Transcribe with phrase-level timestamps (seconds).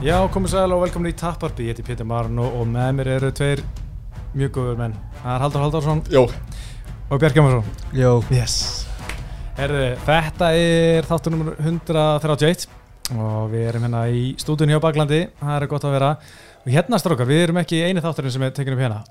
[0.00, 3.08] Já, komið sæl og velkomin í Tapparby, ég heiti Pétur Marun og, og með mér
[3.18, 3.60] eru tveir
[4.32, 4.94] mjög góður menn.
[5.18, 6.22] Það er Haldur Haldarsson Jó,
[7.10, 7.66] og Björk Gemarsson.
[7.92, 8.54] Jó Yes.
[9.58, 12.64] Herði, þetta er þáttur nummer 131
[13.12, 16.10] og við erum hérna í stúdun hjá Baklandi, það er gott að vera.
[16.64, 19.02] Og hérna strókar, við erum ekki eini þátturinn sem er tekin upp hérna.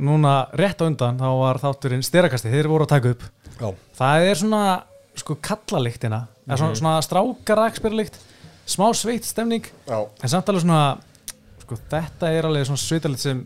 [0.00, 3.28] Núna rétt á undan þá var þátturinn styrakasti, þeir voru að taka upp.
[3.60, 3.68] já,
[4.00, 4.64] Það er svona
[5.12, 6.56] sko kallalíktina, mm -hmm.
[6.56, 8.16] svona, svona strákarakspyrlikt,
[8.68, 10.82] smá sveitt stemning já, En samt alveg svona
[11.62, 13.40] sko, þetta er alveg svona svitalit sem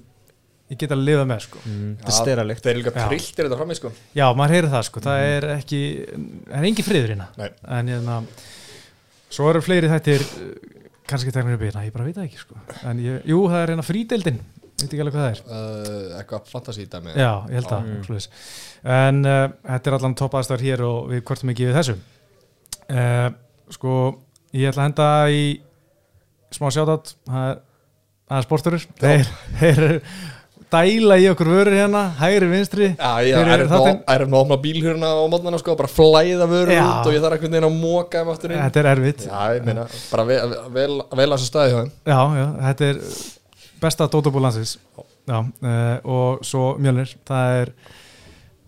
[0.72, 1.60] ég get að lifa með sko.
[1.66, 3.06] mm, Þetta er styrralikt Það er líka Já.
[3.10, 3.90] trilltir þetta frammi sko.
[4.16, 7.26] Já, maður heyrir það sko, það er ekki það er engin friður hérna.
[7.36, 7.50] Nei.
[7.78, 8.16] en hérna
[9.32, 10.24] svo eru fleiri þættir
[11.08, 12.54] kannski ekki teknir upp í hérna, ég bara veit það ekki sko.
[12.88, 14.40] en ég, jú, það er hérna frídeildin
[14.82, 15.42] veit ekki alveg hvað það er.
[15.46, 18.24] Uh, Eitthvað fantasy dæmi Já, ég held það Mm.
[18.96, 21.94] en uh, þetta er allan topp aðstæður hér og við kvartum ekki við þessu.
[22.90, 23.28] Uh,
[23.70, 23.92] sko,
[24.52, 25.42] ég ætla að henda í
[26.52, 27.50] smá sjátat það
[28.36, 29.84] er, sporturur þeir, þeir
[30.72, 32.88] dæla í okkur vörur hérna hægri vinstri.
[32.96, 36.82] Já, ég er eftir að opna bílhjörna á mótnana sko Bara flæða vörur Já.
[36.86, 38.62] út og ég þarf einhvern veginn að móka þeim aftur inn.
[38.62, 39.26] Þetta er erfitt.
[39.28, 40.38] Já, ég meina, bara vel,
[40.76, 41.92] vel, vel að þessu staði hjá þeim.
[42.08, 43.02] Já, já, þetta er
[43.82, 44.76] besta dótabú landsins.
[45.28, 47.12] Já, uh, og svo mjölnir.
[47.28, 47.74] Það er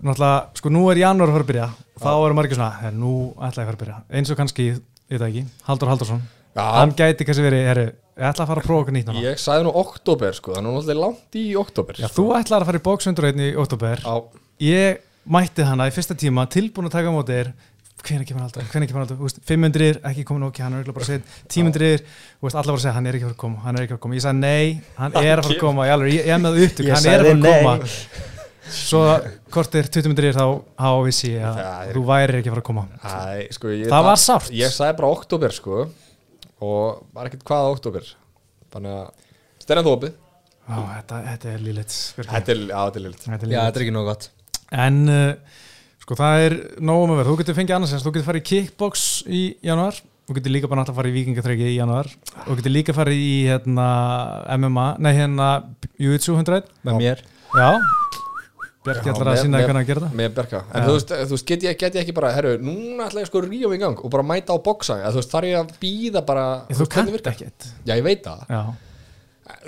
[0.05, 1.69] náttúrulega, sko nú er janúar að fara að byrja.
[2.05, 3.99] Þá eru margir svona, "Herra, nú ætla ég að fara að byrja.
[4.13, 4.67] Eins og kannski,
[5.15, 6.23] ég veit það ekki, Haldur Haldursson
[6.55, 7.85] hann Já, gæti kannski verið, herru,
[8.15, 9.23] ég ætla að fara að prófa okkur nýtt núna.
[9.25, 12.63] ég sagði nú oktober sko Það er nú náttúrulega langt í oktober Já, þú ætlar
[12.63, 14.15] að fara í bóksundurreitni í óttúber Já,
[14.63, 15.01] ég
[15.35, 17.51] mætti hana í fyrsta tíma tilbúin að taka á móti þér.
[18.05, 21.07] Hvernig kemur aldrei, hvernig kemur aldrei, veist, 500 ekki komin okki, hann er örugglega bara
[21.07, 22.03] að segja 1000,
[22.37, 23.87] þú veist, allar bara að segja, hann er ekki að fara að koma hann er
[23.87, 24.67] ekki að fara að koma, ég sagði nei,
[24.99, 25.87] hann er að fara að koma.
[25.89, 27.75] Ég, alveg, ég, ég er með upptök, Ég hann er að fara sagði að koma.
[27.81, 28.34] nei.
[28.73, 29.01] Svo
[29.55, 30.45] hvort er 20 myndir þá,
[30.81, 32.85] þá vissi ég að þú væri ekki að fara að koma.
[33.05, 34.53] Æ, sko ég það var sárt.
[34.57, 35.85] Ég sagði bara oktober sko
[36.65, 38.07] Og var ekkert hvaða oktober
[38.73, 39.11] Þannig að
[39.65, 40.15] Stennan þú opið.
[40.65, 43.81] Á, þetta, þetta er líleitt Þetta er, já, þetta er lilt þetta er Já, þetta
[43.81, 44.27] er ekki nóg gott.
[44.75, 45.61] En uh,
[46.05, 49.05] sko það er nógum að vera, þú getur fengið annars þú getur farið í kickbox
[49.29, 52.09] í januar, þú getur líka bara náttúrulega farið í vikingaþreki í januar,
[52.47, 53.89] þú getur líka farið í hérna
[54.57, 55.51] MMA, nei hérna
[56.01, 57.25] Jiu-Jitsu 100, Með mér.
[57.55, 57.69] Já
[58.85, 60.15] Bjarki ætlar að sína hvernig að gera það.
[60.21, 60.87] Með Berka En Já.
[60.87, 63.41] þú veist, þú veist get, ég, get ég ekki bara Herru, núna ætla ég sko
[63.41, 65.71] að rífa mig í gang Og bara mæta á boksa Þú veist, þarf ég að
[65.81, 67.33] býða bara Þú hvernig kannt virkar?
[67.39, 67.69] ekkert.
[67.89, 68.45] Já, ég veit það.
[68.51, 68.63] Já,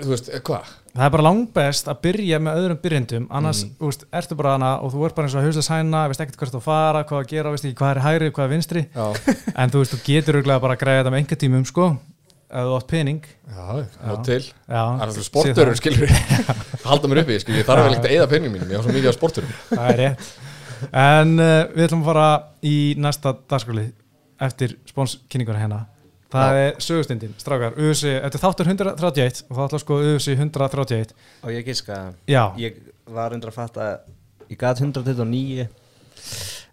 [0.01, 0.75] Þú veist, eh, hvað?
[0.97, 3.71] það er bara langbest að byrja með öðrum byrjendum, annars, Mm.
[3.77, 6.21] þú veist, ertu bara hana og þú ert bara eins og að hauslega sæna, veist
[6.21, 8.81] ekkert hvert þú fara, hvað að gera, veist ekki hvað er hægri, hvað er vinstri.
[9.61, 9.99] En þú veist, þú
[12.47, 13.23] að þú átt pening.
[13.51, 13.63] Já,
[14.11, 14.39] og til.
[14.69, 16.13] Það er sé sporturur, skilur
[16.87, 18.93] Halda mér uppi, skilur Ég þarf vel ekkert að eða peningum mínum Ég á svo
[18.95, 20.27] mikið á sporturum það er rétt.
[20.93, 22.27] En uh, við ætlum að fara
[22.69, 23.85] í næsta dagskóli
[24.47, 25.79] eftir spónskynningur hérna.
[26.31, 26.59] Það Já.
[26.67, 27.75] er sögustindin, strákar.
[27.79, 31.13] UFC, þetta er þáttur 131 og það ætla sko UFC 131
[31.47, 31.99] Og ég giska.
[32.29, 32.79] Já, Ég
[33.15, 33.87] var undir að fatta
[34.51, 35.67] Ég gat 129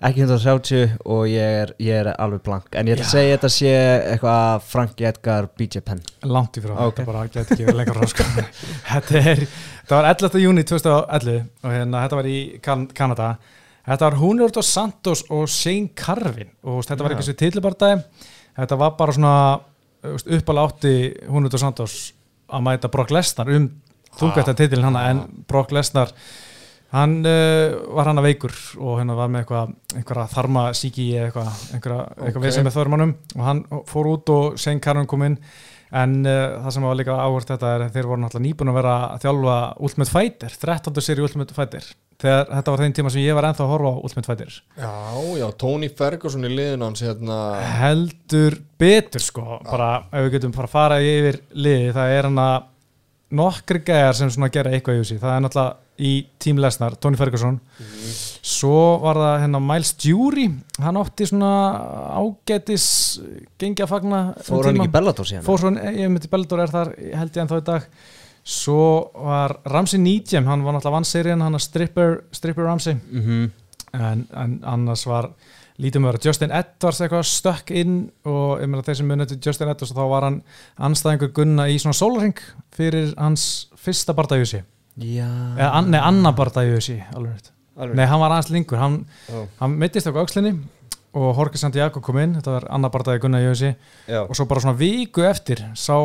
[0.04, 3.50] Ekki 130 og ég er, ég er alveg blank En ég ætla að segja þetta
[3.54, 3.70] sé
[4.12, 6.98] eitthvað Frank Edgar BJ Penn langt í frá Ok.
[6.98, 8.26] þetta bara get ekki verið lengur frá sko.
[8.90, 9.44] þetta er,
[9.84, 10.40] þetta var 11.
[10.42, 13.28] júni 2011 og hérna þetta var í kan Kanada
[13.86, 17.18] þetta var Húnjörd og Santos og Shane Carvin og þetta var Já.
[17.20, 18.02] ekki svo tillibardæði
[18.58, 19.36] þetta var bara svona
[20.04, 20.94] uppalega átti
[21.30, 21.96] Húnjörd og Santos
[22.50, 23.70] að mæta Brock Lesnar um
[24.18, 26.10] þungvætta titilin hana en Brock Lesnar
[26.94, 31.28] hann uh, var hann að veikur og hérna var með eitthvað einhverja þarma síki eða
[31.28, 32.34] eitthvað einhverja, eitthvað Ok.
[32.36, 32.44] okay.
[32.48, 35.38] vesið með þörmannum og hann fór út og Shane Carvin kom inn
[35.94, 38.94] en uh, það sem var líka áhört þetta er þeir voru náttúrulega nýbúin að vera
[39.12, 41.04] að þjálfa Ultimate Fighter, 13.
[41.06, 41.90] seri Ultimate Fighter
[42.24, 44.92] þegar þetta var þeim tíma sem ég var ennþá að horfa á Ultimate Fighter Já,
[45.38, 47.38] já, Tony Ferguson í liðin hans hérna
[47.78, 52.42] heldur betur sko bara ef við getum bara að fara yfir liði það er hann
[52.44, 52.68] að
[53.34, 56.12] nokkri gæjar sem svona gera eitthvað í þessi það er náttúrulega í
[56.42, 57.60] Team Lesnar, Tony Ferguson.
[58.44, 60.48] Svo var það hérna Miles Jury.
[60.82, 61.52] Hann átti svona
[62.18, 62.86] ágætis
[63.60, 64.88] gengi að fagna um Fór hann tíma.
[64.88, 65.46] ekki Bellator síðan?
[65.46, 67.90] fór svo, ég myndi Bellator er þar held ég ennþá í dag.
[68.44, 68.80] Svo
[69.16, 72.98] var Ramsey Nijam hann var náttúrulega vann serían, hann að stripper, stripper Ramsey.
[73.12, 73.52] Mm
[73.94, 75.30] en, en annars var
[75.74, 77.96] að vera Justin Edwards eitthvað stökk inn
[78.30, 80.36] og ég meina þeir sem munið til Justin Edwards og þá var hann
[80.88, 82.38] anstæðingur gunna í svona sólaring
[82.74, 84.73] fyrir hans fyrsta bardagjösi Já
[85.58, 86.34] eða an, nei, annar
[87.34, 87.50] rétt.
[87.76, 87.96] Alveg.
[87.98, 88.78] nei, hann var aðeins lengur.
[88.78, 89.00] Hann,
[89.34, 89.46] Ó.
[89.58, 90.52] hann mittist okkur aukslinni
[91.14, 92.36] og Jorge Santiago kom inn.
[92.38, 93.74] Þetta var annar bardagi gunna í jösi
[94.06, 94.22] Já.
[94.28, 95.96] Og svo bara svona viku eftir sá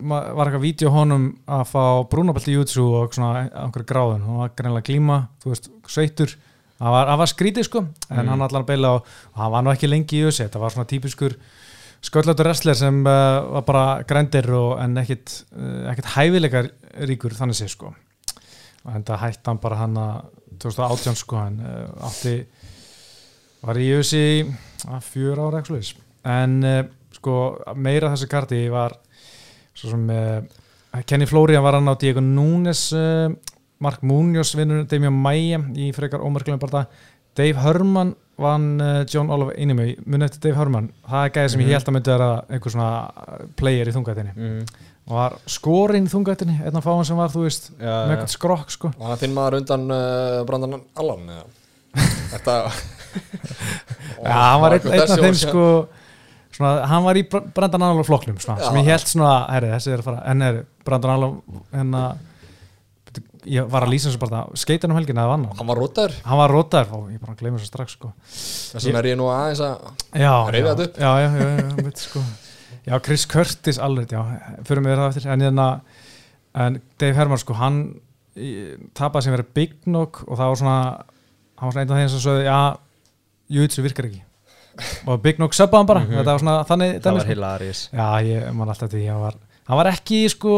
[0.00, 4.50] var eitthvað vídeo honum að fá brúnabelt í YouTube og svona einhverju gráðun, hann var
[4.58, 6.32] greinlega glíma þú veist, sveitur
[6.80, 8.28] það var, var skrítið sko, en Mm.
[8.32, 11.36] hann allan beila og, hann var nú ekki lengi í þessi, þetta var svona típiskur
[12.02, 16.70] sköllötu wrestler sem uh, var bara grændir og en ekkit, uh, ekkit hæfileikar
[17.06, 17.94] ríkur þannig sé sko
[18.86, 20.28] og enda hætti hann bara hann að
[20.62, 22.36] 2018 sko hann uh, átti
[23.66, 23.88] var í
[24.86, 25.92] að fjör ára ekki slúðis
[26.26, 26.82] en uh,
[27.16, 27.34] sko
[27.74, 28.94] meira þessi karti var
[29.76, 32.88] svo sem uh, Kenny Florian var hann á Diego Núnes
[33.84, 36.86] Mark Munoz vinnur Damian Maia í frekar ómerklegum bara
[37.36, 38.80] Dave Herman vann
[39.12, 40.88] John Oliver Einimau muni eftir Dave Herman?
[41.04, 42.88] Það er gæði sem ég held að myndi vera einhver svona
[43.60, 44.32] player í þungættinni.
[44.36, 44.64] Mm.
[44.64, 48.72] og var skorinn þungættinni einn af fáin sem var þú veist Já, með eitthvað skrokk
[48.74, 51.44] sko Var hann þinn maður undan uh, Brandan Allan eða?
[52.32, 52.56] Þetta
[54.26, 55.66] Já, hann var einn, af þeim sko
[56.56, 58.70] svona, hann var í Br- Brandon Allen flokknum svona, Já.
[58.70, 61.36] sem ég held svona, herri, þessi er að fara en er Brandon Allen
[61.74, 62.02] hérna,
[63.46, 66.40] ég var að lýsa þessu bara skeitan um helgina að vann hann var rótaður hann
[66.40, 69.62] var rótaður og ég bara gleymur þessu strax sko Þess vegna er ég nú aðeins
[69.62, 69.86] að
[70.18, 70.98] já, þetta upp?
[70.98, 72.24] já, já, já, já, mitt, sko.
[72.86, 74.22] Já, Chris Curtis alveg, já,
[74.66, 75.28] fyrir mig það eftir.
[75.32, 75.68] En, hérna,
[76.66, 77.80] en Dave Herman sko, hann
[78.96, 80.78] tapaði sem verið Big Knock og það var svona
[81.56, 82.58] hann var svona einn af þeim sem sögðu, já
[83.56, 84.22] Júitsu virkar ekki.
[85.08, 87.32] Og Big Knock söpbaði hann bara, þetta var svona þannig það dæmi, var sko.
[87.32, 87.82] hilarious.
[87.96, 89.38] Já, ég man alltaf því hann var,
[89.70, 90.54] hann var ekki sko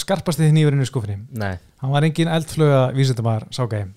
[0.00, 3.92] skarpasti nýfurinn í skúfinni nei, hann var engin eldfluga vísindamæður sá gæm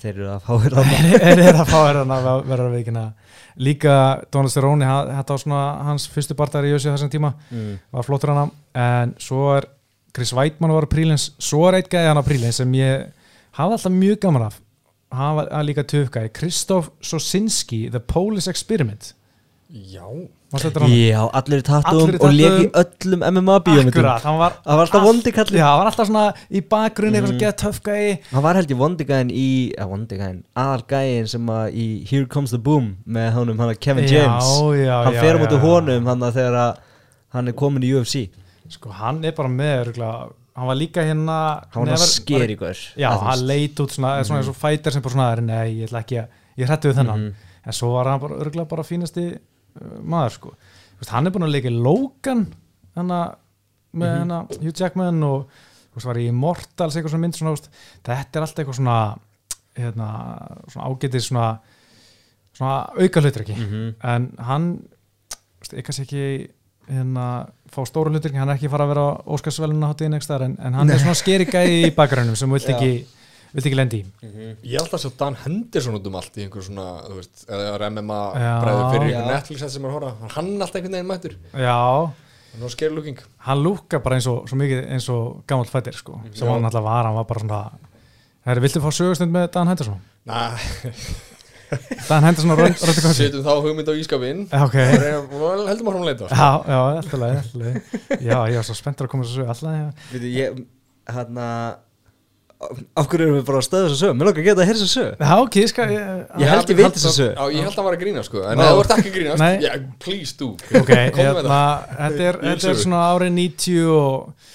[0.00, 1.00] þeir eru að fá þér þarna.
[1.28, 3.04] Er er að fá hérna að vera að veikina
[3.56, 3.94] líka
[4.32, 7.34] Donald Cerrone þetta var svona hans fyrstu barndar í jössi þessum tíma.
[7.50, 7.78] Mm.
[7.94, 8.48] var flottur hana.
[8.74, 9.68] En svo er
[10.14, 13.08] Chris Weidmann var prílins svo er eitt gæði hann á prílins sem ég
[13.58, 14.60] hafði alltaf mjög gaman af.
[15.14, 19.12] Hann var líka töfgæði Kristof Sosinski The Polish Experiment.
[19.70, 20.06] Já?
[20.94, 22.70] Já, allir í tattum og tattóum.
[22.80, 23.56] öllum MMA
[24.38, 27.32] var það var alltaf allt- vondi kallinn Já, hann var alltaf svona í bakgrunni eitthvað
[27.32, 27.36] Mhm.
[27.36, 27.42] mm.
[27.42, 29.48] geða töfgæði hann var held ég vondi gæðin í
[29.78, 33.74] að vondi gæðin, aðal gæðin sem að í Here Comes the Boom með honum hann
[33.80, 35.60] Kevin James Já, já, hann fer á já.
[35.60, 36.76] honum hann að þegar að
[37.34, 38.30] hann er komin í UFC
[38.68, 43.10] Sko, hann er bara með örugglega- hann var líka hérna hann var það ykkur Já,
[43.18, 46.16] hann leit út svona, svona eins og fætir sem bara svona, nei, ég ætla ekki
[46.22, 46.28] að
[46.58, 47.34] ég hrætti við þennan, Mhm.
[47.66, 49.38] en svo var hann bara örgulega bara fínasti
[50.02, 50.54] maður sko
[51.00, 52.46] veist, hann er búin að leika í Logan
[52.96, 53.20] hana,
[53.94, 54.18] með Mhm.
[54.18, 55.48] hana Hugh Jackman og
[55.94, 57.70] veist, var í Immortals eitthvað svona mynd svona, veist,
[58.04, 58.98] þetta er alltaf eitthvað svona
[59.76, 60.08] hérna,
[60.70, 61.58] svona ágætis svona,
[62.54, 63.94] svona auka hlutur ekki Mhm.
[64.02, 64.68] en hann
[65.72, 66.50] ég kannski ekki
[66.88, 70.90] hérna, fá stóru hlutur, hann er ekki fara að vera á ekstar en, en hann
[70.90, 73.06] er svona skeri gæði í bakgrænum sem vilt ekki,
[73.54, 74.04] vilt ekki lendi í?
[74.66, 77.88] Ég held að sjá Dan Henderson út um allt í einhver svona, þú veist, eða
[77.94, 78.20] MMA
[78.64, 81.36] bræður fyrir einhver Netflix sem er að horfa Hann er alltaf einhvern veginn mættur?
[81.54, 81.78] Já,
[82.54, 83.18] Hann er scary looking.
[83.48, 86.52] Hann lúkka bara eins og, svo mikið eins og gammal fættir sko, sem Já.
[86.52, 87.62] hann alltaf var, hann var bara svona
[88.44, 90.02] Herri, viltu fá sögustund með Dan Henderson?
[90.28, 90.42] Næ,
[92.08, 94.44] Dan Henderson og Röndi Kossi setjum þá hugmynd á ískapinn.
[94.54, 94.76] Ok,
[95.34, 96.36] og heldum að leita sko.
[96.36, 100.62] já, já, alltaf alltaf Já, ég var svo spenntur að koma þessu sögu alltaf ég,
[101.16, 101.40] hann
[102.96, 104.80] af hverju erum við bara að stöða þessa sög mér lókar að geta að heyra
[104.80, 106.08] þessa sög Já, ok, ég skal ég,
[106.42, 108.42] Ég held ég veit þessa sög Já, ég held að hann var að grína sko.
[108.50, 109.54] En þú ert ekki að grínast, Nei.
[109.64, 109.72] já,
[110.04, 110.50] please do.
[110.80, 111.60] Ok, hérna,
[112.00, 114.50] þetta er, þetta er svona árið 90 og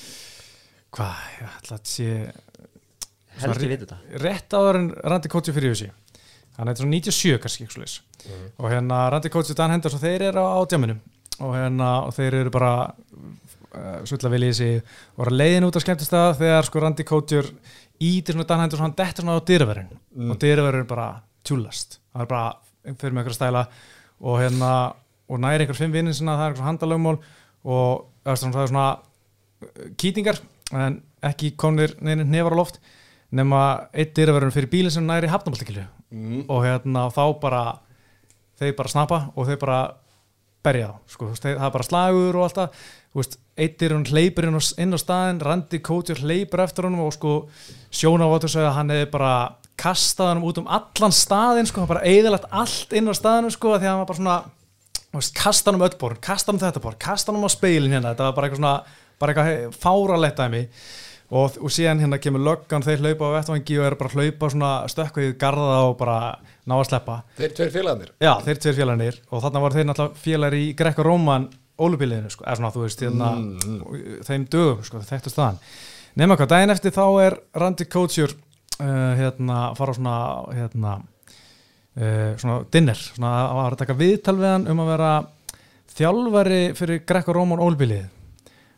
[0.96, 2.12] hvað, ég ætla að sé
[3.40, 3.98] held ég veit þetta.
[4.26, 5.90] rétt áður en Randi Kótsi fyrir þessi
[6.60, 8.00] hann er svona 97 kannski ekki svoleiðis.
[8.60, 10.98] og hérna Randi Kótsi og Dan Henderson þeir eru á átjáminu
[11.40, 14.82] og hérna og þeir eru bara uh, svulla viljið sig
[15.16, 17.48] og eru leiðin út á skemmtistað þegar sko Randi Kótjur
[18.00, 20.32] ítir svona Dan Henderson hann dettur svona á dyraverðin Mm.
[20.32, 21.10] og dyraverðin er bara
[21.44, 22.56] tjúlast það er bara
[22.98, 23.66] fyrir með einhverja stæla.
[24.20, 24.72] Og hérna
[25.30, 27.20] og næri einhver fimm vinnin sinna það er einhver handalögmál.
[27.64, 30.40] Og það er svona, svona uh, kýtingar
[30.74, 32.80] en ekki komnir neina nefar á loft
[33.36, 33.62] nema
[33.94, 36.46] eitt dyraverðin fyrir bílinn sem næri hafnaboltakilu mm.
[36.50, 37.64] og hérna þá bara
[38.60, 39.80] þeir bara snappa og þeir bara
[40.66, 44.06] berja þá, sko, veist, það er bara slagur og alltaf, þú veist, eitt er hann
[44.10, 47.34] hleypur inn á, á staðin, Randi Kótjur hleypur eftir honum og sko
[47.96, 49.34] sjónaváttur sagði að hann hefði bara
[49.80, 53.78] kastað hann út um allan staðin, sko, hann bara eðalagt allt inn á staðinu, sko,
[53.78, 54.40] því að hann var bara svona
[55.10, 57.48] þú veist, kasta hann um öll borð, kasta hann um þetta borð kasta hann um
[57.48, 58.76] á speilin hérna, þetta var bara eitthvað svona
[59.20, 60.84] bara eitthvað fáralegt að mig
[61.30, 64.50] og, og síðan hérna kemur löggan þeir hlaupa á vettvangi og eru bara að hlaupa
[64.50, 66.20] svona stökku í garða og bara
[66.66, 67.22] ná að sleppa.
[67.38, 68.12] Þeir tveir félagarnir?
[68.22, 69.20] Já, þeir tveir félagarnir.
[69.30, 73.06] Og þarna var þeir náttúrulega félagar í Grekka Róman ólupiliðinu, sko, eða svona, þú veist,
[73.06, 75.60] hérna, Mm, þeim dögum, sko, þetta staðan.
[76.20, 78.34] Nefna hvað, daginn eftir þá er Randy Couture,
[78.82, 80.18] uh, hérna, fara á svona,
[80.58, 80.96] hérna,
[81.96, 85.14] uh, svona dinner, svona að að taka viðtal við hann um að vera
[85.96, 87.60] þjálfari fyrir Grekka Róman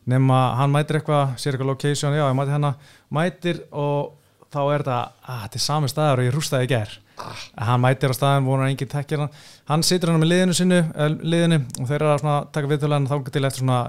[0.10, 2.74] Nefna, hann mætir eitthvað, sér eitthvað location, já, ég mæti hérna,
[3.14, 4.16] mætir og
[4.52, 7.82] þá er þetta, að þetta er sami staðar og ég rústaði í ger En hann
[7.84, 9.34] mætir á staðin, vonar enginn tekkir hann.
[9.70, 13.16] Hann situr hann með liðinu sinu eh, liðinu, og þeir eru að taka viðtölan þá
[13.28, 13.82] til eftir svona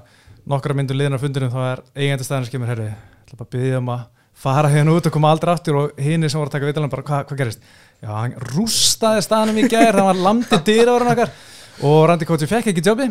[0.52, 3.54] nokkra myndur liðinu á fundinu þá er eigandi staðin sem kemur herri ætla bara að
[3.54, 4.02] byggja um að
[4.42, 5.78] fara hérna út og koma aldrei aftur.
[5.80, 7.64] Og hini sem voru að taka viðtölan bara hvað hva gerist?
[8.02, 11.34] Já, hann rústaði staðinum í gær hann var landið okkar
[11.80, 13.08] og Randy Kochi fekk ekki jobbi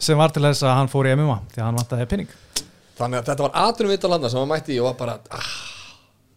[0.00, 2.36] sem var til þess að hann fór í MMA því að hann vantaði pinning
[3.00, 5.50] Þannig að þetta var aðrunum vitalanda sem hann mætti í og var bara ah,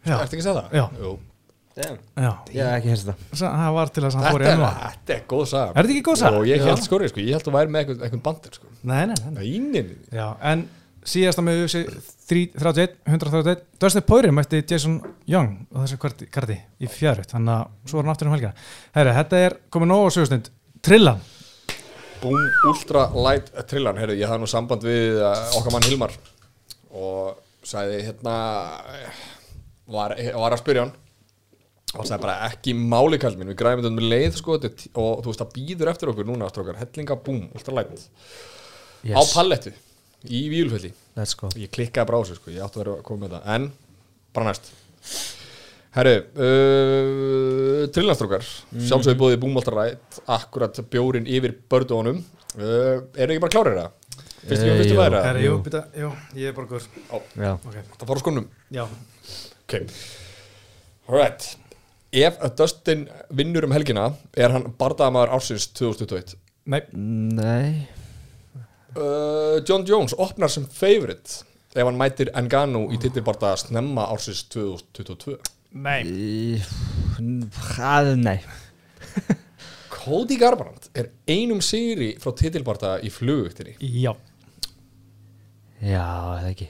[0.04, 0.18] Já.
[0.20, 0.76] Ertu ekki að segja það?
[0.78, 0.86] Já.
[1.04, 1.14] Jú.
[1.74, 1.98] Damn.
[2.14, 4.72] já, Ég hef ekki hérst þetta það var til þess að hann fór í MMA
[4.84, 6.38] þetta er góð saga Er þetta ekki góð saga?
[6.38, 8.70] Og ég held skori, sko, ég held að væri með eitthvað, eitthvað bandir sko.
[8.92, 9.82] nei, nei, nei, nei.
[10.14, 10.66] Já, en
[11.10, 11.82] síðasta með UFC
[12.30, 15.98] 31, 131 Dustin Poirier mætti Jason Young á þessu
[16.30, 18.54] karti, í fjárut þannig að svo er hann aftur um helgina
[18.94, 20.52] Herri, þetta er komið nóg á sögustund
[20.86, 21.26] Trillan
[22.24, 24.00] Boom Ultra Light Trillan.
[24.00, 26.16] Herru, ég hafði nú samband við uh, okkar mann Hilmar
[26.94, 28.36] og sagði hérna
[29.90, 30.94] var, var að spyrja hann
[31.94, 35.28] og sagði bara ekki máli kall minn við græðum þetta með leið sko og þú
[35.28, 38.08] veist það býður eftir okkur núna strókar hellinga Boom Ultra Light.
[39.14, 39.74] Á pallettu
[40.24, 40.46] í
[41.38, 41.52] go.
[41.60, 43.48] Ég klikkaði bara á sig sko, ég átti að vera að koma með það.
[43.54, 43.72] En
[44.34, 44.72] bara næst
[45.94, 48.86] Herru, uh, trillanstrókar mm.
[48.88, 52.18] sjálfsögðu búið búmáltarætt akkurat bjórin yfir bördónum
[52.58, 54.00] uh, eru ekki bara klárir það?
[54.44, 55.38] Fyrstu ekki Eh, fyrstu Herri, það?
[55.46, 56.10] jú, býta, jú,
[56.40, 56.88] ég er bara góður.
[57.38, 57.52] Já.
[57.54, 57.86] Okay.
[57.94, 58.84] Það fór á skonum Já,
[59.68, 59.78] Ok.
[61.08, 61.50] Alright
[62.14, 66.36] Ef að Dustin vinnur um helgina er hann bardaðamaður ársins 2021
[66.74, 66.82] nei,
[67.38, 67.88] Nei.
[68.98, 75.38] Uh, John Jones opnar sem favorite ef hann mætir Ngannou í titilbardaða snemma ársins 2022
[75.74, 76.62] nei.
[77.74, 78.38] Það, nei.
[79.94, 84.12] Cody Garbrandt er einum sigri frá titilbardaða í flugugtinni Já,
[85.84, 86.04] Já,
[86.42, 86.68] það ekki.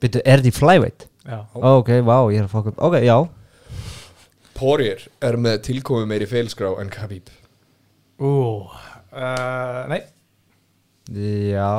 [0.00, 1.06] Byrju, er þetta í flyweight?
[1.26, 1.38] já.
[1.54, 2.80] Ok, vá, ég er að fokka upp.
[2.86, 3.16] Ok, já.
[4.56, 7.28] Poirier er með tilkomi meiri feilskrá en Khabib.
[8.20, 8.32] Ú,
[8.68, 10.02] uh, nei.
[11.10, 11.70] Já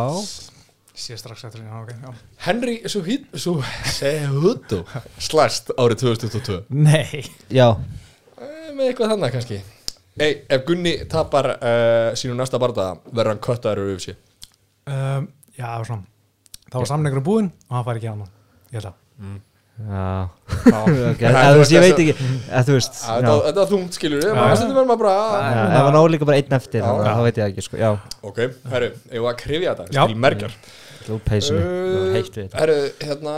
[1.01, 2.13] Sé strax eftir, já, ok, já.
[2.45, 2.75] Henry
[3.97, 4.83] Cejudo
[5.17, 5.71] slæst.
[5.73, 7.71] Árið 2022 Nei, Já.
[8.37, 9.57] Eh, með eitthvað þannig kannski.
[10.21, 15.63] Ei, ef Gunni tapar uh, sínu næsta bardaða verður hann köttaður úr UFC um, já,
[15.63, 16.05] það var svona.
[16.67, 18.21] Það var samningur búinn og hann fær ekki hann
[18.69, 18.99] Ég held að.
[19.21, 19.39] Já.
[19.81, 20.05] Já.
[20.81, 22.13] Ok, eða þú veist, ég veit ekki
[22.51, 27.21] eða þú veist Þetta var þungt skilur við Þetta verður maður bara einn eftir þá
[27.25, 27.89] veit ég það ekki sko Já,
[28.29, 28.41] Ok,
[28.75, 30.05] herru, ég var að krifja þetta.
[30.05, 30.55] Skil merkjar
[31.09, 32.59] uh, heitt við þetta.
[32.59, 33.33] Herru, hérna,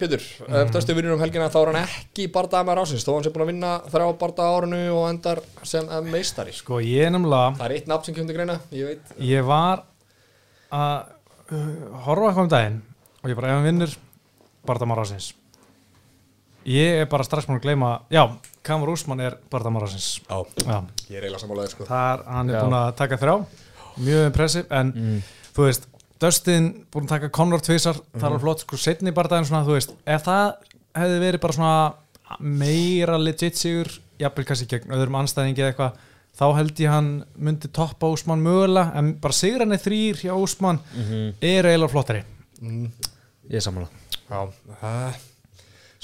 [0.00, 3.26] Pétur Ef Dustin vinnur um helgina þá er hann ekki bardaða með rásins Þó hann
[3.26, 6.54] sé búin að vinna þrjá bardaða árinu og endar sem eh, meistari.
[6.56, 9.14] Sko, ég nefnilega Það er eitt nafn sem kemur til greina, ég veit.
[9.28, 9.84] Ég var
[10.74, 11.14] að
[11.52, 11.70] uh,
[12.08, 12.80] horfa eitthvað um daginn
[13.22, 13.96] og ég bara, ef hann vinnur
[14.64, 15.32] Bardamar Ásins
[16.64, 18.22] Ég er bara strax búin að gleyma Já,
[18.64, 20.78] Kamur Úsmann er Bardamar Ásins Já, Já,
[21.10, 21.88] ég er eiginlega sammálaðið sko.
[21.90, 23.34] Þar, hann er búin að taka þrjá.
[24.00, 24.94] Mjög impressiv, en
[25.54, 25.84] þú veist
[26.22, 29.94] Dustin búin að taka Conor tvisar Það er flott, sko, setni bardaginn svona, þú veist
[30.06, 30.46] Ef það
[30.94, 31.76] hefði verið bara svona
[32.40, 33.90] meira legit sigur
[34.20, 35.98] jafnvel kannski gegn öðrum anstæðingi eða eitthvað
[36.34, 37.10] þá held ég hann
[37.46, 42.24] myndi toppa Úsmann mögulega, en bara sigranir þrýr hjá Úsmann er eiginlega flottari.
[42.62, 43.90] Ég er sammála.
[44.24, 44.40] Já,
[44.80, 45.22] það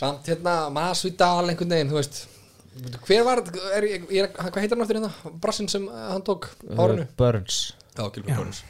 [0.01, 2.23] Samt hérna, Masvidal einhvern veginn, þú veist
[3.05, 3.43] Hver var,
[3.75, 5.33] er, er, er, hvað heitir hann aftur hérna?
[5.43, 7.05] Brassin sem uh, hann tók árinu?
[7.05, 7.59] Uh, Burns.
[7.97, 8.63] Já, Gilbert Burns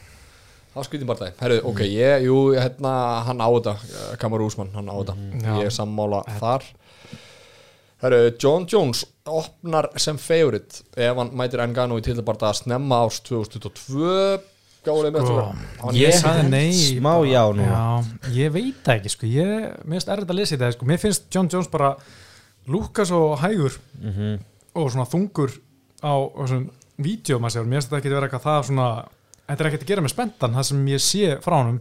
[0.71, 2.93] Það var skrýtin bara það Herru, ok, ég, jú, hérna,
[3.27, 5.17] hann á þetta eh, Kamar Úsmann, hann á þetta.
[5.43, 5.51] Já.
[5.59, 6.67] Ég er sammála þar.
[8.01, 14.41] Herru, John Jones opnar sem favorite ef hann mætir Ngannou í titilbarta snemma árs 2022
[14.81, 15.43] Gáðið með Sko,
[15.83, 17.67] þetta ég sagði nei Smá já núna.
[17.69, 19.29] Já, ég veit það ekki sko.
[19.29, 20.89] ég, mér finnst erfitt að lesa þetta sko.
[20.89, 21.91] mér finnst John Jones bara
[22.71, 23.77] lúka svo hægur
[24.73, 25.53] og svona þungur
[26.01, 26.13] á,
[26.47, 28.89] svona vídeo maður sér, mér finnst þetta ekki að vera eitthvað það svona,
[29.51, 31.79] þetta er ekkert að gera með spenntan það sem ég sé frá honum.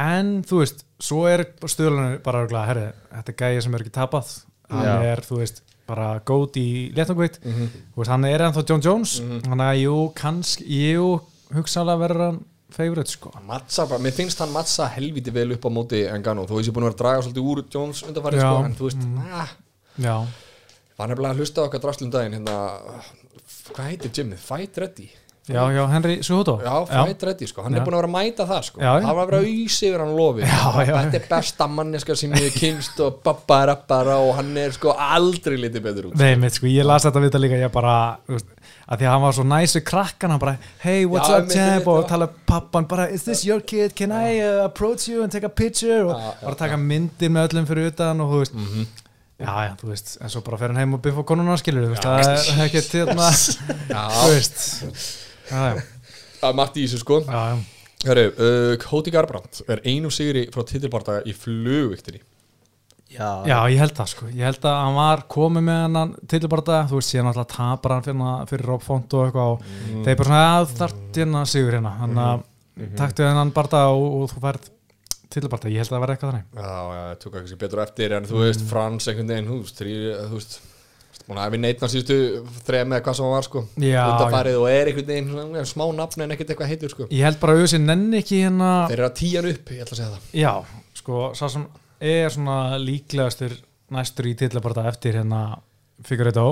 [0.00, 3.96] En þú veist, svo er stöðlunni bara örugglega, herri, þetta er gæði sem er ekki
[3.96, 4.30] tapað.
[4.70, 9.16] Hann er, þú veist, bara góð í léttangveit, þú veist, hann er ennþá John Jones,
[9.48, 11.08] hann er, jú, kannski jú,
[11.56, 12.38] hugsaðlega verður hann
[12.70, 13.32] favorite, sko.
[13.48, 16.46] Matsa bara, mér finnst hann matsa helviti vel upp á móti Ngannou.
[16.46, 18.46] Þó ég sé búin að vera að draga svolítið úr Jones undanfarið Já.
[18.46, 19.56] sko, en þú veist, mm.
[20.06, 20.14] já,
[21.00, 22.60] var nefnilega að hlusta okkar drastlum daginn hérna,
[23.72, 24.38] hvað heitir Jimmy?
[24.38, 25.08] Fight Ready
[25.52, 27.80] já, já, Henry Suhoto Já, Fight Ready sko, hann Já.
[27.80, 28.80] er búin að vera að mæta það sko.
[28.80, 32.32] Já, hann var að vera að auðs yfir hann lofi þetta er besta manneska sem
[32.38, 36.16] ég kynst og babbarabbara og hann er sko aldrei litið betur út.
[36.20, 37.96] Nei, mitt, sko, ég las þetta við þetta líka ég bara,
[38.30, 42.06] að því að hann var svo næsu krakkan, hann bara, hey, what's up, champ og
[42.10, 43.94] tala pappan, bara, is this your kid?
[43.94, 46.04] Can I uh, approach you and take a picture?
[46.10, 48.86] Og bara taka myndir með öllum fyrir utan og þú veist Mhm.
[49.40, 51.94] já, já, þú veist, en svo bara fer hann heim og biffa konuna skilur, þú
[51.94, 53.28] veist, það er ekki til þarna,
[53.88, 54.58] þú veist
[55.50, 57.20] er margt í þessu sko.
[58.00, 62.22] Herru, uh, Cody Garbrandt er einu sigri frá titilbardaga í flugviktinni.
[63.10, 66.38] Já, Já, ég held það sko, ég held að hann var komið með hann til
[66.46, 69.64] bara þú veist, síðan alltaf tapar hann fyrir, fyrir Rob Font og eitthvað og
[70.06, 71.94] þeir bara svona, að þart hérna sigur hérna.
[71.98, 72.44] Hann að
[73.00, 74.70] taktu þennan bara og, og þú færð
[75.30, 76.46] til bara, ég held að það var eitthvað þannig.
[76.54, 79.58] Já, já, það tók eitthvað betur eftir en þú veist, Frans einhvern veginn, þú
[80.38, 80.56] veist,
[81.30, 82.16] veist hún hafi neitna síðustu
[82.66, 83.62] þreja með hvað sem hann var sko.
[83.78, 87.08] Já, undanfarið og er einhvern veginn svona, smá nafn en ekkert eitthvað heitur sko.
[87.14, 89.96] Ég held bara að auðvitað nenni ekki hérna Þeir eru að tíjan upp, ég ætla
[89.96, 90.28] að segja það.
[90.40, 90.52] Já,
[91.00, 91.66] sko, sá sem
[92.10, 93.56] er svona líklegastur
[93.90, 95.42] næstur í til bara eftir hérna
[96.06, 96.46] Figueiredo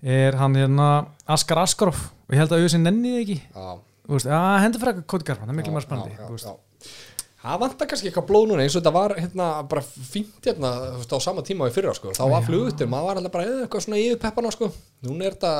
[0.00, 0.88] er hann hérna
[1.30, 2.08] Askar Askarov.
[2.28, 3.38] Og ég held að auðvitað nenni því ekki.
[3.54, 3.70] Já,
[4.10, 6.69] Þú veist, að hendur fyrir eitthvað Kóti Garman, það er miklu maður spennandi
[7.40, 10.70] Það vantar kannski eitthvað blóð núna eins og þetta var hérna bara fínt hérna
[11.00, 12.12] á sama tíma og í fyrra sko.
[12.12, 14.68] Þá var fluguttur, maður var alltaf bara "Eh, eitthvað svona yfir peppana sko.
[15.08, 15.54] Núna er þetta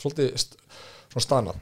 [0.00, 0.46] svolítið
[1.12, 1.54] svona staðnað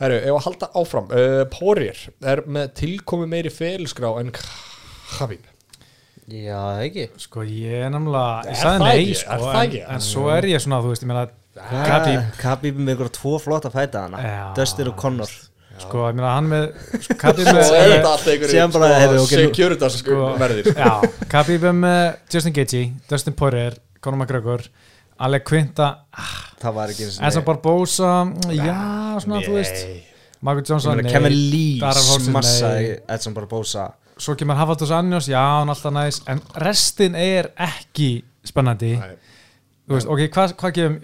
[0.00, 4.30] Herru, ef að halda áfram uh, Pórir er með tilkomi meiri ferilskrá en
[5.16, 5.42] Khabib.
[6.30, 7.08] Já, ekki.
[7.18, 9.80] Sko ég er Er ég sagði nei sko, Er það en, ekki?
[9.96, 11.24] en svo er ég svona, þú veist, ég meina
[11.60, 14.54] Khabib, Khabib með ykkur tvo flotta fæta hana Já.
[14.54, 15.32] Dustin og Connor
[15.84, 16.66] sko, ég meina hann með
[17.06, 20.70] sko, Khabib með er þetta alltaf einhverju securitas sko, Sko- verðir.
[20.82, 20.92] Já,
[21.32, 24.64] Khabib er með Justin Gaethje, Dustin Poirier Conor McGregor,
[25.20, 25.90] Alec Quinta
[26.60, 28.12] það var ekki eins Enzo Barbosa,
[28.52, 28.76] já,
[29.24, 29.82] svona, þú veist.
[30.40, 31.10] Margaret Johnson, nei.
[31.12, 32.84] Kevin Lee nei.
[33.12, 33.90] Edson Barbosa.
[34.20, 38.94] Svo kemur Hafaldus Anjos, já, hann alltaf næs En restin er ekki spennandi.
[39.00, 39.16] Nei.
[39.88, 40.96] Þú veist, ok, hvað hva gefum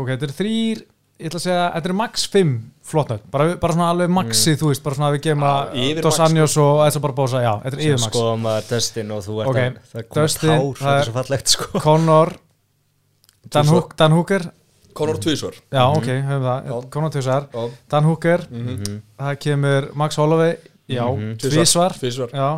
[0.00, 0.82] Ok, þetta er þrýr
[1.20, 2.52] Ég ætla að segja, þetta er max 5
[2.90, 6.06] flottnöð bara, bara svona alveg maxi, þú veist, bara svona að við gefum að Dos
[6.18, 9.36] max, Anjos og Edson Barbosa, já, þetta er yfir max skoðum maður Dustin og þú
[9.42, 11.82] ert Ok, að það kom Dustin, tár, það er- er svo fallegt sko.
[11.84, 12.32] Conor
[13.52, 13.66] Dan.
[13.66, 14.48] Hook, Dan Hooker.
[14.94, 16.74] Conor Tvísvar Já, ok, höfum það, Já.
[16.96, 17.62] Conor Tvisar Já.
[17.94, 18.98] Dan Hooker, Mhm.
[19.20, 20.56] það kemur Max Holloway,
[20.88, 21.04] já,
[21.38, 21.92] Tvisvar.
[22.00, 22.48] Tvísvar Já,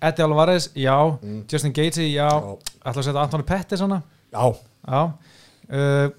[0.00, 0.96] Eddie Alvarez, já.
[1.22, 1.42] Mm.
[1.50, 4.02] Justin Gaethje, já, ætla að setja Anthony Pettis hana,
[4.32, 4.54] Já,
[4.88, 5.02] já.
[5.70, 6.10] Uh,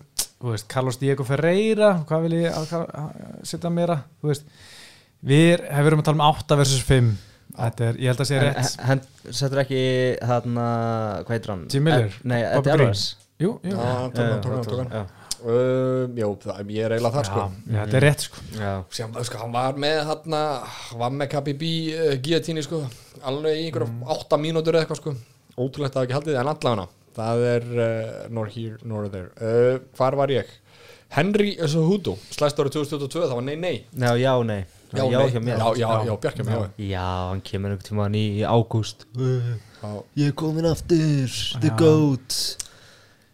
[0.49, 4.03] veist, Carlos Diego Ferreira hvað vil ég að- að- setja meira?
[4.21, 4.43] Þú veist,
[5.23, 7.11] við hefur verið að tala um 8 versus 5
[7.57, 8.75] þetta er, ég held að segja rétt.
[8.87, 9.01] hann
[9.31, 9.81] setur ekki
[10.21, 10.67] þarna
[11.25, 11.65] hvað heitir hann?
[11.69, 12.13] Jim Miller?
[12.23, 12.71] Nei, Eddie?
[12.71, 15.07] Alvarez jú, jú, Já, hann hann, hann, hann.
[15.41, 17.43] Um, það, ég er eiginlega þar sko.
[17.65, 18.41] Já, þetta er rétt sko.
[19.25, 20.35] Sko, hann var með hann
[20.99, 21.63] var með KBB
[21.97, 22.83] uh, guillotine sko
[23.25, 24.11] alveg í einhverjum Mhm.
[24.13, 25.15] átta mínútur eða eitthvað sko.
[25.57, 29.31] Ótrúlegt að hafa ekki haldið en allavega það er uh, nor here nor there.
[29.39, 30.49] Uh, hvar var ég?
[31.11, 33.75] Henry Cejudo slæst árið 2022 það var nei nei.
[33.91, 34.61] Já, já, nei.
[34.91, 35.29] Já, já, nei.
[35.31, 35.59] hjá mér.
[35.59, 39.07] Já, já, já, Bjarkja mér já, hann kemur einhvern tímann í, í ágúst.
[39.15, 39.91] Já.
[40.19, 41.77] ég er komin aftur the Já.
[41.79, 42.41] goat.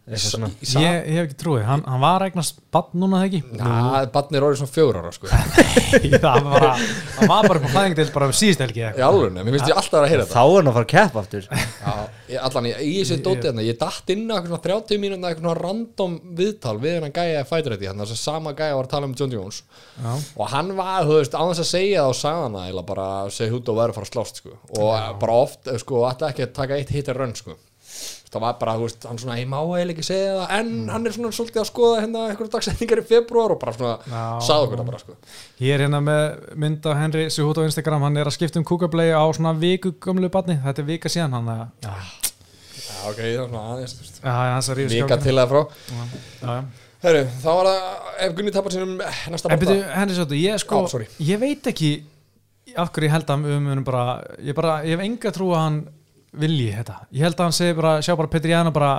[0.08, 0.48] Svona.
[0.63, 3.40] ég, ég hef ekki trúið, hann, hann var eignast bann núna það ekki?
[3.60, 5.28] Já, barnið er orðið svona fjögur ára sko.
[6.13, 6.70] Það var bara,
[7.18, 9.04] hann var bara upp á flæðingdeild bara um síðust helgi eitthvað.
[9.10, 10.46] alveg, mér finnst ég alltaf að heyra þá þetta.
[10.48, 11.50] er hann að fara að keppa aftur.
[11.52, 11.96] Já,
[12.28, 15.32] ég, allan, ég, í þessu dóti hérna, ég datt inn á eitthvað svona 30 mínúna
[15.32, 19.10] eitthvað random viðtal við hennan gæja fæturætti, þannig að þessi sama gæja var að tala
[19.10, 19.62] um John Jones
[19.98, 20.12] Já.
[20.16, 23.08] og hann var, þú veist, á þess að segja það og sagði hann eða bara
[23.38, 24.58] segja hút og verið að fara að slást sko.
[24.78, 27.58] og bara oft, eh, sko, alltaf ekki að taka eitt hitt er rönn, sko
[28.34, 31.08] það var bara, þú veist, hann svona, ég má eiginlega ekki segja það en hann
[31.08, 34.24] er svona svolítið að skoða hérna einhverju dagsetningar í februar og bara svona Já.
[34.48, 35.18] sagði okkur það bara, sko.
[35.63, 36.24] Ég er hérna með
[36.63, 39.94] mynd af Henry Suhut á Instagram, hann er að skipta um kúkablei á svona viku
[40.04, 41.94] gömlu barni, þetta er vika síðan hann að, já,
[42.88, 44.20] Já, ok, það er svona aðeins, þú veist.
[44.22, 45.62] Já, hans að ríða Vika til það frá.
[45.88, 46.04] Já,
[46.44, 46.58] já.
[47.04, 47.82] Herru, þá var það,
[48.26, 50.16] ef Gunni tapar sínum eh, næsta En byrju, barða Henry
[56.28, 56.96] Að að vilji þetta.
[57.12, 58.92] Ég held að hann segi bara, sjá bara Petri Jana bara,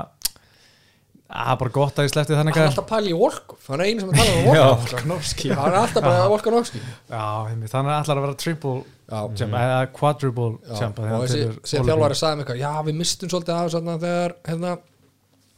[1.28, 3.58] að bara gott að ég sleppti þannig Hann er að, alltaf að pæla í Volkov,
[3.68, 7.74] hann er einu sem er talað um Volkov Hann er alltaf bara Volkanovski já, einmitt,
[7.76, 8.76] hann er allar að vera triple
[9.08, 9.20] Já.
[9.40, 10.98] champ, eða quadruple champ.
[11.00, 14.72] og þessi, þjálfari sagði mig eitthvað, já við mistum svolítið af þess að þegar hérna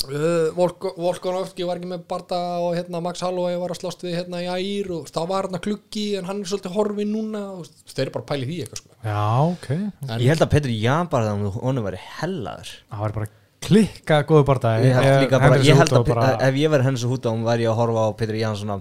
[0.09, 4.17] uh, Volko- Volkanovski var ekki með Barda og hérna Max Holloway var að slást við
[4.21, 7.69] hérna í Ægir og þá var hérna klukki en hann er svolítið horfið núna og
[7.91, 8.97] þeir eru bara að í því eitthvað sko.
[9.05, 9.69] Já, ok.
[9.77, 14.23] en, ég held að Petri Jan bara þannig honum væri hellaður Það var bara klikka
[14.25, 14.87] góðu barndagi.
[14.89, 16.21] ég held, líka bara, ég held að bara...
[16.25, 16.37] bara...
[16.49, 18.79] ef ég verið henni svo húta væri ég að horfa á Petri Jan svona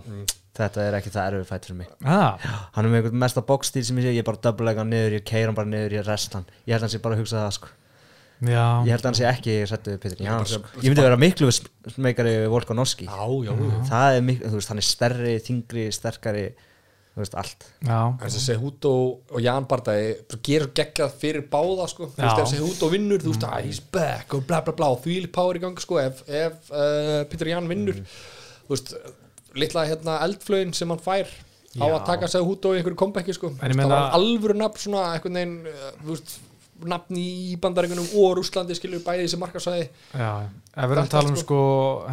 [0.60, 2.40] þetta er ekki það erfið fætt fyrir mig Ah,
[2.76, 5.26] hann er með einhvern mesta bókstíl sem ég sé ég bara döbbulega hann niður, ég
[5.28, 7.44] keir hann bara niður, ég rest hann ég held að hann sé bara að hugsa
[7.44, 7.70] það sko
[8.40, 11.20] já, ég held að hann sé ekki við Petri Jan bara sem- ég myndi vera
[11.20, 16.48] miklu smekari Volkanovski það er miklu, þú veist, hann er stærri, þingri, sterkari
[17.20, 17.66] þú veist, allt.
[17.84, 18.92] Já, þessi Sehuto
[19.34, 22.08] og Jan Bardagi gerir svo geggjað fyrir báða sko.
[22.16, 25.32] þú veist ef Sehuto vinnur þú veist að he's back og bla bla bla því
[25.36, 28.00] power í gangi sko ef, ef uh, Peter Jan vinnur.
[28.70, 28.94] Þú veist
[29.60, 31.92] litla hérna eldflögin sem hann fær á Já.
[31.98, 33.52] að taka Sehuto í einhverju comebacki sko.
[33.60, 36.38] En ég það var alvöru nafn svona einhvern veginn uh, þú veist
[36.88, 40.32] nafn í bandaríkunum og Rúslandi skilur bæði þessi markasæði já
[40.80, 41.62] Ef við erum að tala um sko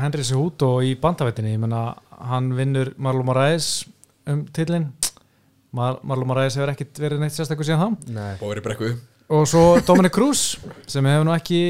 [0.00, 1.82] Henry Cejudo í bandavettinni ég menna
[2.30, 3.84] hann vinnur Marlon Moraes
[4.26, 4.90] um tillin
[5.76, 8.14] Mar Marlon Moraes hefur ekkit verið neitt sérstaklega síðan þá.
[8.16, 8.34] Nei.
[8.40, 8.94] og verið brekku
[9.36, 11.60] og svo Dominic Cruz sem hefur nú ekki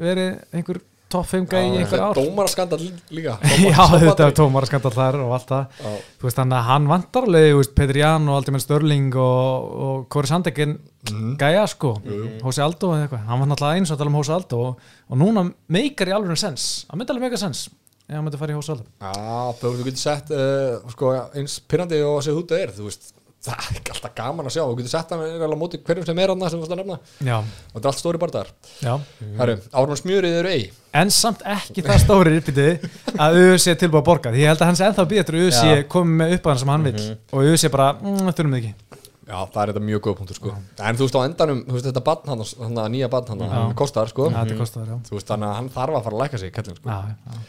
[0.00, 0.80] verið einhver
[1.12, 2.16] top 5 gæi í einhver ár.
[2.18, 2.80] dómaraskandal
[3.12, 3.34] líka.
[3.62, 5.76] Já, þetta er tómara skandal þar og allt það.
[6.18, 9.68] Þú veist, þannig að hann vantar alveg, þú veist, Petr Jan og Aldimir Störling og,
[9.88, 11.32] og Kori Sandekinn Mhm.
[11.34, 11.96] gæja, sko,
[12.44, 14.84] Hósi Aldó eða eitthvað, hann var náttúrulega eins og að tala um Hósi Aldó og,
[15.10, 15.42] og núna
[15.74, 16.66] meikar í alveg sens.
[16.86, 17.64] Hann myndi alveg meika sens
[18.06, 21.98] ef hann myndi fara í Hósi Aldó Já, þú getur sett uh, sko, eins pyrrandi
[22.06, 23.10] og að segja húta er þú veist,
[23.42, 24.62] það er ekki alltaf gaman að sjá.
[24.62, 26.80] Þú getur sett hann eiginlega á móti hverjum sem er hann sem þú varst að
[26.82, 26.98] nefna.
[27.26, 28.92] Já, og þetta er allt stóri barðar já.
[29.40, 30.64] Herru, árun smjörið eru ei.
[31.02, 32.86] En samt ekki það stóri uppbyttið
[33.26, 34.32] að Uzi er tilbúið að borga.
[34.34, 35.82] Því ég held að hann sé ennþá býð eftir að Uzi Já.
[35.96, 39.00] komið með upp að hann sem hann vil og Uzi bara, mm, þurfum við ekki.
[39.22, 40.54] Já, það er þetta mjög góð punktur sko.
[40.82, 44.10] En þú veist á endanum, þú veist þetta barn hann nýja barn hann, hann kostar
[44.10, 44.28] sko.
[44.34, 44.98] Já, kostar, já.
[45.08, 46.90] Þú veist þannig að hann þarf að fara að læka sig kallinn sko.
[46.90, 47.46] Já, já.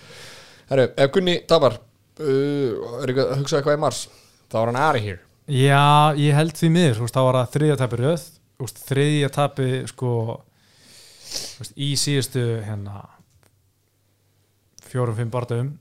[0.69, 4.05] Herru, ef Gunni tapar uh, er ekki að hugsa eitthvað í mars
[4.53, 5.19] þá er hann of here
[5.51, 8.21] Já, ég held því miður, þú veist, þá var það þriðja tapi röð,
[8.55, 10.11] þú veist, þriðja tapi sko
[11.59, 13.01] veist, í síðustu hérna
[14.93, 15.71] fjórum, fimm barðum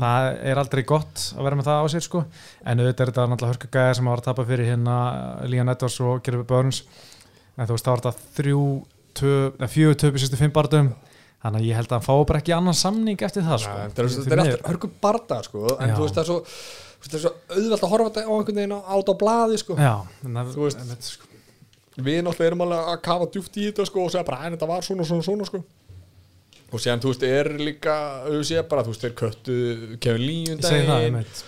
[0.00, 2.22] það er aldrei gott að vera með það á sér sko,
[2.66, 4.96] en auðvitað er þetta náttúrulega hörka gæðar sem var að tapa fyrir hérna
[5.50, 6.82] Lígan Edwards og Gerfi Burns.
[7.56, 8.62] En þú veist, þá var þetta þrjú
[9.16, 10.90] töp, fjögur töp í síðustu fimm barðum
[11.42, 13.94] þannig að ég held að hann fái bara ekki annan samning eftir það sko, er,
[13.96, 14.52] Því þetta er miður.
[14.56, 15.62] alltaf hörku barða sko.
[15.76, 15.94] En Já.
[15.96, 16.38] þú veist það er svo
[17.08, 19.76] það er svo auðvelt að horfa þetta á einhvern veginn á- át á blaði sko.
[19.78, 20.78] Já, en það, Þú veist.
[20.84, 21.26] einmitt, sko.
[21.96, 24.68] við náttúrulega erum alveg að kafa djúpt í þetta sko og segja bara en þetta
[24.68, 25.62] var svona svona svona sko.
[26.74, 27.92] Og séðan þú veist er líka
[28.26, 29.54] auðvitað bara þú veist þeir köttu
[30.02, 31.14] Kevin Lee um ég segi það, daginn.
[31.14, 31.44] einmitt.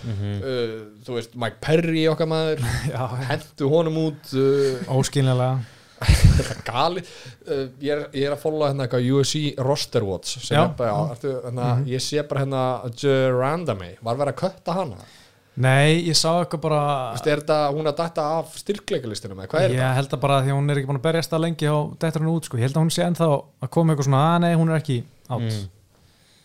[0.46, 2.62] Uh, þú veist Mike Perry okkar maður.
[2.94, 4.94] Já, hendu honum út uh,
[5.98, 10.54] er gali uh, ég, er, ég er að followa hérna eitthvað UFC roster watch sem
[10.54, 10.62] Já.
[10.68, 12.60] er bara, já, ertu, hérna, ég sé bara hérna
[12.94, 15.00] Gerandame, var verið að kötta hana
[15.58, 19.50] Nei, ég sá eitthvað bara Þú veist, er þetta, hún að dætta af styrkleikalistinum eða
[19.50, 21.42] hvað er Ég held að bara því að hún er ekki búin að berjast það
[21.44, 24.06] lengi á dettur hann út sko, ég held að hún sé ennþá að koma eitthvað
[24.06, 24.98] svona, að nei, hún er ekki
[25.34, 25.56] átt,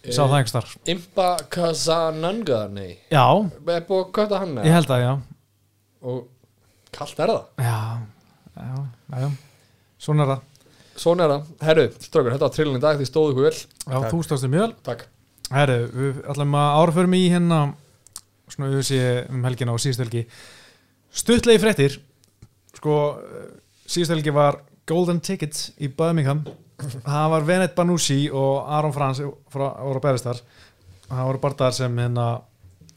[0.07, 0.85] ég sá það einhvers þar þetta?
[0.95, 2.91] Impa Kazananga, nei.
[3.13, 3.27] Já,
[3.75, 5.13] er búið að kötta hann ég held að, já.
[6.09, 6.17] Og
[6.97, 7.43] kallt er það?
[7.69, 7.79] Já,
[8.57, 8.73] já,
[9.13, 9.29] já, já.
[10.07, 10.41] Svona er það.
[11.03, 13.45] Svona er það, herru, strókur, þetta var trillin í dag því stóðu ykkur
[18.53, 18.99] svona auðvitsi
[19.33, 20.23] um helgina og síðustu helgi.
[21.13, 21.97] Stuttlegi fréttir.
[22.77, 23.49] Sko, eh,
[23.87, 26.45] síðustu helgi var Golden Ticket í Birmingham.
[26.83, 29.21] Það var Venet Banussi og Aron Frans
[29.53, 30.39] frá Óra Beristar
[31.07, 32.41] Það voru barðar sem hérna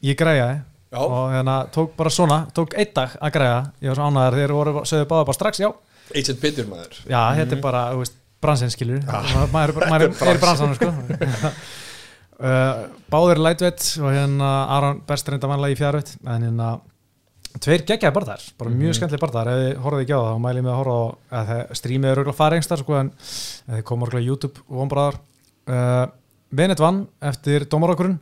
[0.03, 0.63] ég græjaði.
[0.87, 0.99] Já.
[1.03, 3.57] og hérna tók bara svona, tók einn dag að græja.
[3.83, 5.67] Ég var svo ánæðar þegar voru, sögðu báða bara strax já,
[6.15, 6.95] Agent Bitter maður.
[7.11, 9.01] Já, þetta er bara, þú veist, bransinn skilur
[9.51, 10.93] maður, maður, er- bransanum sko
[12.41, 16.69] uh, báður lightweight og hérna Aron best reynda vanlega í fjárveitt en hérna
[17.63, 20.43] tveir geggjaði barðar, bara mjög mm skemmtileg barðar ef þið horfið ekki á það, þá
[20.45, 21.05] mælið mig að horfa á
[21.39, 25.19] að það strímið er auðvitað fara engstar sko, en þið koma orðlega YouTube vonbræðar
[25.71, 26.05] uh,
[26.47, 28.19] Venet vann eftir dómarákurinn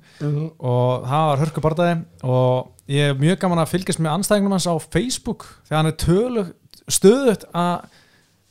[0.58, 4.65] og það var hörku barðaði og ég er mjög gaman að fylgjast með anstæðingum hans
[4.65, 6.45] á Facebook þegar hann er tölu
[6.89, 7.86] stöðut að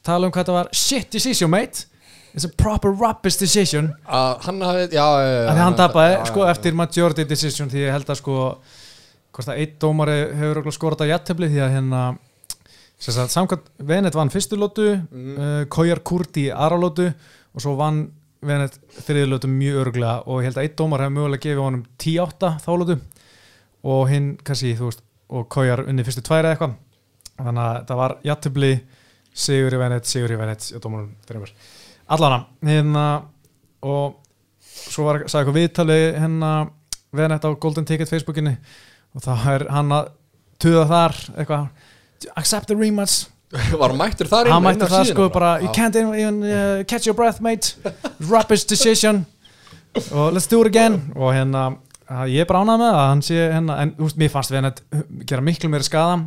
[0.07, 1.89] tala um hvað þetta var shit decision mate
[2.35, 3.93] it's a proper rubbish decision.
[4.07, 7.93] Að hann hafi, já, já, já því hann tapaði sko eftir majority decision því ég
[7.95, 8.39] held að sko
[9.35, 10.61] hvort að einn dómari hefur
[11.03, 12.03] á jættefli því að hérna
[13.05, 15.39] samkvæmt Venet vann fyrstu lótu Mhm.
[15.39, 17.09] uh, Kojar Kurti í aðra lótu
[17.55, 18.11] og svo vann
[18.45, 21.85] Venet þriði lótu mjög örglega og ég held að einn dómar hefur mögulega gefið honum
[21.99, 22.97] 10-8 þá lótu
[23.85, 25.03] og hinn kannski þú veist
[25.35, 26.75] og Kojar unni fyrstu tværi eitthvað.
[27.39, 28.73] Þannig að það var jættefli
[29.35, 30.69] Sigur í Venet, Sigur í Venet
[32.11, 33.05] allana hérna
[33.85, 34.21] og
[34.65, 36.51] svo var sagði eitthvað viðtali hérna
[37.15, 38.57] Venet á Golden Ticket Facebookinni.
[39.15, 40.11] Og þá er hann að
[40.63, 43.29] tuða þar eitthvað accept the rematch.
[43.55, 45.51] Var hann mættur þar hann inn á það síðuna sko bara?
[45.63, 47.77] you can't even uh, catch your breath mate.
[48.19, 49.25] Rubbish decision.
[50.11, 51.13] Og let's do it again.
[51.15, 51.69] Og hérna
[52.29, 54.53] ég er bara ánað með það að hann sé hérna en þú veist mér fannst
[54.53, 54.83] Venet
[55.29, 56.19] gera miklu meira skada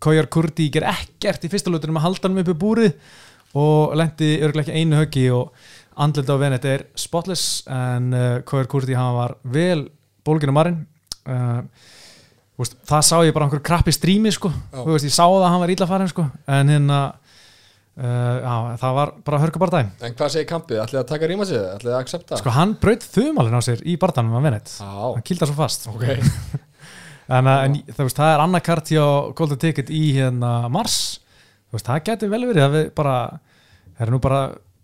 [0.00, 2.94] Kojar Kurdi ger ekkert í fyrsta lútunum að halda hann upp í búrið
[3.54, 5.52] og lendi örgulega ekki einu höggi og
[6.02, 9.86] andlit á Venet er spotless en uh, Kojar Kurdi hann var vel
[10.26, 10.82] bólginu marinn.
[11.26, 11.62] Uh,
[12.58, 15.44] veist, það sá ég bara á einhverju krappi strími sko, þú veist, ég sá það
[15.44, 20.14] að hann var illa farin sko, en hérna uh, það var bara hörku bardæm En
[20.16, 20.80] hvað segir kampið?
[20.84, 21.58] Ætlið að taka ríma sig?
[21.60, 22.38] Ætlið að accepta?
[22.40, 25.88] sko, hann braut þumalinn á sér í bardanum að vinnet, Já, hann kýlda svo fast.
[25.92, 26.06] Ok.
[27.26, 29.02] En, en þú veist, það er annað kart hjá
[29.34, 31.16] Golden Ticket í hérna mars
[31.74, 33.16] veist, það getur vel verið að við bara
[33.96, 34.40] það er nú bara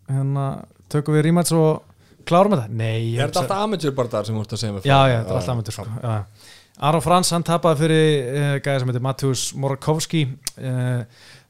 [0.09, 0.47] hérna,
[0.93, 1.83] tökum við rímæts og
[2.29, 2.73] klárum þetta?
[2.79, 5.33] Nei, Er þetta alltaf amateur bara sem þú ert að segja mig Já, já, þetta
[5.33, 5.87] er alltaf myndir sko.
[6.03, 6.51] já.
[6.83, 11.03] Aron Frans, hann tapaði fyrir uh, gæði sem heitir Matús Morakovski uh,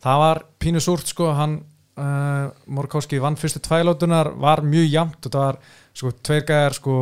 [0.02, 1.60] það var pínu súrt sko, hann
[1.96, 5.60] uh, Morakovski vann fyrstu tvælótunar var mjög jamt og það var
[5.94, 6.96] sko, tveir gæðar sko,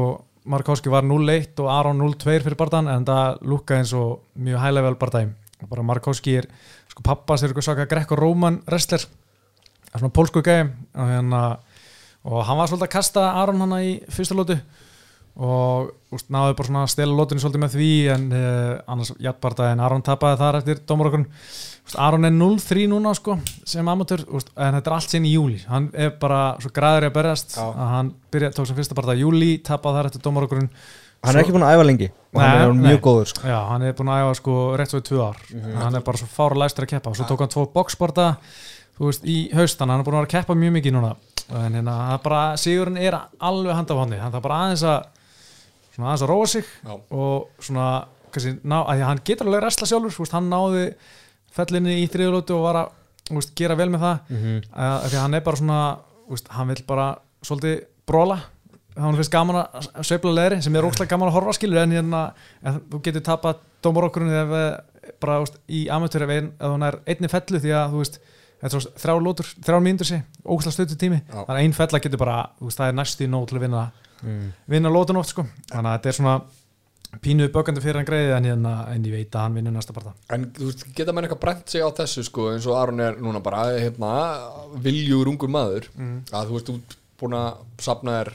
[0.52, 4.76] Morakovski var 0-1 og Aron 0-2 fyrir barðan en það lúkkaði eins og mjög high
[4.76, 5.34] level barðæm
[5.70, 6.46] bara Morakovski er,
[7.00, 9.00] sko pappas er eitthvað svaka grekko-róman wrestler.
[9.90, 11.40] Það er svona pólsku gæði og, hérna,
[12.24, 14.60] og hann var svolítið að kasta Aron hana í fyrstu lótu
[15.40, 19.70] og úst, náðu bara svona að stela lótunni svolítið með því en uh, annars jættbarta
[19.70, 21.26] en Aron tapaði þar eftir dómarokun
[21.96, 25.62] Aron er 0-3 núna sko sem amatör, úst, en þetta er allt sín í júli
[25.70, 27.62] hann er bara svo græður í að berjast Já.
[27.62, 30.68] að hann byrja, tók sem fyrsta barta í júli tapaði þar eftir dómarokun
[31.20, 32.82] Hann er ekki búin að æfa lengi og hann er nei.
[32.88, 33.46] mjög góður sko.
[33.50, 35.40] Já, hann er búin að æfa sko rétt svo í tvö ár.
[35.82, 37.10] Hann er bara svo fára læstur að keppa.
[37.12, 38.28] Og svo tók hann tvo boxborta
[39.00, 41.14] þú veist, í haustan, hann er búin að vera að keppa mjög mikið núna.
[41.50, 43.16] En hérna, það er bara, sigurinn er
[43.48, 44.98] alveg handa á honni, hann þarf bara aðeins að
[45.94, 46.92] svona aðeins að róa sig Já.
[47.16, 47.86] og svona,
[48.30, 50.84] kannski, ná, að því að hann getur alveg resla sjálfur, þú veist, hann náði
[51.56, 52.92] fellinni í þriðulótu og var að
[53.30, 54.20] þú veist, gera vel með það.
[54.36, 54.60] Mhm.
[54.70, 55.80] að, að því að hann er bara svona,
[56.58, 57.08] hann vil bara
[57.40, 58.38] svolítið bróla
[58.96, 62.22] hann finnst gaman að sveifla leðri sem er óslega gaman að horfa skilur en, hérna,
[62.66, 66.86] en þú getur tapað dómarokkurinn ef eh, bara veist, í amateur ef, ein, ef hún
[66.86, 68.20] er einni fellu því að þú veist
[68.60, 71.32] er þrjá lótur, þrjá mínútur sé ógæslega stötu tími, Já.
[71.32, 73.84] þannig að ein fella getur bara veist, það er næstu í nóg til að vinna
[74.20, 74.48] mm.
[74.74, 76.34] vinna lótun oft sko þannig að þetta er svona
[77.24, 80.12] pínuð bökandi fyrir hann greiði en, hérna, en ég veit að hann vinnur næsta parta
[80.34, 83.18] En þú veist, geta menn eitthvað brent sig á þessu sko eins og Aron er
[83.22, 84.12] núna bara hérna,
[84.84, 88.32] viljúr ungur maður að þú veist, þú ert búin að sapna þér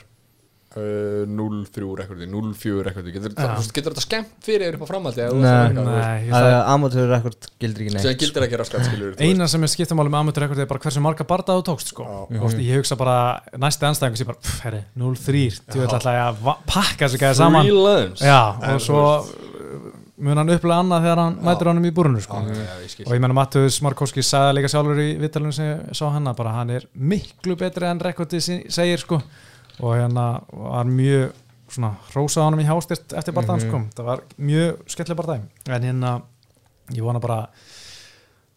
[0.75, 5.23] 0-3 rekordi, 0-4 rekordi getur, þú veist, getur þetta skemmt fyrir þér upp á framhaldi
[5.23, 5.53] eða
[6.33, 10.25] það, Amateur rekord gildir ekki neitt gildir ekki raskat skilur eina sem er skiptumáli með
[10.25, 12.03] amateur rekord er bara hversu marga barda þú tókst sko.
[12.27, 13.17] Og veist, ég hugsa bara
[13.55, 17.71] næsti anstæðingu sem bara, pff, herri, 0-3 þú veit alltaf að pakka þessu gæði saman.
[18.19, 18.39] Já,
[18.75, 19.05] og svo
[20.15, 22.39] mun hann upplega annað þegar hann mætir honum í búrunu sko.
[22.47, 23.07] já, já, ég skil.
[23.07, 26.37] og ég menna Mattius Markovski sagði líka sjálfur í vittalunum sem ég sá hann að
[26.39, 29.19] bara hann er miklu betri en rekordi segir sko
[29.79, 31.33] og hérna var mjög
[31.75, 33.81] svona hrósað honum í hástyrt eftir barðan sko.
[33.97, 36.15] Það var mjög skemmtileg barðæg en hérna
[36.93, 37.41] ég vona bara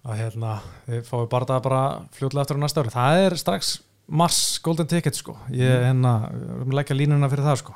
[0.09, 0.55] að hérna
[0.87, 1.83] við fáum barða bara
[2.17, 2.95] fljótlega eftir á næsta ári.
[2.95, 3.77] Það er strax
[4.09, 5.35] mars golden ticket sko.
[5.53, 7.75] Ég hérna, við erum leggja línuna fyrir það sko.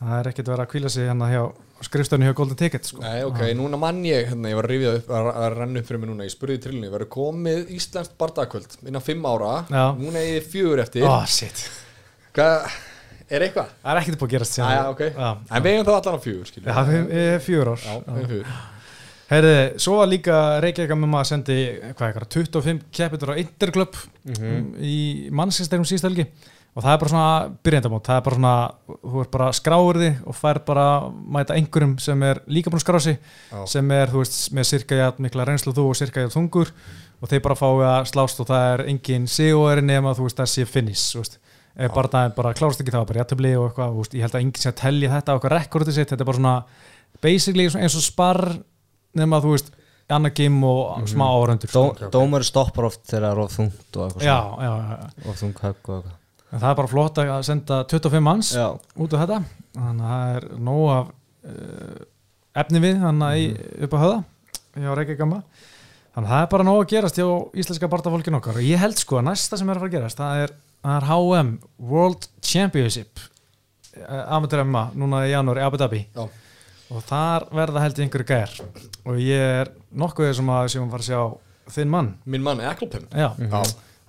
[0.00, 1.42] Það er ekkert verið að kvíla sig hérna hjá
[1.84, 3.02] skrifstöðinu hjá golden ticket sko.
[3.04, 5.90] Nei, ok, núna mann ég, hérna, ég var að rifja upp að, að renna upp
[5.90, 9.84] fyrir mig núna, ég spurði trillinu verður komið Íslandskt bardagkvöld innan fimm ára, Já.
[9.98, 11.04] núna er ég fjögur eftir.
[11.04, 11.20] Oh
[12.36, 12.70] Hvað,
[13.32, 13.74] er eitthvað?
[13.82, 14.72] það er ekkert búið að gerast síðan.
[14.76, 15.04] já, ok,
[15.56, 17.84] en við eigum þá allan á fjögur, skilur Já, við erum fjögur ár.
[17.86, 18.56] Já, við eigum fjögur.
[19.26, 21.56] Heyrði, svo var líka Reykjavík að mamma sendi
[21.98, 23.96] hvað eitthvað, 25 keppitur á Interclub
[24.78, 24.98] í
[25.34, 26.28] mannsýsterum síðust helgi.
[26.76, 30.18] Og það er bara svona byrjendamót, það er bara svona þú er bara skráur þig
[30.28, 30.84] og fær bara
[31.32, 33.16] mæta einhverjum sem er líka búin að skrá sig
[33.48, 33.62] Já.
[33.72, 36.74] sem er, þú veist, með sirka jætt mikla reynslu þú og sirka jætt þungur.
[37.16, 40.52] Og þeir bara fái að slást og það er engin sigurveri nema, þú veist, það
[40.52, 41.38] sé finish þú veist,
[41.76, 44.70] bara bara klárast ekki það bara jættabli og eitthvað, veist, ég held að enginn sé
[44.72, 46.54] að telja þetta á eitthvað rekordið sitt, þetta er bara svona
[47.24, 48.40] basically eins og spar
[49.16, 49.74] nema þú veist
[50.14, 54.20] annað gim og smá áröndur Dó, Dómar stoppar oft þegar er of þungt og
[55.26, 56.12] of þung högg og eitthvað.
[56.46, 58.68] En það er bara flott að senda 25 manns Já,
[59.02, 59.38] út af þetta.
[59.74, 61.08] Þannig að það er nóg af
[61.50, 62.04] uh,
[62.62, 63.48] efni við þannig að í,
[63.86, 64.20] upp á höða
[64.76, 65.40] hjá Reykjavíkama
[66.14, 67.26] þannig að það er bara nóg að gerast hjá
[67.64, 68.60] íslenska barndafólkin okkar.
[68.60, 70.96] Og ég held sko að næsta sem er að fara að gerast það er, það
[70.98, 71.52] er HM
[71.92, 76.02] World Championship uh, amateur MMA núna í janúar í Abu Dhabi.
[76.16, 76.26] Já,
[76.92, 78.54] og þar verða held ég einhverju gær.
[79.06, 82.12] Og ég er nokkuð sem að sem að fara að sjá þinn mann.
[82.30, 83.62] Minn mann Eklopin Já, Já,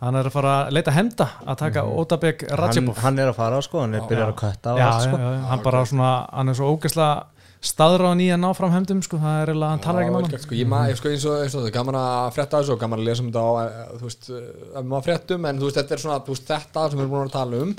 [0.03, 3.31] hann er að fara að leita hemda að taka mm Otabek hann, Rajabov hann er
[3.31, 4.33] að fara sko, hann er byrjar Já.
[4.33, 5.17] að kötta og já, allt sko.
[5.23, 7.15] já, hann bara svona hann er svo ógeðslega
[7.61, 10.45] staðráðan í að ná fram hemdum sko, það er eiginlega, hann talar ekki hann gert,
[10.45, 12.99] sko, ég maður, sko, eins og, eins og þetta, gaman að frétta þessu og gaman
[13.01, 15.93] að lesa um þetta á, eh, þú veist, eh, maður fréttum, en þú veist, þetta
[15.97, 17.71] er svona, veist, þetta sem við erum búin að tala um,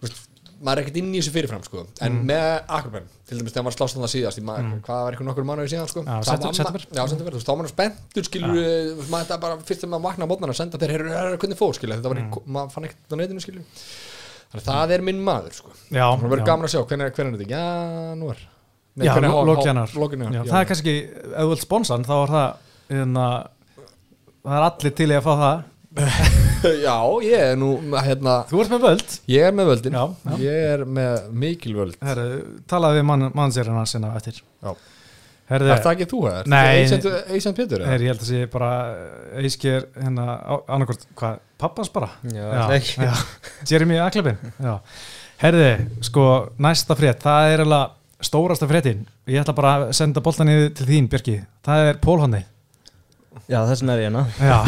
[0.00, 0.20] veist,
[0.60, 2.24] maður er ekkert inn í þessu fyrirfram, sko, en Mm.
[2.30, 5.46] með Akroben, til dæmis þegar maður slást þannig síðast, í maður, hvað var eitthvað nokkur
[5.48, 6.80] mánuði síðan, sko, ma- september.
[6.92, 10.06] já, september, þú veist, þá maður spenntur, skilur, veist, maður þetta bara, fyrst þegar maður
[10.06, 12.44] vakna á mótnana, senda þeir, heyrðu, hvernig fór, skilur, þetta var, Mm.
[12.46, 13.64] maður fann ekkert á netinu, skilur,
[14.52, 17.34] þannig að það er minn maður, sko, Já, það verður gaman að sjá, hvernig, hvernig
[17.34, 17.64] er þetta, Já,
[18.14, 18.49] hvernig há-
[18.98, 20.42] janúar, Já, já.
[20.50, 20.94] það er kannski,
[21.30, 22.46] ef þú vilt sponsan þá er það
[22.90, 23.26] hérna,
[24.42, 25.66] það er allir til í að fá það
[26.86, 30.34] Já, ég er nú hérna, Þú ert með völd ég er með völdin Já, já.
[30.44, 32.26] Ég er með mikil völd Herru,
[32.70, 34.42] talaði við mann, mannsérina sinna eftir
[35.50, 36.20] Er það ekki þú?
[36.46, 36.84] Nei.
[37.34, 37.82] Eisend Pétur?
[37.82, 37.88] eða?
[37.90, 38.68] herru, ég held að sé bara
[39.40, 40.26] eiskir hérna,
[40.70, 43.08] annarkort, hvað, pappans bara það ekki.
[43.66, 44.38] Jeremy Aklebin.
[45.40, 45.70] Herði,
[46.06, 46.26] sko,
[46.62, 49.06] næsta frétt það er alveg stórasta fréttin.
[49.30, 52.42] Ég ætla bara að senda boltan yfir til þín, Björki það er Pólhóndi
[53.50, 54.22] Já, þess vegna er ég hérna.
[54.38, 54.58] Já,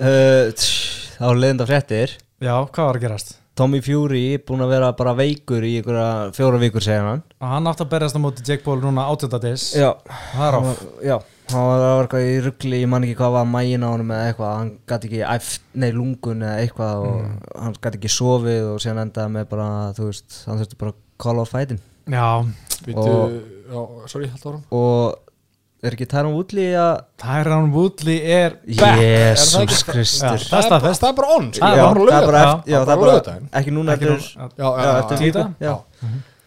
[0.00, 2.12] uh, tss, Þá er leiðinda fréttir.
[2.42, 3.36] Já, hvað var að gerast?
[3.54, 7.22] Tommy Fury búinn að vera bara veikur í einhverja fjóra vikur segja hann.
[7.38, 9.30] Og hann átti að berjast á móti Jake Paul núna 8.
[9.44, 9.92] dis Já,
[10.34, 11.14] það hann var, já,
[11.52, 14.32] hann var að eitthvað í ruggli, ég man ekki hvað var mægin á honum eða
[14.32, 18.82] eitthvað, hann gæti ekki æft, nei lungun eða eitthvað og hann gæti ekki sofið og
[18.82, 22.44] síðan endaði með bara, þú veist, hann þurfti bara call off fightin já,
[22.94, 23.30] Og-
[23.70, 24.30] já, sorry,
[24.70, 25.18] og
[25.84, 28.50] er ekki Tyron Woodley að Tyron Woodley er
[28.80, 28.98] back.
[29.00, 30.26] Er ekki- Kristur.
[30.26, 31.00] Það er bara- staðfest.
[31.02, 31.28] það er bara
[33.12, 33.48] laugardaginn.
[33.52, 33.96] ekki núna
[35.60, 35.74] já.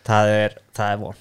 [0.08, 1.16] það er, það er von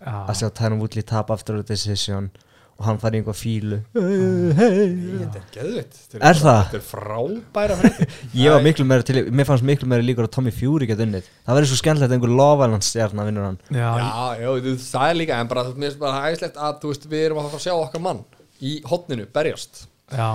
[0.00, 0.26] Já.
[0.28, 2.30] að sjá Tyron Woodley tap aftur á decision
[2.78, 6.58] og hann fari í einhver fílu Þetta er geðvitt Þetta Er það?
[6.68, 7.76] Þetta er frábæra
[8.44, 11.26] ég var miklu meira til, mér fannst miklu meira líkur að Tommy Fury gett unnið.
[11.46, 13.58] Það verður svo skemmtilegt að einhver lofaðlan stjarnar vinnur hann.
[13.74, 14.08] Já, Já,
[14.44, 17.24] já, þú, það er líka En bara, mér finnst bara hægislegt að þú veist, við
[17.26, 18.22] erum að fara að sjá okkar mann
[18.58, 19.84] Í hotninu, berjast.
[20.14, 20.30] Já,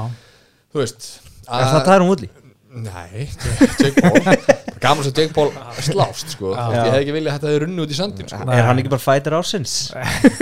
[0.73, 1.09] Þú veist
[1.43, 2.29] er það Tyron Woodley?
[2.73, 3.27] Nei,
[3.77, 4.17] Jake Paul
[4.83, 6.53] Gaman sem Jake Paul slást sko.
[6.57, 6.63] Já.
[6.73, 8.39] Ég hef ekki viljað að þetta hefði runni út í sandin sko.
[8.49, 9.75] er hann ekki bara fighter ársins?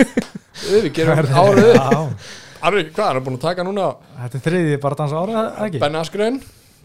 [0.72, 1.76] Við gerum árið
[2.62, 3.88] Arvi, hvað, er búin að taka núna
[4.22, 6.36] þetta er þriði bara dansa árið eða ekki Ben Askren,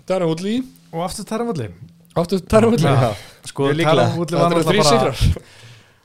[0.10, 1.70] Darren Woodley og aftur Tyron Woodley
[2.18, 3.12] Áttu Darren Woodley Já.
[3.46, 3.68] Sko.
[3.78, 5.46] Tyron Woodley var náttúrulega bara sigrar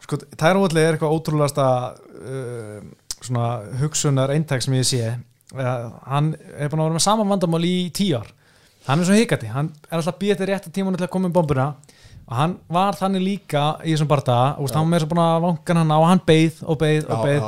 [0.05, 2.79] sko, Tyron Woodley er eitthvað ótrúlegasta uh,
[3.23, 3.49] svona
[3.81, 7.77] hugsunar eintæk sem ég sé uh, hann er búin að vera með saman vandamál í
[7.97, 8.29] tíu ár
[8.87, 11.35] hann er svo hikandi, hann er alltaf býðið til rétta tímanu til að koma um
[11.35, 11.73] bombuna.
[12.23, 15.81] Og hann var þannig líka í þessum bardaga og hann með að búin að vangan
[15.83, 17.41] hann á og hann beið og beið og já.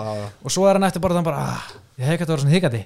[0.42, 2.82] og svo er hann eftir bardagan bara ah, ég hef ekki að vera svona hikandi.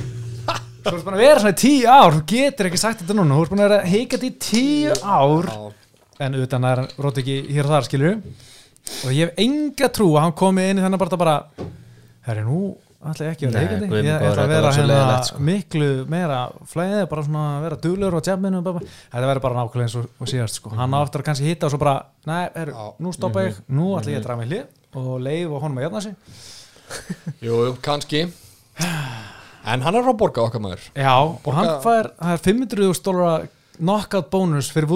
[0.80, 3.36] Þú ert búin að vera svona í tíu ár þú getur ekki sagt þetta núna,
[3.36, 5.50] þú ert búin að vera hikandi í tíu ár.
[6.24, 8.16] En utan er hann rót ekki hér og þar skilur
[9.04, 11.36] og ég hef enga trú að hann komi inn í þennan bara bara
[12.26, 12.62] herri nú
[13.00, 15.38] ætla ég ekki að vera heikandi ég ætla að vera hérna sko.
[15.48, 20.10] miklu meira flæðið, bara svona vera duglur og tjafminu þetta verður bara nákvæmlega eins og,
[20.20, 20.72] og síðast sko.
[20.76, 21.94] hann áttur að kannski hitta og svo bara
[22.28, 22.90] nei, herri, Já.
[23.00, 25.86] nú stoppa ég, nú ætla ég að draga mig hlið og leif og honum að
[25.86, 26.14] jafna sig.
[27.46, 28.24] Jú, jú, kannski.
[29.70, 30.86] En hann er frá borga okkar maður.
[30.96, 33.34] Já, og hann Borga- fær, það er 500 stólara
[33.78, 34.90] knockout bónus fyrir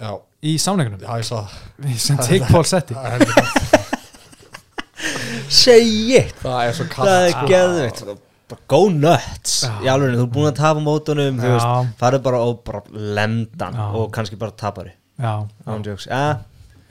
[0.00, 1.96] Já, í samningunum já ég sá það.
[1.96, 3.66] Sem Jake Paul setti
[5.48, 7.46] Það er heldur- Say it Það er svo Það kallt er sko.
[7.52, 9.56] geðvitt Bara Go nuts.
[9.64, 9.72] Já.
[9.84, 13.74] Í alveg, þú er búin að tapa mótunum Þú veist, farið bara og bara lemdan
[13.76, 13.88] Já.
[13.92, 14.94] Og kannski bara tapari.
[15.18, 16.38] Já, Ándjóks, ja,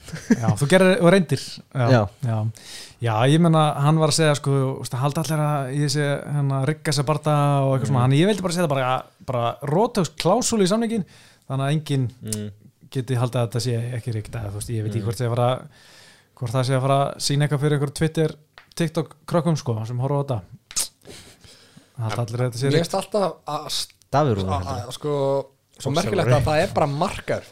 [0.07, 1.41] Já, þú gerir og reyndir.
[1.73, 2.01] Já, Já.
[2.23, 2.37] já.
[2.97, 6.05] Já, ég menna, hann var að segja sko, veist, að halda allir að ég sé
[6.07, 8.87] hérna, rigga sér barða og eitthvað svona, hann ég vildi bara segja bara,
[9.27, 11.05] bara rótöks klásúli í samningin
[11.45, 12.47] þannig að enginn mm.
[12.95, 15.29] geti haldið að þetta sé ekki að þú veist, ég veit ekki hvort það sé
[15.29, 15.51] að fara
[16.37, 18.35] hvort það sé að fara að sína eitthvað fyrir einhver Twitter,
[18.77, 20.39] TikTok krökkum sko sem horfa á þetta.
[21.97, 23.79] Halda allir að þetta sé Mér finnst alltaf að
[24.13, 25.13] Davíð Rúnar að- að- sko
[25.77, 27.43] svo merkilegt að það er bara margar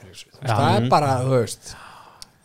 [0.45, 1.73] það er bara, þú veist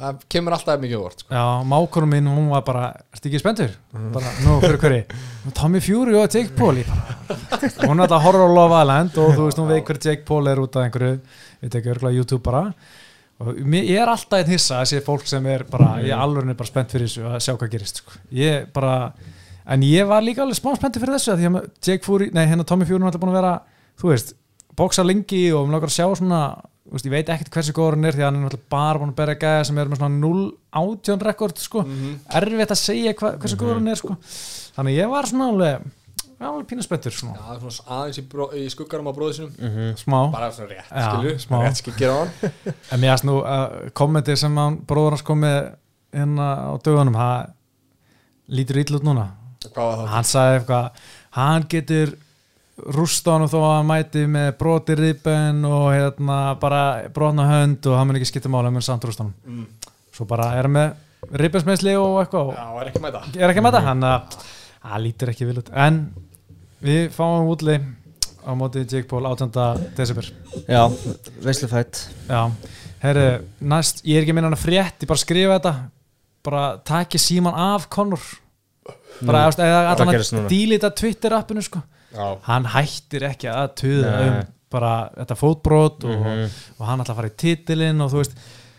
[0.01, 1.35] það kemur alltaf mikið óvart sko.
[1.37, 3.75] Já, mákurum minn, hún var bara Ertu ekki spenntur?
[3.93, 5.05] Bara, nú, fyrir hverju?
[5.53, 6.81] Tommy Fury og Jake Paul.
[6.81, 10.25] Ég bara, Hún er horfa á Love Island og þú veist, hún veit hver Jake
[10.25, 11.21] Paul er út af einhverju.
[11.61, 12.63] Við tekið örgulega YouTube bara
[13.41, 16.69] ég er alltaf einn hissa að sé fólk sem er bara, ég alveg er bara
[16.69, 18.19] spennt fyrir þessu að sjá hvað gerist sko.
[18.37, 19.13] ég bara,
[19.65, 22.45] en ég var líka alveg smá spenntur fyrir þessu að því að Jake Fury, nei,
[22.51, 23.55] hérna Tommy Fury er alltaf búin að vera,
[24.01, 24.35] þú veist
[24.77, 26.43] bóksa lengi og mér langar að sjá svona
[26.91, 29.13] veist, ég veit ekkert hversu góður hann er því að hann er náttúrulega bara búin
[29.13, 31.85] að berja gæða sem er með svona 0-18 rekord sko,
[32.41, 34.17] erfitt að segja hva, hversu góður hann er sko.
[34.77, 35.89] þannig ég var svona alveg
[36.49, 39.97] alveg pínu spenntur svona, Já, svona aðeins í, bró, í skuggarum á bróðu sinum Mhm.
[40.01, 41.59] smá bara svona rétt, Já, skilju smá.
[41.67, 42.31] rétt skikir á hann
[42.93, 45.75] En mér aðst nú að kommentir sem hann bróður hans kom með
[46.15, 47.51] hérna á dögunum, það
[48.51, 49.29] lítur ítl út núna.
[49.61, 50.09] hvað var það?
[50.09, 50.91] Hann sagði eitthvað,
[51.31, 52.17] hann getur
[52.97, 57.99] rústa honum þó að hann mæti með broti ribben og hérna bara brotna hönd og
[57.99, 59.35] hann mun ekki skipta máli, hann mun samt rústa honum.
[59.47, 59.67] Mm.
[60.17, 60.95] Svo bara er hann með
[61.37, 64.39] ribbensmeðsli og eitthvað og Já, er ekki með það er ekki með það, hann að
[64.81, 65.71] það lítur ekki vil út.
[65.77, 65.99] En
[66.85, 67.79] við fáum útli
[68.41, 69.51] á móti Jake Paul 18.
[69.97, 70.27] desember.
[70.69, 70.87] Já,
[71.45, 72.51] veislufætt Já,
[73.03, 73.27] herru,
[73.61, 75.75] næst, ég er ekki minna hann að frétt, ég bara skrifa þetta
[76.47, 78.23] bara taki síman af Conor
[79.21, 79.61] bara mm.
[79.61, 81.83] eða allan að dílita Twitter appinu sko
[82.15, 86.51] Já, hann hættir ekki að tuða um bara þetta fótbrot og, Mhm.
[86.79, 88.37] og hann ætla að fara í titilinn og þú veist,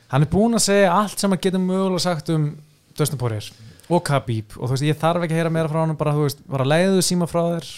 [0.07, 2.45] hann er búinn að segja allt sem að geta mögulega sagt um
[2.97, 3.51] Dustin Poirier
[3.91, 6.25] og Khabib og þú veist, ég þarf ekki að heyra meira frá hann bara, þú
[6.25, 7.69] veist, bara leiðu síma frá þér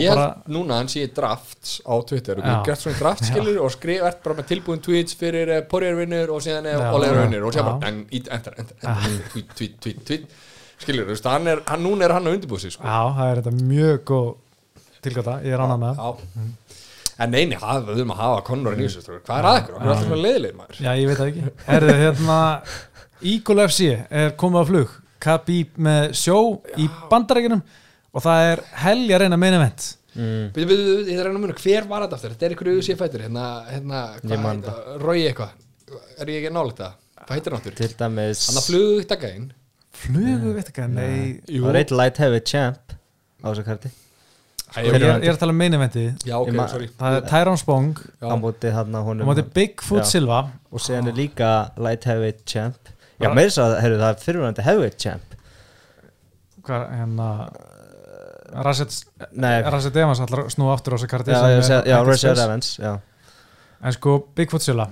[0.00, 4.20] ég bara, núna að hann sé drafts á Twitter og gert svona draftskilur og skrifert
[4.24, 6.78] bara með tilbúin tweets fyrir uh, Porriarvinnur og síðan Já.
[6.80, 7.64] uh, Olegarvinnur og Já.
[7.66, 8.76] bara enter, enter, enter,
[9.32, 10.38] tweet, tweet, tweet, tweet
[10.78, 12.86] skilur, þú veist, hann er, hann, núna er hann að undirbúið sig sko.
[12.86, 14.28] já, það er þetta mjög góð
[15.08, 16.48] tilgata, ég er annað með Já.
[17.18, 19.16] En neini, við höfum að hafa Conor í þessu.
[19.26, 19.74] Hvað er að ykkur?
[19.74, 20.76] Hvað er alltaf leiðileg maður?
[20.84, 22.36] Já, ég veit það ekki Herðu, hérna,
[23.26, 24.92] Eagle FC er komið á flug
[25.22, 26.38] Khabib með sjó
[26.78, 27.62] í bandarækjunum
[28.14, 30.48] og það er helja reyna meina event mm.
[30.56, 32.34] Við, við, við, ég er að reyna að muna, hver var þetta aftur?
[32.34, 35.54] Þetta er ykkur auðvitað fættur, hérna, hérna, Ég man hvað, Rói eitthvað,
[36.18, 36.98] er ég ekki nálega það?
[37.22, 37.78] Hvað heitir hann aftur?
[37.82, 39.48] til dæmis Hann að flugu í daginn.
[39.98, 42.94] Flugu, veit ekki, nei það var eitt light heavy champ
[43.42, 43.90] á þessu karti
[44.68, 46.90] Æ, Ég er, ég er að tala um meina eventið Já, ok, Ég ma- sorry.
[46.98, 48.26] Það er Tyrone Spong Já.
[48.28, 50.10] á móti hann að og honum móti Bigfoot Já.
[50.10, 54.22] Silva og síðan er líka light heavy champ já, meira svo að heyrðu, það er
[54.24, 55.34] fyrirvændi heavy champ.
[56.68, 57.28] Hvað, hérna
[58.64, 58.94] Rasset
[59.68, 62.24] Rasset Evans ætlar að snúa aftur á þessu karti já, spes.
[62.32, 62.94] Evans já.
[63.78, 64.88] En sko, Bigfoot Silva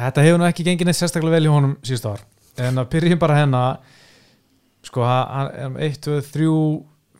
[0.00, 2.20] Þetta hefur nú ekki gengið neitt sérstaklega vel í honum síðust ár.
[2.60, 3.62] En að byrjum bara hérna
[4.86, 6.46] Sko, hann er um 1, 2, 3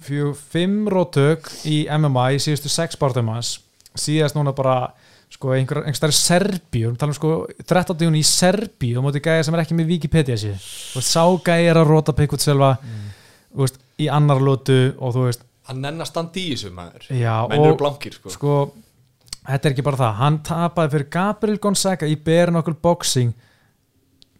[0.01, 3.59] 4, 5 rótök í MMA í síðustu 6 bártum hans.
[3.98, 4.94] Síðast núna bara
[5.31, 7.31] Sko, einhver, einhver stærri Serbíu Talum sko,
[7.62, 7.95] 13.
[8.09, 11.22] júni í Serbíu á móti gæja sem er ekki með Wikipedia sér Þú veist, sá
[11.47, 15.83] gæja er að róta Bigfoot Silva Þú veist, í annar lótu og þú veist, Hann
[15.85, 17.05] nenn að standa í þessu maður.
[17.14, 18.31] já Menn eru og blankir, sko.
[18.35, 18.55] sko,
[19.47, 23.31] þetta er ekki bara það hann tapaði fyrir Gabriel Gonzaga í Knuckle Boxing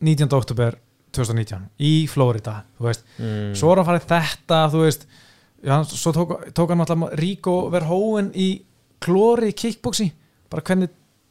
[0.01, 0.32] 19.
[0.34, 0.74] oktober
[1.14, 3.55] 2019 í Florida, Mm.
[3.55, 5.07] svo er hann farið þetta, þú veist
[5.62, 8.62] já, svo tók, tók hann alltaf Rico Verhoeven í
[9.01, 10.11] klóri kickboxi,
[10.51, 10.90] bara hvernig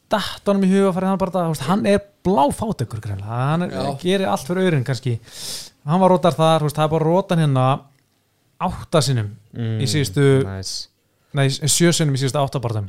[0.09, 4.27] datt honum í huga farið hann bara það, hann er bláfátekur greinlega, hann er, gerir
[4.31, 5.17] allt fyrir auðrin kannski,
[5.85, 7.67] hann var rótar þar það er bara rótan hérna
[8.59, 10.89] átta sinnum Mm, í síðustu nice.
[11.33, 12.85] nei, sjö sinnum í síðustu áttabartum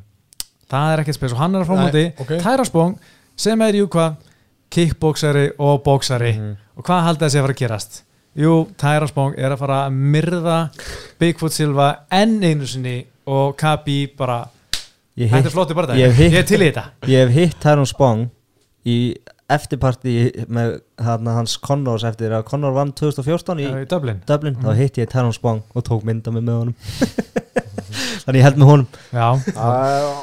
[0.69, 2.33] það er ekkert spes og hann er að frámóti Nei, ok.
[2.45, 2.99] Tyra Spong
[3.41, 4.19] sem er jú hvað?
[4.71, 6.33] Kickboxari og boxari.
[6.37, 6.57] Mhm.
[6.77, 8.03] og hvað haldið þessi að fara að gerast?
[8.37, 10.59] Jú, Tyra Spong er að fara að myrða
[11.19, 14.45] Bigfoot Silva enn einu sinni og Kabi bara
[15.21, 16.85] Ég, þetta er flotti bara hef hitt- ég er til í þetta.
[17.11, 18.27] ég hef hitt Tyrone Spong
[18.89, 18.97] í
[19.51, 20.15] eftirparti
[20.49, 24.21] með hana, hans Connors eftir að Connor vann 2014 í í Dublin.
[24.29, 26.77] Dublin, þá hitt ég Tyrone Spong og tók mynda mig með honum.
[28.25, 28.89] Þannig ég held með honum.
[29.11, 29.69] Já, Já,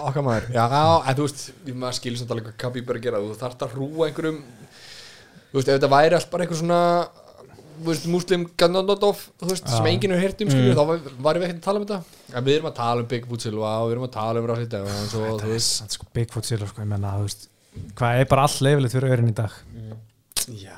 [0.07, 0.45] okkar maður.
[0.55, 0.65] Já,
[1.11, 1.41] en þú veist,
[1.73, 3.21] maður skilur samt alveg hvað Khabib er að gera.
[3.25, 4.37] Þú þarft að hrúa einhverjum.
[5.51, 6.79] Þú veist, ef þetta væri allt bara einhver svona
[7.85, 8.45] muslim
[9.51, 11.85] veist, sem enginn hefur heyrt um skilur Þá var- varum við ekkert að tala um
[11.85, 11.99] þetta.
[12.33, 14.47] En við erum að tala um Bigfoot Silva Og við erum að tala um
[14.81, 15.73] Evans þú veist.
[15.81, 17.13] Samt sko, Bigfoot Silva sko, ég menna,
[17.97, 19.51] hvað er bara all leifilegt fyrir auðrin í dag?
[20.47, 20.73] Já.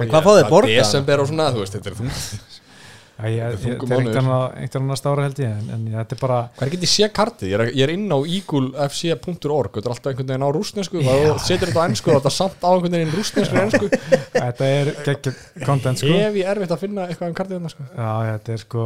[0.00, 0.76] En hvað fá þeir borgað?
[0.80, 2.08] Desember og svona, þú veist, þetta er þú
[3.14, 3.94] þetta er mánuður.
[3.94, 7.10] einhvern einhvern annars ára held ég en, en þetta er bara Hvað er getið sé
[7.14, 7.52] kartið?
[7.52, 11.12] Ég er, ég er inn á eaglefc.org Þetta er alltaf einhvern veginn á rústnesku Já.
[11.14, 13.90] Þú setur þetta á ennsku og þetta er samt á einhvern veginn rústnesku ennsku
[14.44, 18.10] þetta er geggjum content sko Ef ég erfitt að finna eitthvað um kartið sko Já,
[18.34, 18.84] þetta er sko,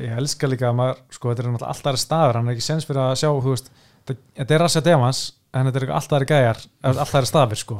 [0.00, 2.86] ég elska líka að maður, sko, þetta er alltaf aðri staður, hann er ekki sens
[2.88, 3.70] fyrir að sjá, veist,
[4.04, 5.22] þetta, þetta er Rassa Demans,
[5.54, 7.78] en þetta er alltaf aðri gæjar, alltaf aðri staður, sko,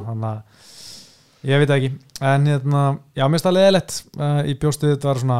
[1.45, 1.91] ég veit ekki,
[2.31, 2.83] en hérna,
[3.13, 5.39] já, mér finnst það leðilegt, uh, í bjóstuðu þetta var svona,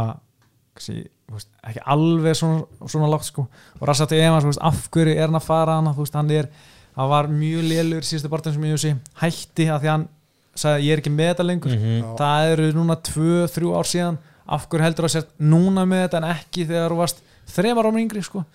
[0.76, 3.47] ekki alveg svona, svona lágt, sko,
[3.80, 6.32] og Rassa Demans, þú veist, af hverju er hann að fara hann, þú veist, hann
[6.36, 6.49] er,
[6.97, 10.07] hann var mjög lélur síðustu barndum sem ég sé, hætti að því hann
[10.55, 12.15] sagði, ég er ekki með þetta lengur, Mhm.
[12.19, 14.17] það eru núna tvö, þrjú ár síðan.
[14.47, 17.97] Af hverju heldur það sért núna með þetta en ekki þegar þú varst þremar árum
[17.97, 18.45] yngri sko.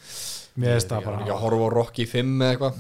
[0.61, 2.75] mér finnst það Ég bara að horfa á Rocky 5 eða eitthvað.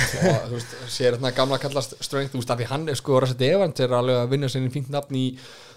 [0.48, 3.42] Þú veist, sér hérna gamla kallast strength, þú veist, af því hann er sko Rashid
[3.42, 5.24] Evans er alveg að vinna sinni fínt nafn í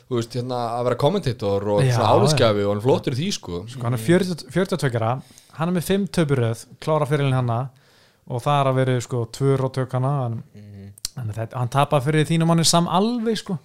[0.09, 3.19] þú veist, hérna að vera kommentator og Já, svona álitskjafi og hann er flottur í
[3.19, 3.61] því sko.
[3.69, 5.11] Sko, hann er 40 42 ára,
[5.59, 7.59] hann er með 5 töpuröð klára fyrirlin hanna
[8.29, 10.39] og það er að vera sko tvö róttökana hann,
[11.15, 13.59] hann, hann tapar fyrir þínum hann er sam alveg sko.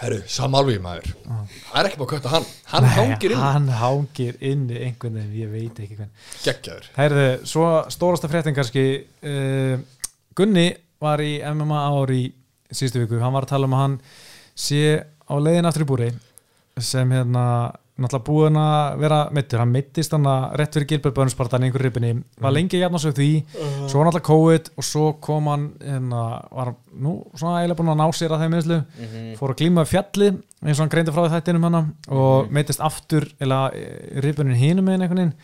[0.00, 1.08] Herru, samalvið maður.
[1.28, 5.18] Það er ekki bara að kötta hann, hann Nei, hangir inn hann hangir inni einhvern
[5.18, 6.12] veginn, ég veit ekki hvern
[6.46, 6.86] geggjaður.
[6.96, 9.74] Herði, svo stórasta fréttin kannski uh,
[10.32, 10.70] Gunni
[11.02, 12.30] var í MMA ári í
[12.72, 13.98] síðustu viku, hann var að tala um að hann
[14.64, 14.80] sé
[15.32, 16.10] á leiðin aftur í búri
[16.80, 17.46] sem hérna
[18.00, 21.82] náttúrulega búin að vera mittur, hann mittist hann að rétt fyrir Gilbert Börnspartan í einhver
[21.84, 25.50] ripinni var lengi að jafna sig á því, svo var náttúrulega COVID og svo kom
[25.52, 26.22] hann hérna,
[26.56, 28.78] var nú svona eiginlega búin að ná sér að þeim minnslu,
[29.40, 31.78] fór að glíma við fjallið eins og hann greindi frá þættinum hann
[32.16, 33.60] og mittist aftur eða
[34.24, 35.36] ripinin hinum með einhvern veginn.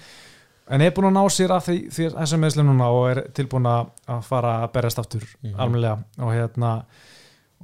[0.68, 3.68] En er búin að ná sér af því, því þessum meðslum núna og er tilbúin
[3.68, 5.24] að að fara að berjast aftur
[5.54, 6.72] almennilega og hérna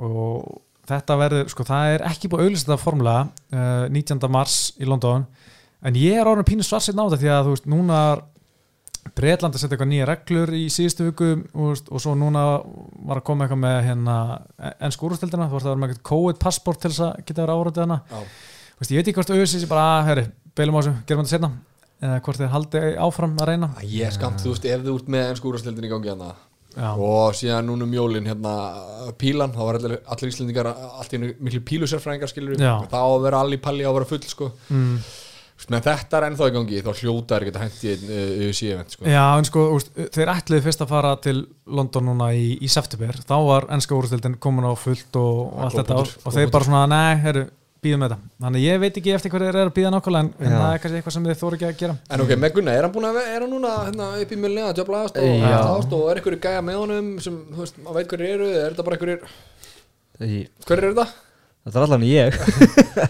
[0.01, 3.25] og þetta verður, sko það er ekki búið að auðvitað þetta formulega
[3.57, 4.31] uh, 19.
[4.33, 5.27] mars í London
[5.85, 7.99] en ég er orðin pínu svarsitt náta því að þú veist, núna
[9.15, 12.45] Breitland að setja eitthvað nýja reglur í síðustu viku og, og svo núna
[13.05, 14.17] var að koma eitthvað með hérna
[14.79, 17.85] ennsku úrstildina, þú veist það var með eitthvað COVID-passport til þess að geta verið áraðið
[17.85, 18.23] hana Já.
[18.81, 20.25] veist, ég veit ekki hvort auðvitað sé bara, að, herri,
[20.57, 21.53] beilum á þessu, gerum þetta setna
[22.05, 25.13] eða hvort þeir haldi áfram að reyna Ég er skamt, þú veist, ef þú ert
[25.15, 26.33] með enn skúrastildin í gangi hérna
[26.75, 26.91] Já.
[26.93, 28.55] og síðan núna um jólin hérna
[29.21, 33.63] pílan, þá var allir, allir íslendingar allt í miklu pílusérfræðingar skilur þá að vera allir
[33.63, 34.97] palli á að vera full sko mm.
[35.71, 37.93] Með þetta er ennþá í gangi þá hljóta er ekki að hendi
[38.45, 39.05] í sí-event sko.
[39.09, 39.63] Já, en sko,
[40.13, 41.37] þeir ætluðu fyrst að fara til
[41.79, 45.79] London núna í, í september þá var ennska úrstildin komin á fullt og, og allt
[45.79, 47.47] þetta og góð þeir bara svona, nei, herru,
[47.85, 50.31] býðum með þetta þannig ég veit ekki eftir hverju þeir eru að býða nákvæmlega en,
[50.41, 50.59] en Já.
[50.61, 52.87] það er kannski eitthvað sem þeir þóru ekki að gera En ok, með Gunnar, er
[52.89, 55.59] hann búin að er hann núna hérna, upp í mjölni að djöfla aðast og, Já.
[55.61, 58.75] aðast og er einhverju gæja með honum sem, þú veist, maður veit hverju eru er
[58.75, 59.21] þetta bara einhverjir,
[60.25, 61.07] Í- hverju eru þetta?
[61.65, 62.31] Þetta er allan ég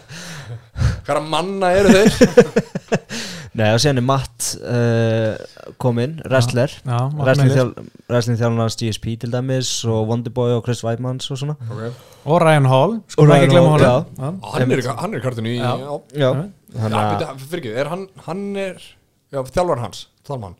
[1.04, 2.12] Hverja manna eru þeir?
[3.54, 7.68] Nei, og síðan er Matt uh, kominn, wrestler Já, Matt Miller.
[8.10, 11.92] Wrestling þjálfarnas GSP til dæmis og Wonderboy og Chris Weidmans og svona okay.
[12.26, 13.62] og Ryan Hall, sko Og ekki já.
[13.84, 13.94] Já.
[14.18, 15.70] Hann er, hann er kartinu í Já.
[15.78, 20.56] Já, já að byrja, fyrir ekki, er hann, hann er já, þjálfar hans, þjálfar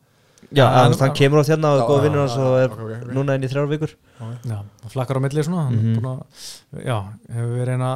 [0.55, 2.79] Já, hann- hann, hann kemur á þérna og Já, góð vinnur hans og er ok,
[2.85, 3.11] ok, ok.
[3.17, 3.97] núna inn í þrjár vikur
[4.47, 5.99] Já, það flakkar á milli svona hann Mhm.
[5.99, 6.47] búin að,
[6.85, 6.99] já,
[7.35, 7.91] hefur verið eina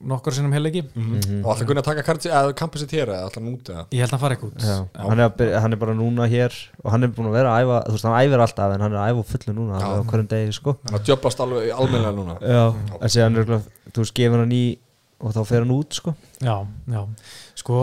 [0.00, 1.44] nokkur sinnum heilegi Mhm.
[1.44, 3.84] Og alltaf kunni að taka karti, eða kampið sitt hér eða alltaf núti eða?
[3.92, 4.60] Ég held að hann út.
[4.64, 6.52] Já, hann er, hann er bara núna hér
[6.84, 8.92] og hann er búin að vera að æfa, þú veist hann æfir alltaf en hann
[8.92, 10.76] er að æfa fullu núna á hverjum degi sko.
[10.86, 12.38] Þannig að djöflast alveg almennilega núna.
[12.40, 12.64] Já,
[13.00, 14.64] en síðan er örugglega, þú veist gefur hann í
[15.20, 16.14] og þá fer hann út sko.
[16.40, 16.56] Já,
[16.88, 17.06] já,
[17.60, 17.76] sko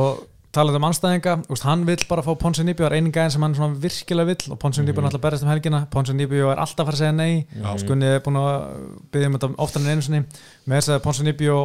[0.58, 3.76] talað um anstæðinga, úst, hann vill bara fá Ponsi Nibio, er einin gæðin sem hann
[3.84, 5.84] virkilega vill og Ponsi Nibio er alltaf berðast um helgina.
[5.94, 7.46] Ponsi Nibio er alltaf að fara að segja nei.
[7.54, 7.70] Já.
[7.84, 8.56] Skunni er búin að
[9.14, 10.24] byggja um þetta oftar en einu sinni.
[10.66, 11.62] Með þess að Ponsi Nibio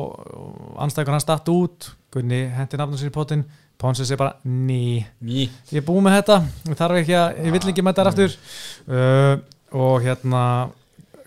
[0.84, 1.88] anstæðingar hann statt út.
[2.12, 3.46] Gunni hendi nafnum sér í pottin
[3.82, 5.02] Ponsi segir bara ný.
[5.24, 5.48] Ný.
[5.72, 6.36] Ég er búið með þetta,
[6.68, 8.36] ég þarf ekki að ég vill ekki með þetta aftur.
[8.86, 9.34] Uh,
[9.72, 10.44] og hérna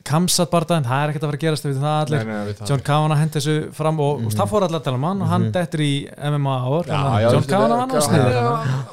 [0.06, 2.26] Kamsat bardaðin, það er ekkert að fara að gerast við það allir.
[2.28, 5.08] Nei, nei, John Kavanagh hendi þessu fram og, og það fór allir að tala um
[5.08, 5.94] hann og hann dettur í
[6.30, 8.36] MMA já, John Kavanagh hann hann sniður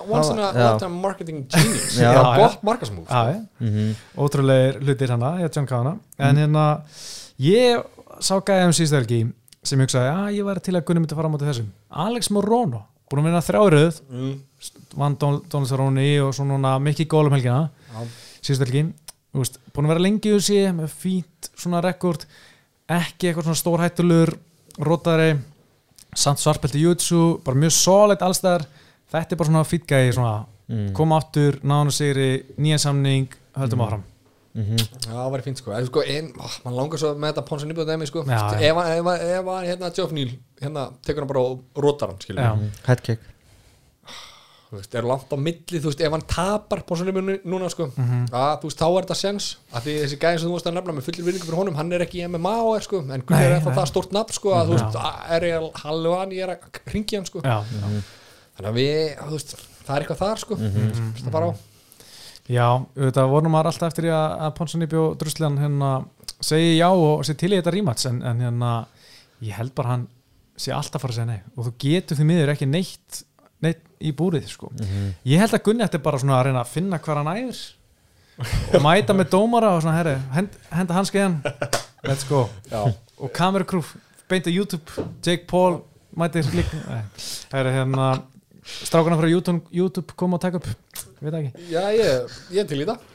[0.09, 1.99] Once in a lifetime marketing genius.
[1.99, 2.07] Já.
[2.07, 3.95] Já, Já, gott já, mm -hmm.
[4.17, 6.81] ótrúlegir hlutir hann að John Kavanagh en hérna
[7.39, 7.85] ég
[8.21, 9.21] sá gæði um síðustu helgi
[9.63, 11.69] sem ég hugsaði að ég væri til að gunni myndi fara á móti þessum.
[11.91, 14.35] Alex Morono, búin að vinna þrjáröð mm.
[14.97, 17.71] vann Donald Cerrone og svo núna Mickey Gól um helgina.
[17.93, 18.07] Já.
[18.43, 18.83] síðustu helgi.
[18.83, 19.02] Þú
[19.41, 22.27] veist, búin að vera lengi úr sig með fínt svona rekord
[22.93, 24.35] ekki eitthvað svona stórhættulur
[24.85, 25.39] rótari
[26.15, 28.67] samt svarpelti jutsu, bara mjög solid allstæðar,
[29.13, 30.93] þetta er bara svona fýt gæði svona, Mm.
[30.95, 34.03] koma aftur nánu sigri, nýjan samning höldum áfram.
[34.55, 34.77] Mhm.
[34.79, 37.67] Já, það væri fínt sko, en, sko en, ó, Man langar svo með þetta Ponsa
[37.67, 38.23] nýbjöð dæmi sko.
[38.25, 40.29] Já, Ef hann- hérna Geoff Neal
[40.61, 42.59] hérna tekur hann bara og rótar hann skilur Já.
[42.87, 43.19] Headkick
[44.73, 47.13] þú veist, er langt á milli, þú veist, ef hann tapar Ponsunni
[47.45, 48.31] núna, sko Mhm.
[48.33, 50.75] að, þú veist, þá er þetta sens, af því þessi gæðin sem þú varst að
[50.79, 53.21] nefna með fullir vinningu fyrir honum, hann er ekki í MMA og er, sko, en
[53.23, 53.75] Gunnar er nei.
[53.77, 54.81] það stórt nafn, sko, að þú Já.
[54.81, 57.59] veist, að- er ég halvu hann, ég er að ringi hann, sko Já,
[58.57, 59.55] þannig að við, þú veist,
[59.87, 61.13] það er eitthvað þar, sko Mhm.
[61.21, 61.53] það bara á
[62.49, 62.67] já
[62.97, 66.05] auðvitað vorum maður alltaf eftir að, að Ponsunni bjó druslegan hérna
[66.43, 68.87] segi já og sé til í þetta rímats en, en hérna,
[69.43, 70.09] ég held bara hann
[70.59, 73.23] sé alltaf fara að segja nei og þú getur því miður ekki neitt
[74.03, 74.73] í búrið sko.
[75.29, 77.63] ég held að Gunni ætti bara að reyna að finna hvar hann æfir.
[78.73, 81.41] Og mæta með dómara og svona herri, hend, henda hans skeiðan
[82.09, 82.47] let's go.
[82.71, 82.89] Já.
[83.19, 83.95] og kamerakrúf,
[84.29, 85.07] beint á YouTube.
[85.23, 85.83] Jake Paul,
[86.17, 87.03] mæti líka Nei,
[87.53, 88.11] það er hérna
[88.63, 90.69] strákana frá YouTube, YouTube koma og taka upp.
[90.73, 91.67] Ég veit það ekki.
[91.71, 93.09] Já, ég, ég er til í það.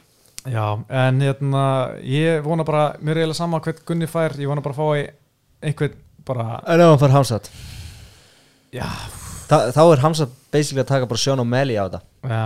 [0.47, 0.65] Já,
[1.03, 1.63] en hérna,
[2.07, 5.65] ég vona bara, mér er eiginlega sama hvern Gunni fær, ég vona bara að fá
[5.67, 7.49] einhvern bara, En ef hann fær Hamsat
[8.71, 8.87] já,
[9.47, 12.01] Þa, Þá er Hamsat basically að taka bara Sean O'Malley á þetta.
[12.27, 12.41] Já,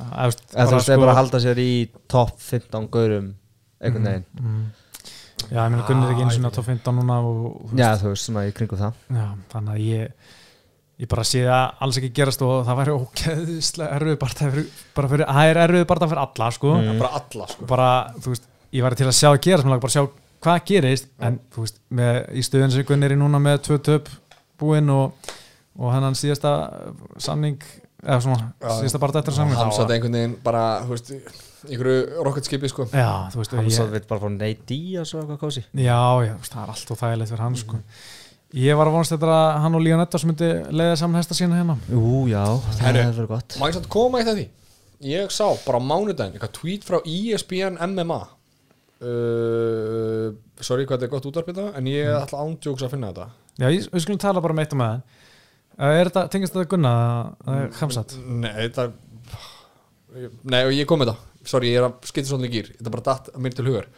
[0.00, 1.70] að, veist, það er bara að halda sér í
[2.08, 3.30] topp 15 gaurum
[3.80, 4.26] einhvern veginn.
[4.40, 4.64] mm,
[5.46, 8.10] Já, ég meina Gunni er ekki eins og top 15 núna og, þú Já, þú
[8.10, 8.96] veist, svona í kringu það.
[9.12, 10.34] Já, þannig að ég
[10.96, 15.26] ég bara sé það alls ekki gerast og það væri ógeðslega erfið fyrir, bara fyrir,
[15.28, 16.88] það er erfið barða fyrir alla sko, Mm.
[16.94, 17.66] Er bara alla, sko.
[17.68, 17.88] Bara,
[18.24, 20.06] veist ég væri til að sjá að gerast, mér langar bara að sjá
[20.46, 23.78] hvað gerist en, þú veist, með, í stöðun sem Gunni er í núna með tvö
[23.90, 24.08] töp
[24.60, 25.12] búinn og
[25.76, 26.52] og hennan síðasta
[27.20, 27.58] samning
[28.06, 28.70] eða svona, Já.
[28.80, 29.58] síðasta bara þetta samning?
[29.58, 31.10] Hann satt einhvern veginn bara þú veist,
[31.66, 32.86] einhverju rocketskipi sko.
[32.92, 36.34] Já, þú veist, Hann ég, svo vill bara Nate Diaz og eitthvað kósi Já, já,
[36.46, 37.80] það er allt og þægilegt fyrir hann sko.
[38.56, 41.58] Ég var að vonast þetta að hann og Leon Edwards myndi leiða saman hesta sína
[41.58, 41.74] hérna.
[41.90, 42.44] Jú, já,
[42.78, 43.56] það hefur verið gott.
[43.58, 44.46] Má ég samt koma eitt af því?
[45.10, 48.20] Ég sá bara á mánudaginn eitthvað tweet frá ESPN MMA
[49.04, 50.30] uh,
[50.62, 53.26] Sorry hvað þetta er gott útvarpið það En ég ætla ándjóks að finna þetta.
[53.60, 54.96] Já, við skulum tala bara með eitt um það
[55.76, 56.92] Er þetta, tengist þetta Gunna
[57.44, 58.14] að hamsat?
[58.24, 58.86] Nei, þetta
[60.48, 62.94] Nei, og ég kom með þetta Sorry, ég er að skipta svona gýr Þetta er
[62.94, 63.90] bara datt mér til hugar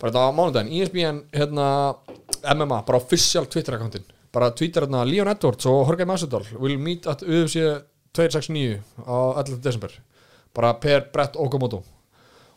[0.00, 1.66] Bara þetta á mánudaginn E ESPN, hérna,
[2.54, 7.26] MMA Bara official Twitter-akkántin Bara tweetar hérna Leon Edwards og Jorge Masvidal Will meet at
[7.26, 7.60] UFC
[8.16, 9.60] 269 Á 11.
[9.60, 9.92] desember
[10.56, 11.82] Bara per Brett Okamoto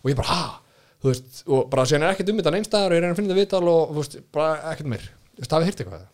[0.04, 0.60] Og ég bara, ha?
[1.04, 3.34] Þú veist, og bara síðan er ekkert um þetta einstæðar og ég reyna að finna
[3.34, 6.10] þetta viðtal og þú veist, bara ekkert meir Þú veist, hafið hýrt eitthvað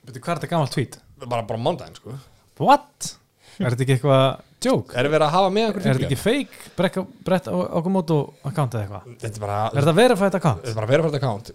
[0.00, 0.96] Veitu, hvað er þetta gamalt tweet?
[1.28, 2.14] Bara, bara mánudaginn, sko.
[2.60, 3.14] What?
[3.60, 4.24] Er þetta ekki eitthvað
[4.64, 4.94] joke?
[4.96, 6.70] Er verið að hafa með einhver Er þetta ekki fake?
[6.78, 8.18] Brett, brett okkur mótu
[8.48, 9.08] account eða eitthvað?
[9.20, 10.60] Þetta er bara, Er þetta verified account?
[10.64, 11.50] þetta er bara verið account.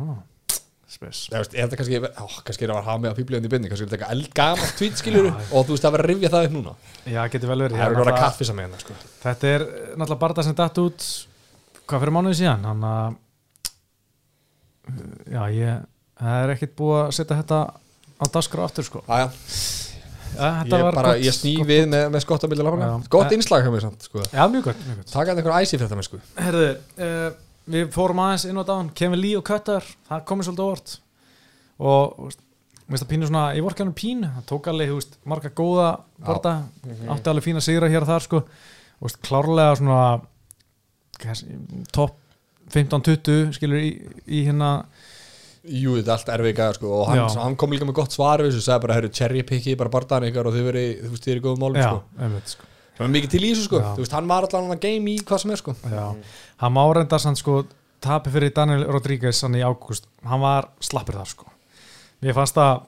[0.00, 0.16] Oh,
[0.94, 1.20] spes.
[1.30, 3.70] Ég veist, er þetta kannski, ó, kannski er að hafa með á píblíðan í byrni,
[3.70, 6.48] kannski er þetta eitthvað eldgamalt tweet skilur og þú veist að vera að rifja það
[6.48, 6.74] upp núna.
[7.06, 7.76] Já, getur vel verið.
[7.76, 8.98] Það Já, er að vera náttúrulega- kaffisa með hérna sko.
[9.24, 11.08] Þetta er náttúrulega bara það sem datt út
[11.84, 12.66] hvað fyrir mánuði síðan?
[12.70, 13.20] Hann að
[15.32, 15.84] já, ég
[16.20, 17.60] það er ekkert búið að setja þetta
[18.20, 19.02] á daskra aftur sko.
[19.08, 19.28] Æja,
[20.34, 22.86] ja, þetta ég bara, gott, ég sný gott- við með, með skott á milli lafana
[22.90, 23.08] Já.
[23.10, 23.36] Gott Eh.
[23.38, 24.18] innslag hjá mér samt, sko.
[24.32, 25.10] Já, mjög gott, mjög gott.
[25.12, 26.20] Taka þetta einhver æsi fyrir þetta með, sko.
[26.36, 27.30] Herðu, uh,
[27.70, 30.98] við fórum aðeins inn á dagann Kevin Lee og Cutter, það komið svolítið óvart.
[31.78, 32.18] Og
[32.84, 36.00] mér finnst það pínu svona, ég vorki hann pínu, það tók alveg veist, marga góða
[36.24, 36.52] borta
[37.08, 38.44] átti alveg fína sigra hér og þar sko.
[39.02, 40.20] Veist, klárlega svona
[41.92, 42.16] topp
[42.72, 43.90] 15-20 skilur í,
[44.26, 44.84] í hérna
[45.64, 47.26] Jú, þetta er allt erfið gæða, sko Og hann, Já.
[47.40, 50.28] hann kom líka með gott svar við þessu Sagði bara, herru, cherry picki bara bardaðan
[50.28, 52.24] ykkar Og þið verið, þú veist, þið eru í góðum málum, já, sko.
[52.26, 52.68] einmitt, sko.
[52.94, 53.80] Það var mikið til í þessu, sko.
[53.80, 53.88] Já.
[53.96, 55.74] Þú veist, hann var allan að game í hvað sem er, sko.
[55.90, 56.04] Já,
[56.64, 57.56] hann má reynda sann sko
[58.04, 61.46] tapi fyrir Daniel Rodríguez hann í ágúst, hann var slappur þar sko.
[62.20, 62.82] Mér fannst að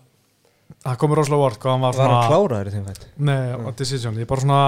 [0.85, 3.07] það komur rosalega vort hvað hann var Var hann svona kláraður í þeim fætt?
[3.17, 4.61] nei, á decision, ég bara svona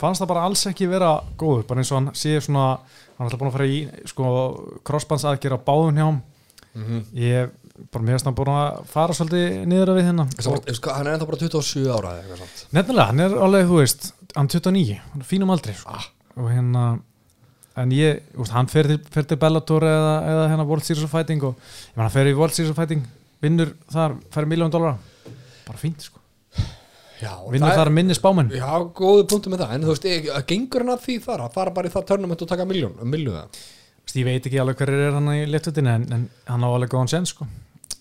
[0.00, 3.26] fannst það bara alls ekki vera góður bara eins og hann sé svona hann er
[3.28, 4.30] alltaf búin að fara í sko
[4.88, 6.22] crossbands aðgerð á báðun hjá hann
[6.74, 7.04] Mhm.
[7.14, 7.50] ég
[7.90, 10.06] bara mér finnst hann búin að fara svolítið niður við
[10.66, 12.12] veist hvað, Hann er ennþá bara 27 ára
[12.72, 15.90] nefnilega, hann er alveg, þú veist hann er 29, hann er fínum aldrei sko.
[15.90, 16.06] Ah.
[16.36, 16.84] og hérna
[17.76, 21.10] en ég, úst, hann fer til, fer til Bellator eða, eða hérna World Series of
[21.10, 23.02] Fighting og ég menn hann fer í World Series of Fighting
[23.42, 24.98] vinnur þar, fær miljón dólar
[25.66, 26.20] bara fínt sko,
[27.50, 28.50] vinnur það þar minni spámenn.
[28.54, 31.52] Já, góðu punktu með það, en þú veist, ég- gengur hann að því þar að
[31.56, 33.48] fara bara í það törnum og taka miljón, miljón það
[34.14, 37.10] ég veit ekki alveg hverju er hann í leftutinu en, en hann á alveg góðan
[37.10, 37.46] sen sko.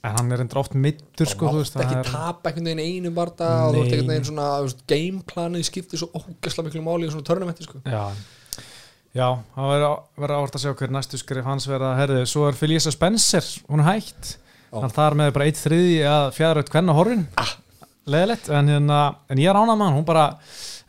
[0.03, 2.83] En hann er endur oft mittur sko þú veist, ekki það er, tapa einhvern veginn
[3.05, 3.83] einu barda og þú Nei.
[3.87, 7.79] einhvern veginn svona, veist, gameplanið skiptir svo ógæsla miklu máli í svona törnumætti, sko.
[7.87, 8.03] Já.
[9.13, 9.71] Já, það
[10.17, 11.91] verður áhvert að sjá hver næstu skrif hans verða.
[11.99, 14.33] Herðið, svo er Felicia Spencer hún er hægt,
[14.73, 14.79] Já.
[14.81, 17.27] hann þar með bara eitt þriði að fjæðra aukt hvenna horfin.
[17.37, 17.53] Ah.
[18.09, 18.99] leðilegt, en, hérna,
[19.31, 19.95] en ég er ánað hann.
[19.95, 20.25] Hún bara,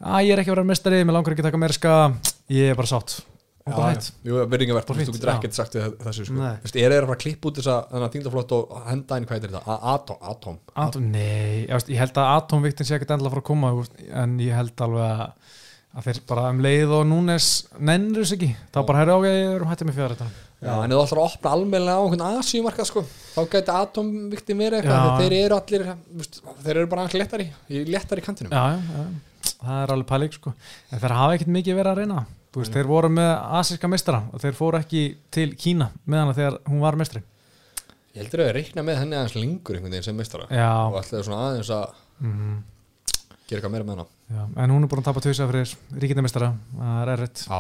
[0.00, 2.08] að ég er ekki að vera mestari mér langar ekki að taka meira skaða.
[2.50, 3.20] Ég er bara sátt,
[3.64, 4.10] bara hægt
[4.52, 6.48] verðingavert, þú getur ekkert sagt þessu, sko.
[6.76, 9.76] Er að fara að klippa út þessa þennan þingdaflott og henda inn hvað heitir þetta,
[9.94, 11.06] Atom, Atom.
[11.14, 13.70] Nei, ég, held að atomviktin sé ekkert endla að fara að koma
[14.20, 15.56] en ég held alveg að,
[15.96, 17.48] að þeir bara um leið og núnes
[17.80, 20.30] nennur þess ekki, þá bara herri ágæði ég erum hættið með fjara þetta
[20.64, 24.60] Já, en ef þú ætlar að opna almennilega á einhvern Asíumarkað, sko þá gæti Atomviktin
[24.60, 25.84] verið eitthvað, þeir eru allir,
[26.64, 27.50] þeir eru bara aðeins léttari,
[28.22, 28.54] í kantinum.
[28.54, 30.54] Já, já, það er alveg pæling sko.
[30.88, 32.24] en þeir hafa ekkert mikið verið að reyna
[32.54, 35.00] Þú veist, þeir voru með asíska mestara og þeir fóru ekki
[35.34, 37.24] til Kína með hana þegar hún var mestri
[38.14, 40.44] Ég heldur að þau reikna með henni aðeins lengur einhvern veginn sem meistara.
[40.46, 42.52] Já, og ætlaði svona aðeins að mm,
[43.48, 44.04] gera eitthvað meira með hana.
[44.36, 45.72] Já, en hún er búin að tapa tjósa fyrir
[46.04, 47.42] ríkindamestara, það er erfitt.
[47.48, 47.58] Já.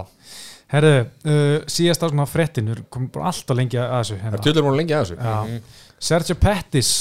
[0.76, 0.92] herru,
[1.26, 4.38] uh, síðast á svona frettin við komum bara alltaf lengi að þessu Það hérna.
[4.38, 5.18] er tjóðlega lengi að þessu.
[5.18, 5.82] Já.
[6.08, 6.92] Sergio Pettis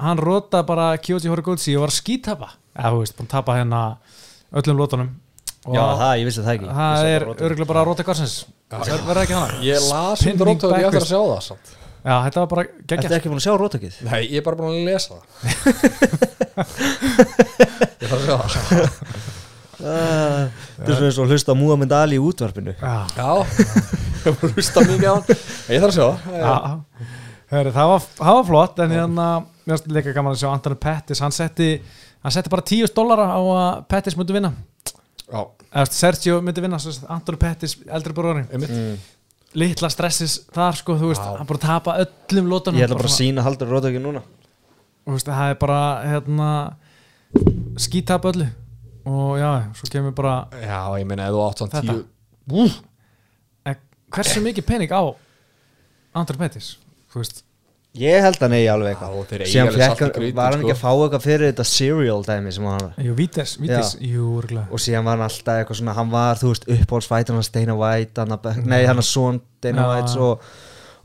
[0.00, 3.84] hann rota bara Kyoji Horiguchi og var skítapa eða þú veist, búin að tapa hérna
[4.50, 5.14] öllum lótunum
[5.60, 6.68] Já, það, ég vissi það ekki.
[6.78, 8.34] það er örgulega bara Roti Garsens
[8.70, 11.66] verður ekki hana Ég las um Pinning dróttöður, ég ætla að sjá það samt.
[12.00, 13.94] já, þetta var bara geggjast ekki búin að sjá rótakið?
[14.08, 15.24] Nei, ég er bara búin að lesa það.
[18.00, 18.48] Ég þarf að sjá það.
[19.80, 22.72] Þetta er svona eins og að hlusta á Muhammad Ali í útvarpinu.
[22.80, 23.28] Já,
[24.20, 25.24] ég er hlusta mikið á hann.
[25.72, 26.16] Ég þarf að sjá það.
[26.40, 26.54] Já.
[27.50, 29.26] Heri, það, var, það var flott en hérna,
[29.66, 31.68] mér finnst líka gaman að sjá Antoni Pettis, hann setti
[32.22, 34.50] hann setti bara 10 dólara á að Pettis myndi vinna
[35.90, 36.78] Sergio myndi vinna,
[37.08, 39.08] Antoni Pettis eldri bróðurinn, einmitt.
[39.54, 43.08] Litla stressis þar sko, þú veist, hann bara að tapa öllum lótunum Ég ætla bara
[43.08, 44.22] að svona- sína haldur rótakið núna.
[45.10, 46.50] Veist, það er bara hérna,
[47.78, 48.46] skítap öllu.
[49.10, 51.94] Og já, svo kemur bara Já, ég meina, ef þú átt svona Þetta.
[52.50, 52.70] tíu
[53.64, 53.76] en
[54.12, 55.02] hversu mikið pening á
[56.14, 56.76] Andri Pettis?
[57.12, 57.42] Þú veist,
[57.98, 59.14] Ég held að nei alveg eitthvað.
[59.98, 60.74] Grautinn, var hann ekki sko.
[60.76, 64.78] að fá eitthvað fyrir þetta serial dæmi sem hann jú, Vítis, Vítis jú, örgulega og
[64.84, 68.36] síðan var hann alltaf eitthvað svona hann var, þú veist, uppáhaldsfætur hann Steina White hann
[68.36, 69.88] að, nei, hann að son Steina.
[69.90, 70.46] White og,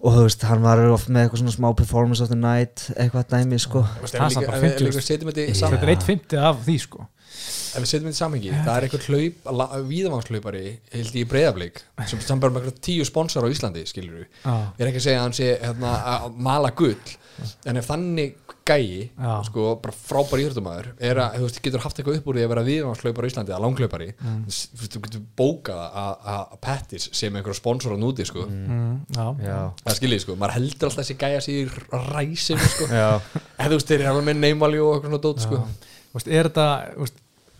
[0.05, 3.25] og þú veist, hann var oft með eitthvað svona smá performance of the night eitthvað
[3.33, 3.81] dæmi, sko.
[4.05, 6.77] Það er samt bara 50 við setjum þetta í þetta sam- er 1.50 af því
[6.85, 8.53] sko ef við setjum þetta í samhengi.
[8.65, 9.51] Það er einhver hlaup,
[9.91, 10.63] víðavanslaupari
[10.95, 14.55] held í breyðaflik sem sambar með tíu sponsor á Íslandi, skilur við Já.
[14.79, 16.97] ég er ekki að segja að hann sé hérna, að mala gull
[17.67, 19.33] en ef þannig gæi Já.
[19.45, 22.51] sko, bara frábær íþjóttumæður er að, þú veist, getur haft eitthvað upp úr því að
[22.53, 24.39] vera víðavanslaupari á Íslandi, að langhlaupari Mm.
[24.47, 28.45] þú veist, þú getur bókað að, að Pettis sé með einhverja sponsor á núti, sko.
[28.47, 29.25] Mm, já.
[29.45, 31.65] Já, það skiljið, sko, maður heldur alltaf þessi gæja sér í
[32.15, 32.87] ræsinu, sko.
[32.89, 33.11] Já,
[33.59, 35.61] en þú veist, þeir eru alveg með neymali og eitthvað svona dót, sko.
[36.25, 36.67] Er þetta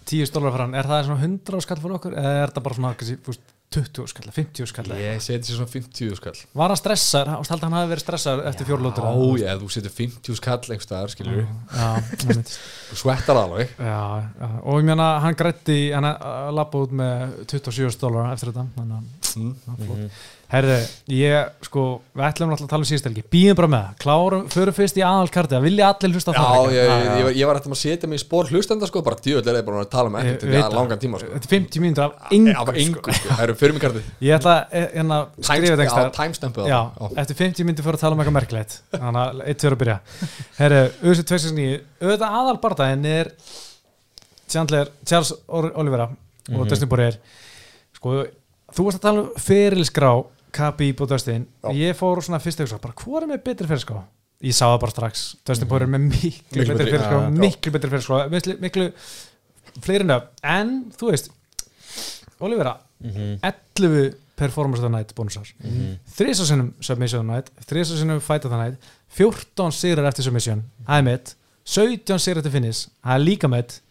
[0.06, 2.78] 10 stólar fyrir hann, er það svona 100 skall fyrir okkur eða er þetta bara
[2.80, 2.94] svona
[3.30, 4.92] veist, 20 skall 50 skall?
[5.02, 6.36] Ég seti sér svona 50 skall.
[6.56, 9.10] Var hann veist, held að hann hafi verið stressaður eftir fjórlótur Já,
[9.42, 11.50] já, þú setur 50 skall einhverstaðar, skilur við,
[12.92, 13.74] þú svettar alveg.
[13.82, 13.98] Já,
[14.62, 16.08] og ég meina hann grætti hann
[16.56, 19.50] lappa út með 27 dólar eftir þetta þannig að Mm.
[19.66, 20.20] það var flott.
[20.52, 20.76] Herðu,
[21.12, 21.84] ég sko
[22.16, 23.96] við ætlum náttúrulega að tala um síðstelgi, býðum bara með það.
[24.04, 26.98] Klárum, förum fyrst í aðalkarti að vilja allir hlusta á Já, það ég, líka?
[27.06, 29.66] ég, ég, ég var eftir að setja mig í spór hlustenda sko, bara djöðlega er
[29.68, 30.78] búin að tala með ekkert Ég í veit að það.
[30.80, 31.32] langan tíma sko.
[31.34, 34.10] þetta er 50 mínútur af engu, Af engu, sko, það eru fyrir mig kartið.
[34.30, 36.80] Ég ætla að hérna, skrifa þetta Já, einhvers timestampu Já,
[37.26, 38.78] eftir 50 myndi fyrir að tala um eitthvað merkilegt.
[38.96, 39.98] Þannig að eitt fyrir að byrja.
[40.62, 43.10] Herru, auðvitað 269 Auðvitað aðalbardaðin
[44.48, 46.06] Chandler, Charles Or- Olivera
[46.54, 47.16] og Dustin Poirier.
[47.98, 48.20] Sko,
[48.76, 50.12] þú varst að tala um ferilskrá
[50.56, 51.48] Khabib og Dustin.
[51.64, 51.72] Já.
[51.76, 54.04] Ég fór svona fyrst eitthvað, bara hvað er með betri ferilskrá?
[54.46, 55.24] Ég sá það bara strax.
[55.48, 57.22] Dustin Poirier með miklu, betri já.
[57.32, 58.90] Miklu betri ferilskrá Miklu, miklu
[59.84, 61.32] fleiri nöfn En, þú veist
[62.44, 65.48] Olivera, 11 performance of the night bónusar.
[65.64, 65.98] Mm -hmm.
[66.18, 68.78] þrísasinnum submission of the night þrísasinnum fight of the night
[69.10, 70.64] 14 sigrar eftir submission.
[70.88, 71.36] Það er mitt.
[71.64, 72.88] 17 sigrar eftir finish.
[73.04, 73.82] Það er líka mitt.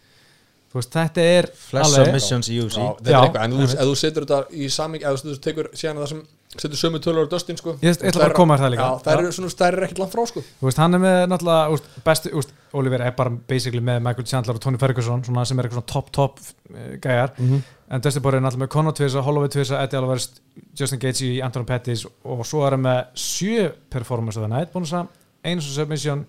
[0.71, 4.69] Þú veist þetta er Flash alveg þetta er eitthvað, en þú, þú setur þetta í
[4.69, 6.23] saming eða þú tekur síðan það sem
[6.55, 7.77] setur sömu tölur á Dustin sko.
[7.83, 8.89] Ég ætla bara að koma að það líka.
[8.89, 10.43] Já, það eru svona stærri ekkert langt frá sko.
[10.61, 14.29] Þú veist hann er með náttúrulega úst, bestu, úst, Oliver er bara basically með Michael
[14.31, 17.35] Chandler og Tony Ferguson svona sem er eitthvað svona top top uh, gæjar.
[17.95, 20.29] En Dustin Poirier er náttúrulega með Conor Tvisa, Holloway Tvisa, Eddie Alvarez
[20.79, 25.05] Justin Gaethje, Anthony Pettis og svo er hann með 7 performance of the night bónusa,
[25.45, 26.25] eins og submission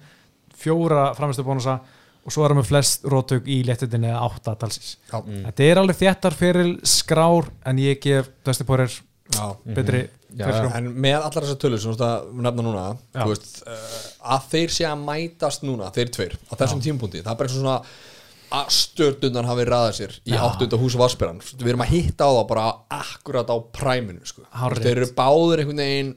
[0.55, 1.79] fjóra framistu bónusa
[2.25, 4.95] og svo er hann með flest rótök í léttundinni eða átta talsins.
[5.11, 8.95] Já, Þetta er alveg þéttar fyrir skrár en ég gef Dustin Poirier
[9.33, 10.01] já betri
[10.35, 10.73] Já, fyrir skrár.
[10.77, 12.81] en með allar þessar tölur sem að nefna núna
[13.15, 13.21] Já.
[13.23, 13.95] þú veist, uh,
[14.35, 17.55] að þeir sé að mætast núna þeir tveir, á þessum tímpúndi það er bara eins
[17.55, 17.77] og svona
[18.55, 20.41] að stjörnundan hafi ræðað sér í Já.
[20.45, 22.65] áttunda hús og vassbyrjan við erum að hitta á það bara
[22.99, 24.45] akkurat á præminu sko.
[24.77, 26.13] Þeir eru báðir einhvern veginn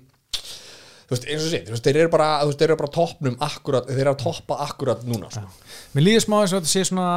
[1.09, 3.89] þú veist, eins og veist, þeir eru bara þú veist, þeir eru bara toppnum akkurat
[3.89, 5.47] þeir eru að toppa akkurat núna sko.
[5.97, 7.09] Mér líður smá eins og þetta sé svona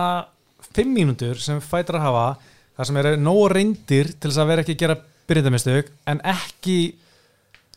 [0.72, 2.26] 5 mínútur sem fætur að hafa
[2.78, 5.00] þar sem eru nógu reyndir til þess að vera ekki að gera
[5.32, 6.78] byrjandamistök en ekki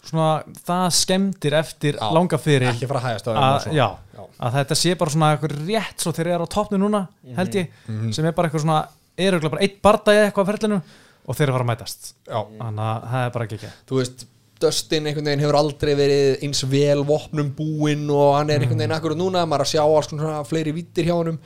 [0.05, 3.63] svona það skemmtir eftir Já, langa fyrir ekki fara að hægast á þeim og að,
[3.65, 3.79] svona.
[3.79, 7.01] já, að þetta sé bara svona eitthvað rétt svo þegar þeir eru á toppnu núna
[7.39, 7.81] held ég,
[8.13, 8.83] sem er bara eitthvað svona
[9.15, 10.79] er örugglega bara eitt bardagi eitthvað á ferlinu
[11.25, 12.09] og þeir eru að fara að mætast.
[12.29, 14.27] Þannig að það er bara ekki ekki þú veist
[14.65, 18.95] Dustin einhvern veginn hefur aldrei verið eins vel vopnum búinn og hann er einhvern veginn
[18.97, 21.41] akkurat núna, maður er að sjá alls svona fleiri vittir hjá honum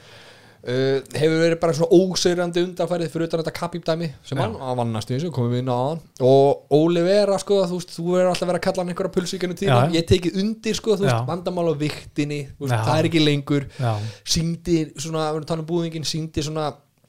[0.65, 4.93] uh, hefur verið bara svona ósegrandi undarfærið fyrir utan þetta kapípdæmi sem hann hann vann
[4.97, 8.49] næstu þessu, komum við inn á hann og Olivera sko, þú veist, þú verður alltaf
[8.51, 9.95] verið að kalla hann einhverja pulsvíkjanu tíma, Já.
[10.01, 13.69] ég tekið undir sko, þú veist, vandamál á viktinni veist, það er ekki lengur.
[14.25, 16.69] Síndi svona, við erum að tala um búðingin síndi svona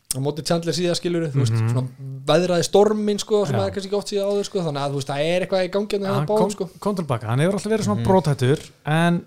[0.09, 1.69] á móti Chandler síðaskilur veist, Mhm.
[1.69, 1.87] svona
[2.25, 3.65] veðraði stormin sko, sem Já.
[3.67, 5.99] er kannski ekki oft síðan áður sko, þannig að veist, það er eitthvað í gangi
[5.99, 6.69] hann hann kom, báðum sko.
[6.79, 9.19] kom tilbaka, hann hefur alltaf verið svona brothættur en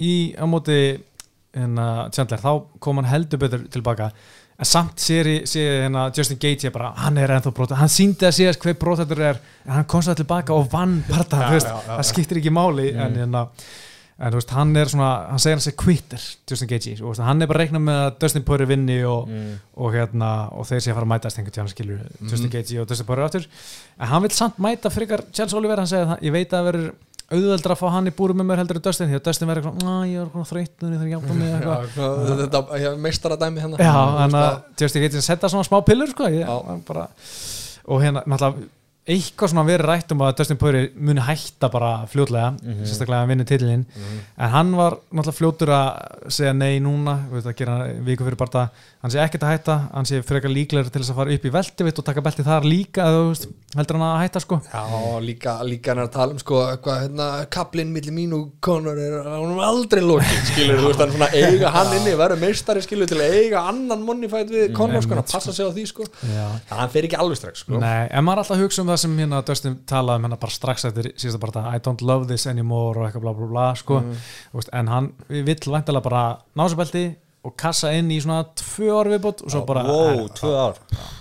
[0.00, 1.00] í á móti
[1.62, 2.52] hérna, Chandler, þá
[2.82, 4.12] kom hann heldur betur tilbaka.
[4.58, 8.40] En samt sér, sér hérna, Justin Gaethje bara, hann er ennþá brothættur hann síndi að
[8.40, 9.36] síðast hver brothættur er
[9.68, 12.88] en hann kom svo tilbaka og vann parta veist, já, já, það skiptir ekki máli
[12.90, 13.44] en, hérna,
[14.18, 17.46] en veist, hann er svona hann segir hann sé quitter, Justin Gaethje og, veist, hann
[17.46, 19.30] er bara að reikna með að Dustin Poirier vinni og,
[19.78, 22.90] og, hérna, og þeir sé að fara að mætast einhvern tíðan skilur Justin Gaethje og
[22.90, 23.46] Dustin Poirier aftur.
[24.00, 26.90] En hann vil samt mæta frekar Charles Oliver, hann segir ég veit að verður
[27.28, 29.68] auðveldra að fá hann í búru með mér heldur en Dustin því að Dustin verður
[29.68, 30.28] eitthvað, "Á, ég er
[30.88, 31.82] og ég þarf að hjálpa mig eitthvað.
[32.40, 33.76] þetta já, meistara dæmi hérna.
[33.78, 36.46] Já, hann að Justin Gaethje setja svona smá pillur sko, ég,
[36.86, 37.08] bara,
[37.86, 38.68] og hérna náttúrulega
[39.08, 42.50] eitthvað svona verið rætt um að Dustin Poirier muni hætta bara fljótlega
[42.84, 43.86] sérstaklega að hann vinni titlinn
[44.36, 45.88] en hann var náttúrulega fljótur að
[46.38, 49.74] segja nei núna, við veit að gera viku fyrir bara hann sé ekkert að hætta,
[49.94, 52.64] hann sé frekar líklegur til þess að fara upp í veltivitt og taka belti þar
[52.66, 53.44] líka eða þú veist,
[53.78, 54.58] heldur hann að hætta sko.
[54.66, 54.82] Já,
[55.22, 58.98] líka, líka hann er að tala um sko, hvað, hérna, kaplinn millir mín og Conor
[58.98, 62.82] er hann er aldrei lokið, skilur, þú veist, hann svona eiga hann inni, verður meistari,
[62.82, 65.86] skilur, til að eiga annan monnifætt við Conor, sko, hann að passa sig á því,
[65.92, 66.08] sko.
[66.26, 66.46] Já.
[66.74, 67.78] hann fer ekki alveg strax, sko.
[67.78, 68.08] Nei,
[68.98, 72.02] að það sem hérna Dustin talaði um hérna bara strax eftir síðasta bara I don't
[72.02, 74.02] love this anymore og eitthvað bla bla bla sko,
[74.50, 76.26] Þú veist, en hann vill væntalega bara
[76.58, 77.06] ná sér belti
[77.46, 80.80] og kassa inn í svona tvö ári viðbót og svo bara wow, tvö ár.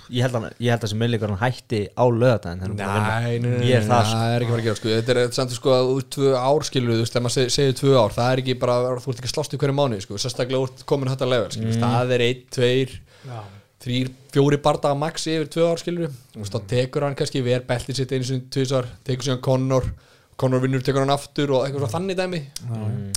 [0.10, 3.52] Ég held að, ég held að sem meðleikur hann hætti á lögadaginn Nei, nei, nei,
[3.60, 4.90] nei, ég er það það er ekki að fara að gera sko.
[4.96, 7.78] Þetta er samt sko að úr tvö ár skilur þú veist, þegar maður seg, segir
[7.80, 10.20] tvö ár, það er ekki bara þú ert ekki að slást í hverju mánuði, sko,
[10.26, 12.98] sérstaklega úr komin þetta level, skilur, það er einn, tveir.
[13.28, 13.40] Já.
[13.84, 17.66] Þrýr, fjóri bardaga max yfir tvö ár, skilur þú veist, þá tekur hann kannski ver
[17.68, 19.90] beltið sitt einu sinni tvisar, tekur síðan Conor
[20.38, 22.42] Conor vinnur, tekur hann aftur og eitthvað svona þannig dæmi.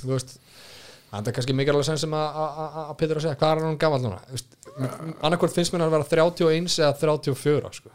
[0.00, 0.38] Þú veist
[1.10, 4.00] Það er kannski mikilvægt sem sem að- að að að segja, hvað er hann gammal
[4.00, 4.18] núna?
[4.30, 4.46] Veist,
[5.22, 7.90] Annarkvort finnst mér að vera 31 eða 34 sko.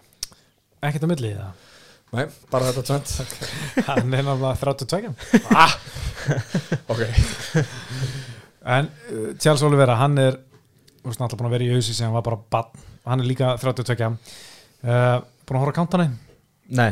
[0.83, 1.53] ekkert á milli í það
[2.15, 3.07] Nei, bara þetta tvent
[3.87, 5.15] hann er náttúrulega 32
[5.55, 5.73] ah!
[6.91, 7.01] Ok,
[8.65, 10.37] en uh, Charles Oliveira, hann er
[11.05, 14.09] veist, náttúrulega búin að vera í auðsí sem var bara bann, hann er líka 32
[14.11, 14.17] uh,
[15.45, 16.09] búin að horfa á kantana
[16.75, 16.91] nei,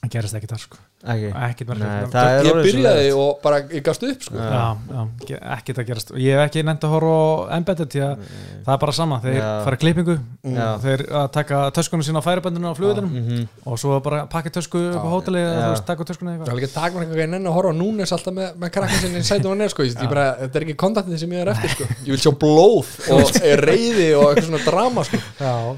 [0.00, 4.22] hann gerist ekki þar sko ekki það er ég byrjaði og bara ég gafst upp
[4.24, 4.36] sko.
[4.40, 7.92] já, já, ge- ekkert að gerast og ég hef ekki nefnt að horfa á embedded
[7.94, 9.48] það er bara sama, þeir Já.
[9.66, 10.16] fara klippingu
[10.48, 10.68] Já.
[10.80, 13.48] þeir að taka töskunum sína á færiböndinu á flugvöldunum Mhm.
[13.66, 17.28] og svo bara pakka tösku upp á töskuna Það eitthvað er ekki takmarka hvað ég
[17.34, 19.82] nenni að horfa núnes alltaf með, með krakkan sinni í sætum og neð sko.
[19.84, 21.84] Ég bara, Þetta er ekki kontaktið sem ég er eftir sko.
[22.04, 23.30] Ég vil sjá blóð og
[23.68, 25.18] reyði og eitthvað svona drama sko.
[25.40, 25.76] Já,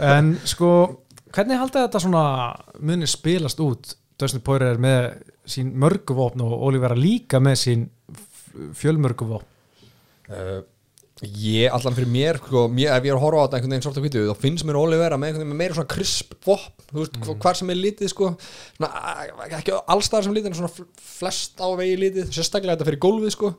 [0.00, 0.70] en sko
[1.32, 2.24] hvernig haldið þetta svona
[2.80, 5.00] muni spilast út Dustin Poirier er með
[5.46, 7.84] sín mörguvopn og Olivera líka með sín
[8.76, 9.46] fjölmörguvopn
[10.32, 10.62] uh,
[11.24, 13.84] Ég, allan fyrir mér, sko, mér ef ég er að horfa á þetta einhvern veginn
[13.86, 16.34] svort á hvítu, þá finnst mér Óli vera með einhvern veginn með meira svona krisp
[16.44, 17.38] vopn, þú veist, mm.
[17.40, 18.28] hvar sem er litið, sko.
[18.76, 19.14] Svona,
[19.46, 23.32] ekki allstaðar sem litið, en svona fl- flest á vegi litið, sérstaklega þetta fyrir gólfið,
[23.32, 23.50] sko,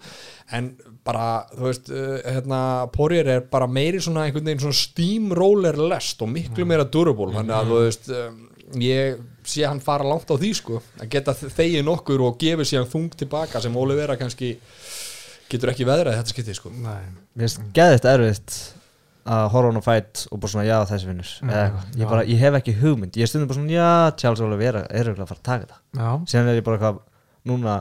[0.53, 0.69] en
[1.09, 2.61] bara, þú veist, uh, hérna,
[2.93, 7.57] Poirier er bara meiri svona einhvern veginn svona steamroller lest og miklu meira durable, þannig
[7.57, 8.37] að, þú veist, um,
[8.85, 9.17] ég
[9.47, 13.17] sé hann fara langt á því, sko, að geta þegið nokkur og gefið síðan þung
[13.19, 14.53] tilbaka sem Óli vera kannski
[15.51, 16.73] getur ekki veðrað þetta skiptið, sko.
[16.75, 17.05] Nei,
[17.37, 18.57] Mér finnst geðið erfitt
[19.27, 21.99] að horfa hann á fætt og bara svona já þessi vinnur eða eitthvað, já.
[21.99, 23.17] ég, bara, ég hef ekki hugmynd.
[23.19, 23.89] Ég stundum bara svona já
[24.21, 25.79] Charles Oliveira er auðvitað að fara að taka þetta.
[25.99, 27.01] Já, síðan er ég bara eitthvað
[27.47, 27.77] núna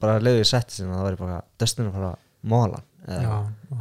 [0.00, 2.80] bara leiðu ég setti sinna þá er ég bara Dustin að fara að móla
[3.10, 3.32] já,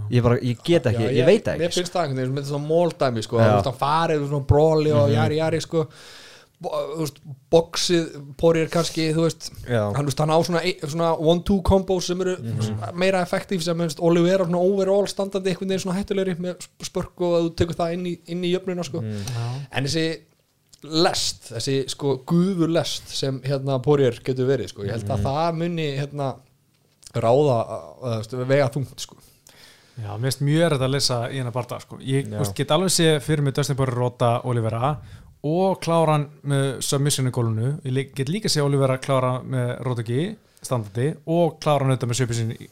[0.09, 1.81] ég, bara, ég get ekki, Já, ég, veit það Mér ekki sko.
[1.83, 3.43] finnst það einhvern veginn, með svona móldæmi sko,
[3.79, 5.85] farið svona bróli og jari jari sko
[7.53, 8.07] boxið,
[8.39, 9.49] porir kannski veist,
[9.95, 12.33] hann, hann á svona, ein- svona one-two combos sem eru
[12.99, 17.45] meira effektív sem, Oliver svona overall standandi einhvern veginn svona hættulegri með spörk og að
[17.47, 19.03] þú tekur það inn í, inn í jöfnuna sko,
[19.71, 20.05] en þessi
[20.83, 25.57] lest, þessi sko guður lest sem hérna porir getur verið sko, ég held að það
[25.63, 26.29] muni hérna
[27.15, 29.15] ráða, að, að, að vega þungt sko.
[29.99, 31.97] Já, mér finnst mjög erfitt að lesa í hennar barða sko.
[31.99, 34.93] Ég veist, get alveg sé fyrir mig Dustin Poirier róta Olivera
[35.47, 40.21] og klára hann með submission í gólunu ég get líka sé Olivera klára með rótaki
[40.59, 42.69] standandi og klára hann auðvitað með submission í-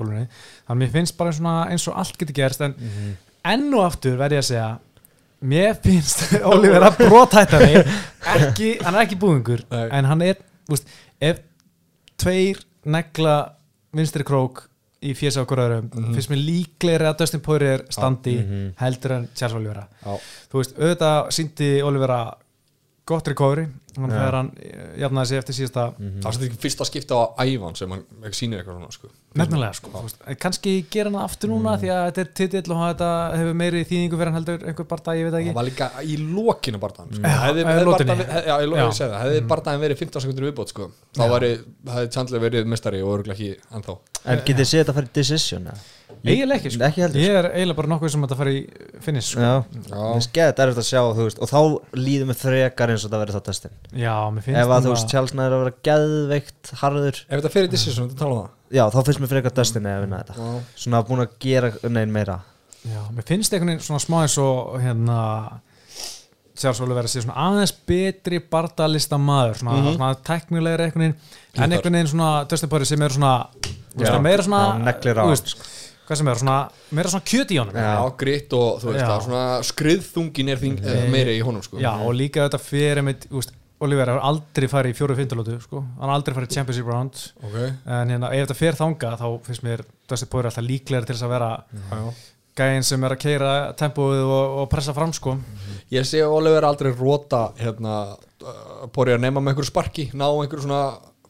[0.00, 1.32] gólunu þannig að mér finnst bara
[1.70, 2.74] eins og allt getur gerst en
[3.46, 4.68] enn og aftur verð ég að segja
[5.48, 7.84] mér finnst Olivera brotættari
[8.34, 9.84] ekki, hann er ekki búðingur Nei.
[10.00, 10.90] en hann er, þú veist,
[11.22, 11.38] ef
[12.18, 13.36] tveir negla
[13.94, 14.64] vinstri krók
[15.04, 18.34] í fjösa okkur öðrum finnst mér líklegri að Dustin Poirier standi
[18.80, 19.84] heldur en Charles Oliveira.
[20.02, 20.16] Já.
[20.50, 22.20] þú veist, auðvitað síndi Oliveira
[23.08, 23.68] gott recovery
[24.04, 27.24] hann þegar hann eh, jafnaði sig eftir síðasta það var þetta ekki fyrsta skipta á
[27.44, 29.10] ævan sem hann ekki sýnir eitthvað svona sko.
[29.42, 33.10] nefnilega sko, en kannski gera hann aftur núna því að þetta er titill og þetta
[33.38, 35.90] hefur meiri þýðingu fyrir hann heldur einhver bara ég veit það það ekki var líka
[36.02, 37.22] í lokinu barðan sko.
[37.28, 38.10] Hefði, eða hefði, lotunni.
[38.14, 38.84] bardagan- hef- já, ég lo- Já.
[38.88, 40.90] ég segi það, hefði barðan verið 15 sekundur viðbót sko.
[41.18, 41.52] þá væri,
[41.92, 45.14] hefði Chandler verið mestari og örgulega ekki ennþá en getið séð þetta að fara í
[45.18, 45.86] decision eða?
[46.24, 46.84] Eiginlega ekki, sko.
[46.88, 49.40] ekki heldur ég er eiginlega bara nokkuð sem þetta fari í finish sko.
[49.40, 49.52] já,
[49.88, 49.94] Já.
[49.94, 51.60] mér finnst geðið erfitt að sjá þú veist, og þá
[52.02, 53.70] líður mér frekar eins og það verið þá Dustin
[54.02, 57.54] já, mér finnst ef að þú veist Charles næður að vera geðveikt harður ef þetta
[57.54, 60.34] fyrir decision, þetta tala um það já þá finnst mér frekar Dustin eða vinna þetta
[60.38, 60.60] Já.
[60.84, 62.40] svona búin að gera neinn meira
[62.88, 65.16] Já, mér finnst einhvern veginn svona smá eins og hérna
[66.58, 69.92] Charles Oliver að sé svona aðeins betri bardalista maður, svona, Mhm.
[69.94, 71.14] svona teknilegri einhvern veginn,
[71.54, 73.46] en einhvern veginn svona Dustin Poirier sem er svona,
[73.94, 75.54] þú veist, meira svona neglir á þú veist,
[76.08, 76.56] hvað sem er, svona,
[76.96, 77.92] meira svona kjöt í honum já,
[78.22, 79.08] gritt og þú veist Já.
[79.10, 81.80] það svona skriðþungin er þing, eh, meiri í honum sko.
[81.82, 83.52] Já, og líka þetta fyrir þú veist,
[83.84, 85.84] Oliver hefur aldrei farið í fjóru fintulótu sko.
[86.00, 89.28] hann har aldrei farið í championship round ok en hérna, ef þetta fer þanga þá
[89.46, 91.50] finnst mér Dustin Poirier alltaf líklegri til þess að vera
[92.58, 95.36] gæðin sem er að keira tempóið og, og pressa fram sko.
[95.94, 100.66] Ég sé Oliver aldrei róta hérna, uh, Bóri að nema með einhverju sparki ná einhverju
[100.66, 100.82] svona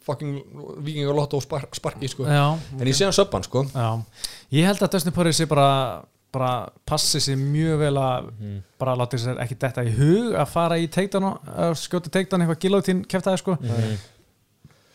[0.08, 0.38] fucking
[0.86, 2.24] vikingalotto spar, sparki sko.
[2.24, 3.66] Já, en ég sé hann söppan sko.
[3.74, 4.00] Já,
[4.54, 6.52] ég held að Dustin Poirier sé bara, bara
[6.88, 8.30] passi sér mjög vel að
[8.80, 12.62] bara láta sér ekki detta í hug að fara í teiktan og skjóta teiktan eitthvað
[12.64, 13.58] gilótín keftaði sko.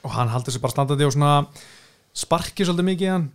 [0.03, 1.35] Og hann haldur sér bara standandi og svona
[2.13, 3.29] sparki svolítið mikið í hann.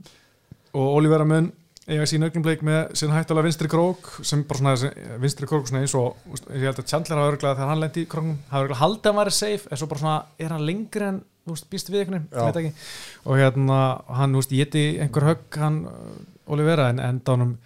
[0.79, 1.53] Og Olivera mun
[1.89, 5.81] eiga sín augnumleik með sín hættulega vinstri krók sem bara svona þessi vinstri krók svona
[5.87, 6.19] eins og
[6.53, 9.15] ég held að Chandler hafa örglega þegar hann lendi í króknum hafa örglega haldið að
[9.15, 11.23] hann væri safe en svo bara svona er hann lengri en
[11.55, 12.79] veist, býst við einhvern veginn
[13.25, 13.81] og hérna
[14.21, 16.17] hann þú veist, geti einhver högg hann uh,
[16.49, 17.57] Olivera en endanum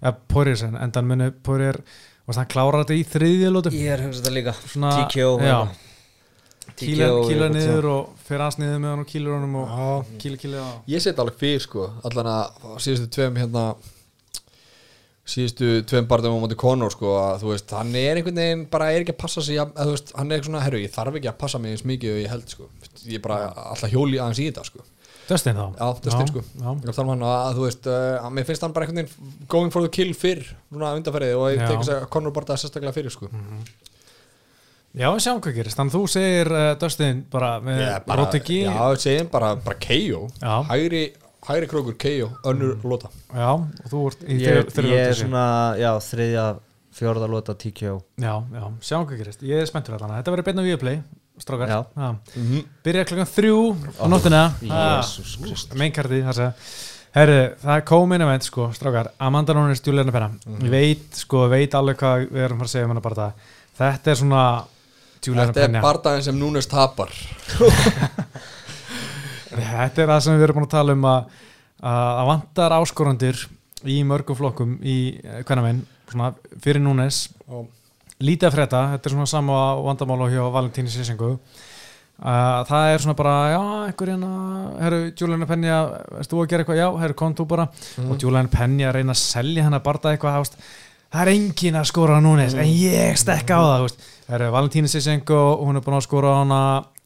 [0.00, 1.80] ja, Poirier sen, endan muni Poirier
[2.26, 4.56] og hann klárar þetta í þriðjulótu Ég er hugsað þetta líka.
[4.64, 5.56] Svona, TKO já,
[6.80, 11.02] eitthvað niður og fer aðs niður með hann og kýlur honum og kýla og ég
[11.02, 11.88] set alveg fyrir sko.
[12.06, 13.64] allan að síðustu tveim hérna
[15.30, 18.90] síðustu tveim barðum á móti Conor sko, að þú veist, hann er einhvern veginn bara
[18.92, 21.30] er ekki að passa sig, að, þú veist, hann er svona herru, ég þarf ekki
[21.30, 22.70] að passa mig eins mikið og ég held sko.
[23.06, 23.38] ég er bara
[23.70, 24.86] alltaf hjóli aðeins í þetta sko.
[25.30, 26.42] Dustin þá Já, Dustin, sko.
[26.58, 26.70] já.
[26.70, 29.04] Ég að tala um hann að þú veist, uh, að mér finnst hann bara einhvern
[29.04, 31.68] veginn going for the kill fyrr, svona undanferðið og ég Já.
[31.70, 33.30] tek þess að Conor það sérstaklega fyrir sko.
[34.90, 37.82] Já, við sjáum hvað gerist, þannig að þú segir uh, Dustin bara með
[38.18, 40.54] Rotegi já, segjum bara, bara KO Já.
[40.66, 41.02] hægri,
[41.48, 43.10] hægri krókur KO, önnur lota.
[43.32, 45.44] Já, og þú ert í Ég, þeirra ég er svona,
[45.80, 46.44] já, þriðja,
[47.00, 50.16] fjórða lota TKO Já, já, sjáum hvað gerist, ég er spenntur allan.
[50.18, 51.02] Þetta verður beina viðplay,
[51.40, 51.72] strákar.
[51.72, 51.80] Já.
[51.96, 52.62] já.
[52.86, 53.60] Byrja klokkan þrjú
[53.96, 54.44] á nóttina.
[54.60, 56.54] Jesús Krist Meinkarti, það segja
[57.10, 59.08] Herri, það er komin event sko, strákar.
[59.18, 60.28] Amanda Nunes, Juliana Penna.
[60.62, 63.48] Ég veit, sko, veit alveg hvað við erum að fara að segja um bara það.
[63.80, 64.44] Þetta er svona
[65.20, 67.10] Þetta er bardaginn sem núnest tapar
[69.64, 71.40] Þetta er það sem við erum búin að tala um að
[71.80, 73.38] að vantar áskorandir
[73.88, 74.96] í mörgum flokkum í
[75.64, 77.28] menn, svona fyrir Núnes.
[78.20, 81.38] Lítið að frétta, þetta er svona sama vandamál og hjá Valentíni Sissengu
[82.20, 84.30] Uh, það er svona bara, já, einhver hérna
[84.76, 85.76] herru, Julian Penja,
[86.20, 86.80] erst þú að gera eitthvað?
[86.82, 87.64] Já, herru, kom þú bara
[88.04, 90.34] og Julian Penja reyna að selja hennar barða eitthvað
[91.10, 94.08] það er engin að skora á núnes en ég stekka á það veist.
[94.30, 96.60] herru, Valentíni Sissengu, hún er búin að skora á hana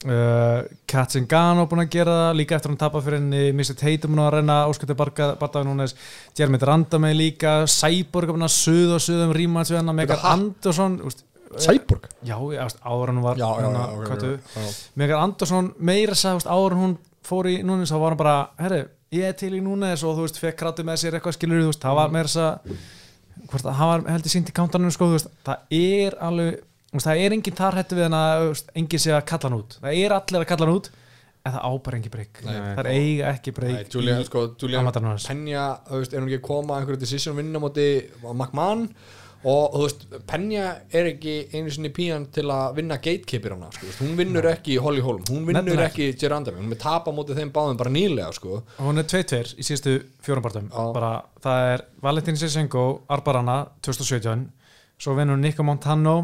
[0.05, 0.57] uh,
[0.89, 3.77] Katzengano búin að gera það, líka eftir hann tapa fyrir henni Mr.
[3.79, 5.95] Tatum búin að reyna ásköldi barða á núnes,
[6.37, 10.21] Jeremy Randamey líka Cyborg búin að suða og suða um rímans við hennar, Megar?
[10.35, 10.99] Andersson
[11.55, 12.35] Cyborg já,
[12.83, 13.39] áður hún var.
[14.99, 18.83] Megar Andersson meira sagðist áður hún fór í núnes þá var hann bara, herru,
[19.15, 21.71] ég er til í núnes og þú veist, fekk kratu með sér eitthvað skilur þú
[21.71, 22.83] veist, það var meira þess
[23.49, 26.59] hvort að hann var heldur sínt í kántanum sko, veist, það er alveg
[26.95, 29.49] veist, það er engin þar hættu við hann að þú veist, engin sé að kalla
[29.49, 30.91] hann út, það er allir að kalla hann út
[31.45, 34.45] en það ábar engin breyk það er eiga ekki breyk Julian, sko.
[35.29, 35.65] Penja,
[36.15, 37.85] er hún ekki að koma einhverju decision vinna móti
[38.33, 38.87] McMahon
[39.45, 43.91] og þú veist, Penja er ekki einu sinni pían til að vinna gatekeeper hana, sko,
[44.01, 47.53] hún vinnur ekki Holly Holm, hún vinnur Nefnilega ekki Gerandami, hún er tapa móti þeim
[47.55, 48.63] báðum bara nýlega, sko.
[48.81, 50.83] Hún er 2-2 í síðustu fjórampartum Já.
[50.95, 51.11] bara
[51.45, 54.47] það er Valentín Sissenko Arbarana 2017
[54.97, 56.15] svo vinnur Nico Montano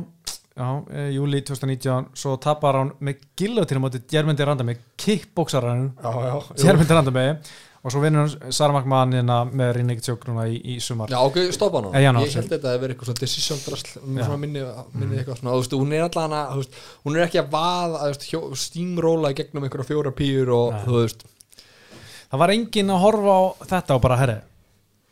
[0.56, 5.92] já, e, júli 2019 svo tapar hann með gillotina móti Jermendi Randami kickboxarann
[6.58, 7.26] Jermendi Randami
[7.82, 8.30] og svo vinnur
[9.18, 11.10] hérna með Rinnik Tjók núna í, í sumar.
[11.10, 11.92] Já, ok, stoppa hana.
[11.98, 15.64] Eh, Ég held þetta að vera eitthvað svona decision drasl minni, minni eitthvað svona, þú
[15.64, 16.54] veist, hún er allan að
[17.08, 18.04] hún er ekki að vaða,
[19.34, 20.84] í gegnum einhverja fjóra pýr og Nei.
[20.86, 21.26] þú veist,
[22.32, 23.42] það var enginn að horfa á
[23.74, 24.38] þetta og bara herri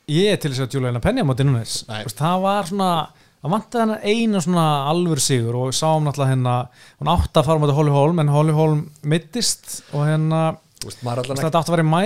[0.10, 2.04] ég er til þess að Juliana Penja móti núnes Nei.
[2.06, 2.92] Vist, það var svona
[3.40, 6.56] það vantaði hennar einu svona alvöru sigur og sáum náttúrulega hérna
[7.00, 8.82] hún átti að fara móti Holly Holm en Holly Holm
[9.14, 10.42] mittist og hérna
[10.88, 12.04] allan þetta átti að vera í mæ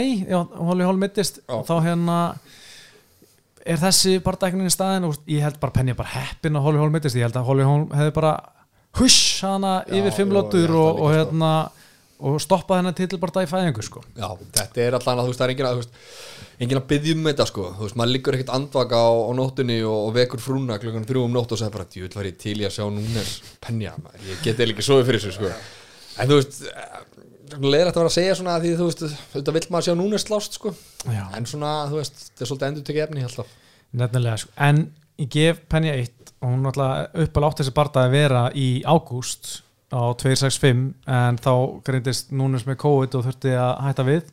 [0.58, 2.18] Holly Holm mittist og þá hérna
[3.64, 6.82] er þessi bara dæknin í staðin og ég held bara Penja bara heppin að Holly
[6.82, 8.34] Holm mittist ég held að Holly Holm hefði bara
[9.00, 11.14] hush hana yfir fimm jú, ég lótur held og, og sko.
[11.18, 11.54] hérna
[12.24, 14.04] og stoppaði hennar titil bara í fæðingu sko.
[14.16, 15.82] Já, þetta er allan að þú veist, það er engin að,
[16.64, 19.80] engin að byggja um þetta sko, þú veist, maður liggur ekkert andvaka á, á nóttunni
[19.84, 21.88] og, og vekur frúna klukkan þrjú um nótt og segir bara,
[22.30, 25.52] ég til í að sjá núnes penja, maður, ég geti ekki sofið fyrir þessu sko,
[26.24, 26.62] en þú veist,
[27.52, 30.26] leðir þetta að vera að segja svona því þú veist, þetta vill maður sjá núnes
[30.26, 30.74] slást sko,
[31.06, 31.24] Já.
[31.38, 33.54] en svona, þú veist, þetta er svolítið endur tekið efni alltaf.
[33.94, 34.54] Nefnilega, sko.
[34.70, 34.82] en
[35.22, 38.68] ég gef Penja 1 og hún náttúrulega upp að láta þessi barða að vera í
[38.84, 39.52] ágúst
[39.94, 41.54] á 265 en þá
[41.86, 44.24] greindist núnus með COVID og þurfti að hætta við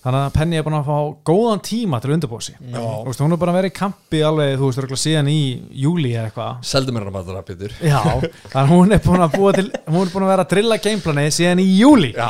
[0.00, 0.98] þannig að Penny er búin að fá
[1.30, 2.56] góðan tíma til að undirbúa sig.
[2.60, 5.40] Veist, hún er bara verið í kampi alveg, þú veist, örugglega síðan í
[5.82, 6.64] júli eða eitthvað.
[6.70, 10.02] Seldu mér hann að maður Pétur Já, þannig að hún er búin að til hún
[10.02, 12.28] er búin að vera að drilla gameplani síðan í júli Já,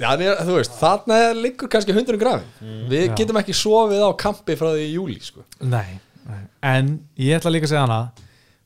[0.00, 3.14] Já þú veist, þarna liggur kannski hundurinn grafin Við Já.
[3.20, 5.44] getum ekki sofið á kampi frá því í júli sko.
[5.62, 8.00] Nei, nei, en ég ætla líka að segja hana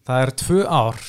[0.08, 1.00] það er tvö ár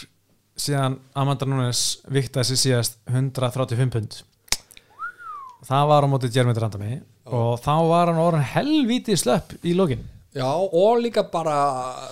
[0.59, 4.17] síðan Amanda Nunes viktaði sér síðast 135 pund.
[5.69, 6.97] Það var á móti Jeremy Randami
[7.35, 10.05] og þá var hann orðin helvíti slöpp í lokin.
[10.29, 11.55] Já, og líka bara,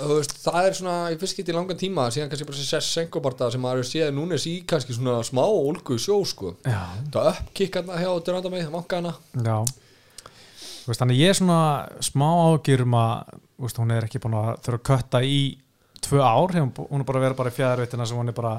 [0.10, 3.52] veist, það er svona í fyrst geti í langan tíma, síðan kannski bara sér senkobarta
[3.54, 6.56] sem maður séð núnes í kannski svona smá ólgu í sjó, sko.
[6.66, 6.82] Já,
[7.14, 9.60] Það uppkikkarna hjá Duranda mig, vankana já.
[9.68, 11.60] Þú veist, Þannig ég er svona
[12.10, 15.38] smá ágjur um að þú veist, hún er ekki búin að þurfa að kötta í
[16.08, 18.56] tvö ár, hún er bara að vera bara í fjæðarveitina sem hún er bara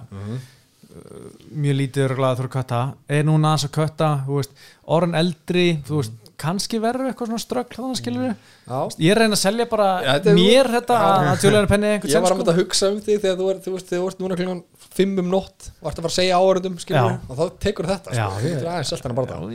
[1.51, 2.81] mjög lítið örgulega að þurfa að kötta.
[3.19, 4.57] Er núna að kötta þú veist,
[4.87, 8.35] orðin eldri þú veist, kannski verður eitthvað svona ströggl þannig skilur við
[8.69, 11.09] Já, ég að reyna að selja bara Já, þetta mér þetta Já.
[11.33, 13.63] að tjóðlega penni ég var að sens, mynda að hugsa um þig þegar þú ert,
[13.65, 14.63] þú veist, þegar þú ert núna klukkan
[14.99, 17.09] 5 um nótt og ert að fara að segja áhörundum, skilur Já.
[17.09, 18.73] við, og þá tekur þetta, Já, sko, ég- Já,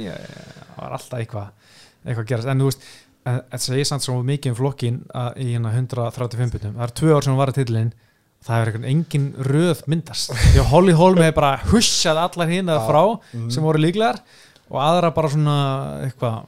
[0.03, 0.29] ég,
[0.75, 1.47] það var alltaf eitthvað
[2.03, 2.87] eitthvað að gerast, en þú veist
[3.23, 7.13] þetta segir samt svo mikið um flokkin að, í hérna 135 butum, það er tvö
[7.15, 7.93] ár sem hún var í titlinn
[8.43, 10.33] það er einhvern engin röð myndast.
[10.35, 12.79] Því að Holly Holm hefur bara hussað allar hinn Já.
[12.83, 13.45] frá Mhm.
[13.55, 14.19] sem voru líklegar
[14.73, 15.55] og aðra bara svona
[16.07, 16.43] eitthvað,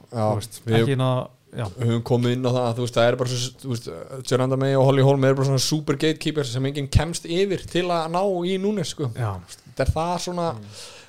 [0.66, 1.08] ekki ná
[1.56, 3.86] Við höfum komið inn á það að það er bara svo, þú veist,
[4.28, 7.86] Jörnanda May og Holly Holm er bara svona super gatekeepers sem enginn kemst yfir til
[7.94, 9.08] að ná í núnes, sko.
[9.14, 10.50] Þetta er það svona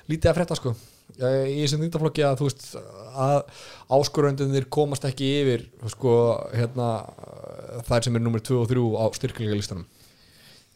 [0.08, 0.72] lítið að frétta sko.
[1.18, 2.46] Í þessum þýndaflokki að
[3.18, 3.38] að
[3.98, 6.14] áskoröndunir komast ekki yfir sko
[6.54, 6.88] hérna
[7.88, 9.86] þær sem er nummer 2 og 3 á styrkleika listanum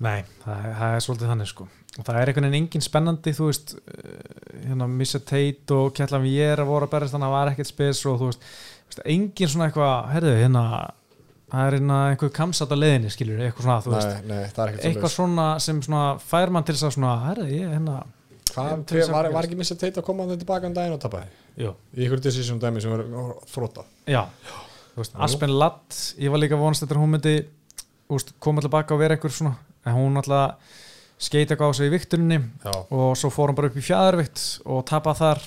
[0.03, 1.69] nei, það, það er svolítið þannig sko.
[1.93, 6.25] Og það er einhvern veginn engin spennandi þú veist, eh, hérna Missa Tate og Kjallan
[6.25, 8.49] Viera voru að berast þannig að það var ekkert spes og þú veist,
[9.05, 10.65] engin svona eitthvað, herðu, hérna
[11.53, 14.11] það er hérna einhver kamsat á leiðinni skilur, eitthvað svona, þú veist.
[14.13, 17.49] Nei, nei, það ekkert eitthvað svona sem svona fær mann til þess að svona, herðu,
[17.53, 18.03] ég, hérna
[18.53, 21.31] Hvað, að var, var ekki missa teit að koma þannig tilbaka um daginn og tapaði?
[21.63, 23.05] Jú, í ykkur decision dæmi sem var
[23.49, 24.27] þróta já,
[24.93, 25.17] þú veist.
[25.25, 27.35] Aspen Ladd ég var líka vonast eftir að hún myndi
[28.13, 29.55] veist, koma tilbaka og vera einhver svona
[29.89, 30.77] en hún alltaf
[31.23, 34.45] skeita eitthvað á sig í vikturinni já, og svo fór hann bara upp í fjæðarvikt
[34.67, 35.43] og tapað þar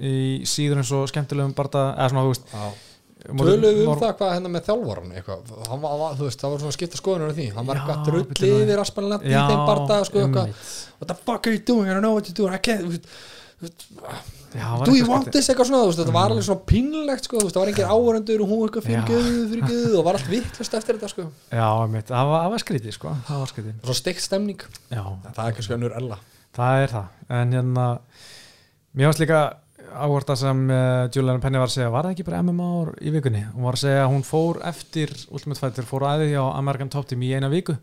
[0.00, 0.14] í
[0.48, 2.86] síður eins og skemmtilegum barða, eða svona, þú veist
[3.20, 6.52] Töluðum við um Mor- það hvað hérna með þjálfaran eitthvað, hann var, þú veist, það
[6.54, 8.60] var svona skipta skoðunar af því, hann var eitthvað drull bíddu nú.
[8.64, 10.54] yfir Aspalinat í þeim barða sko, eitthvað,
[11.02, 13.10] what the fuck are you doing, I don't know what you're doing I can't,
[13.60, 15.50] do you want this?
[15.52, 18.86] Eitthvað svona, þetta var alveg svona pínlegt sko, það var engin áhörendur og hún eitthvað
[18.88, 21.66] fyrir göðu, fyrir göðu og var allt vittlust eftir þetta sko, Já,
[22.08, 23.14] það var, skrítið sko.
[23.28, 24.64] Það var skrítið, svo steikt stemning.
[24.88, 26.20] Já, það er kannski önnur ella.
[26.56, 27.20] Það er það.
[27.40, 27.86] En hérna
[28.96, 29.44] mér varst líka
[29.90, 33.44] áhverta sem uh, Julian Penny var að segja, var það ekki bara MMA í vikunni,
[33.52, 37.08] hún var að segja að hún fór eftir Ultimate Fighter, fór aðið hjá American Top
[37.10, 37.76] Team í eina viku.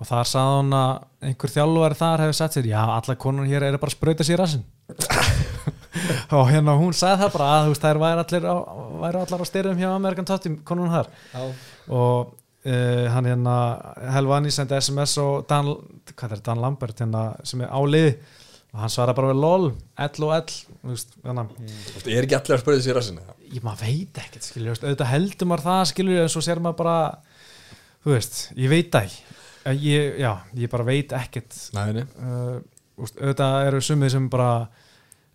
[0.00, 0.92] Og þar sagði hún að
[1.28, 4.40] einhver þjálfari þar hefði sett sér, já, alla konur hér eru bara að sprauta sér
[4.40, 4.62] rassin
[6.38, 8.56] og hérna hún sagði það bara að þú veist, þær væri allir á,
[9.04, 11.10] væri allar á styrðum hjá American Top Team, konunum þar.
[11.32, 11.40] Já,
[11.96, 12.34] og
[12.66, 13.56] uh, hann hérna
[14.16, 15.72] Helvani sendi SMS og Dan,
[16.14, 18.14] hvað er Dan Lambert hérna, sem er á liði.
[18.70, 22.26] Og hann svara bara við LOL, L og L þú veist, þannig Þú veist, er
[22.28, 25.66] ekki allir að spöða sér að sinna ég maður veit ekkert veist, auðvitað heldur maður
[25.66, 26.98] það skilur en svo sér maður bara
[28.04, 29.24] þú veist, ég veit það ekki.
[29.84, 31.56] Ég, já, ég bara veit ekkert.
[31.76, 32.60] Nei, nei, uh,
[33.00, 34.52] auðvitað eru sumið sem bara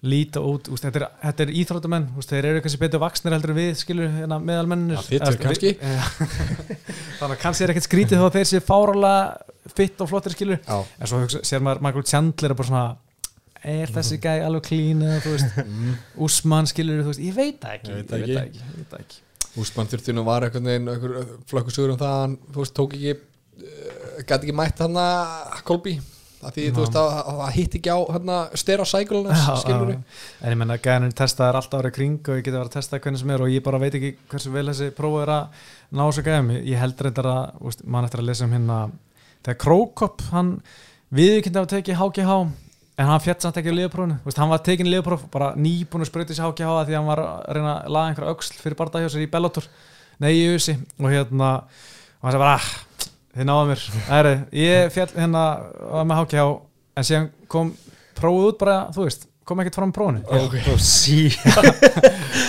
[0.06, 3.54] líta út, úst, þetta, er, þetta er íþróttamenn úst, þeir eru kannski betur vaksnir heldur
[3.54, 5.02] en við skilur hérna, meðalmennir
[5.42, 5.74] kannski.
[7.20, 10.78] þannig að kannski er ekkert skrítið að þeir sé fárálega fitt og flottir skilur já,
[10.78, 12.86] en svo hugsa, sér maður Michael Chandler er bara svona
[13.66, 14.68] er þessi gæi alveg
[15.26, 15.62] veist?
[16.22, 18.42] Úsmann skilur þú veist, ég veit það ekki Ég veit ég veit ekki.
[18.44, 19.22] ekki, ég veit ekki.
[19.62, 22.36] Úsmann þurfti nú var einhvern veginn einhver flökkusugur um það að hann,
[22.76, 25.96] tók ekki uh, gæti ekki mætt hann að Kolby
[26.46, 28.88] að því, þú veist, að það hitt ekki á hann að stera
[29.96, 29.98] já.
[30.42, 33.22] en ég menna gæðin testaðar alltaf árið kring og ég geti verið að testa hvernig
[33.22, 36.26] sem er og ég bara veit ekki hversu vel þessi prófa er að ná þessu
[36.28, 36.52] gæðum.
[36.62, 38.80] Ég held reyndar að, mann eftir að lesa um hérna
[39.46, 40.54] þegar Krókopp, hann
[41.16, 42.38] viðkynnt af að tekið HGH
[42.96, 46.10] en hann fjett samt ekki á liðprófunu, hann var tekin í liðpróf bara nýbúin að
[46.10, 48.78] sprauti sér HGH af því að hann var að reyna að laga einhverja öxl fyrir
[49.12, 49.68] sér í Bellator,
[50.24, 52.70] nei í USA og hérna, og hann sagði bara ah,
[53.36, 53.86] þið náðu mér,
[54.20, 55.46] æri, ég fjall hérna
[55.92, 56.46] var með HGH
[56.96, 57.72] en síðan kom
[58.16, 60.56] prófið út bara, þú veist kom ekkert fram prófunu Ok.
[60.74, 61.28] og sí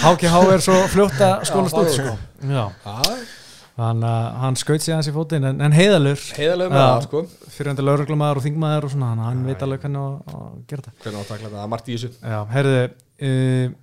[0.06, 2.14] HGH er svo fljótt að skólast út það sko.
[3.76, 7.20] Þannig að hann skaut sér fótinn en, en heiðalur það, sko
[7.52, 10.54] fyrir hann til lauruglumæður og þingmaður og svona að hann veit alveg hvernig að, að
[10.70, 10.94] gera þetta.
[11.02, 12.10] Hvernig á að takla þetta, það er margt í þessu.
[12.22, 12.78] Já, herðu
[13.28, 13.74] uh,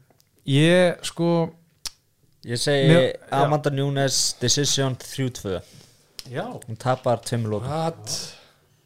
[0.55, 1.29] ég sko
[2.43, 3.13] Ég segi Mér-.
[3.37, 5.61] Amanda Nunes Decision 3-2
[6.31, 6.45] Já.
[6.67, 8.13] Hún tapar tveimur lótum What?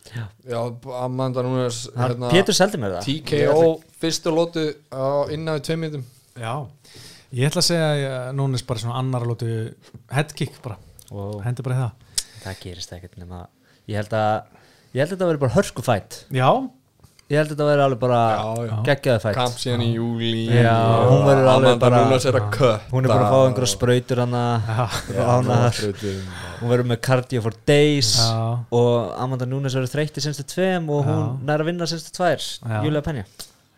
[0.07, 0.23] Já.
[0.47, 0.61] Já,
[1.03, 3.09] Amanda Núnes hérna, Pétur seldi mér það.
[3.09, 3.65] TKO
[4.01, 6.05] fyrstu lótu á innan við tveim minnum
[6.37, 6.53] Já.
[7.35, 9.49] Ég ætla að segja að Núnes bara svona annar lótu
[10.13, 10.77] headkick bara.
[11.11, 11.41] Wow.
[11.43, 12.23] Hendi bara í það.
[12.45, 13.43] Það gerist ekkert nema
[13.87, 14.33] Ég held að
[14.95, 16.49] Ég held að þetta veri bara hörku fætt Já
[17.27, 18.19] Ég held að þetta veri alveg bara
[18.87, 19.35] geggjaði fætt.
[19.35, 20.75] Kamp síðan í júli Já,
[21.09, 22.37] hún verður alveg bara- er
[22.87, 24.43] Hún er bara að fá einhverja sprautur hana.
[26.61, 28.31] Hún verður með cardio for days Já.
[28.71, 31.45] Og Amanda Nunes verður þreytt í senstu tveim Og hún Já.
[31.51, 32.39] nær að vinna senstu tvær.
[32.85, 33.25] Júlia Penja.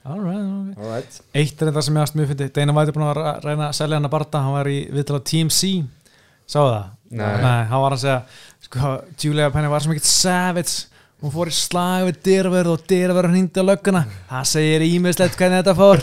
[0.05, 0.77] All right, all right.
[0.79, 3.75] Alright Eitt er þetta sem ég aðst mjög fyndi White er búin að reyna að
[3.81, 5.73] selja hann að barta Hann var í viðtal á Team C.
[6.49, 6.85] Sáðu það?
[7.09, 7.25] Nei.
[7.65, 8.21] hann var að segja
[8.69, 8.93] Sko,
[9.25, 10.85] Julia Penny var svo mikill savage
[11.19, 14.05] Hún fór í slag við dyrverð og dyrverð hindi á lögguna.
[14.29, 15.99] Það segir ímislegt hvernig þetta fór.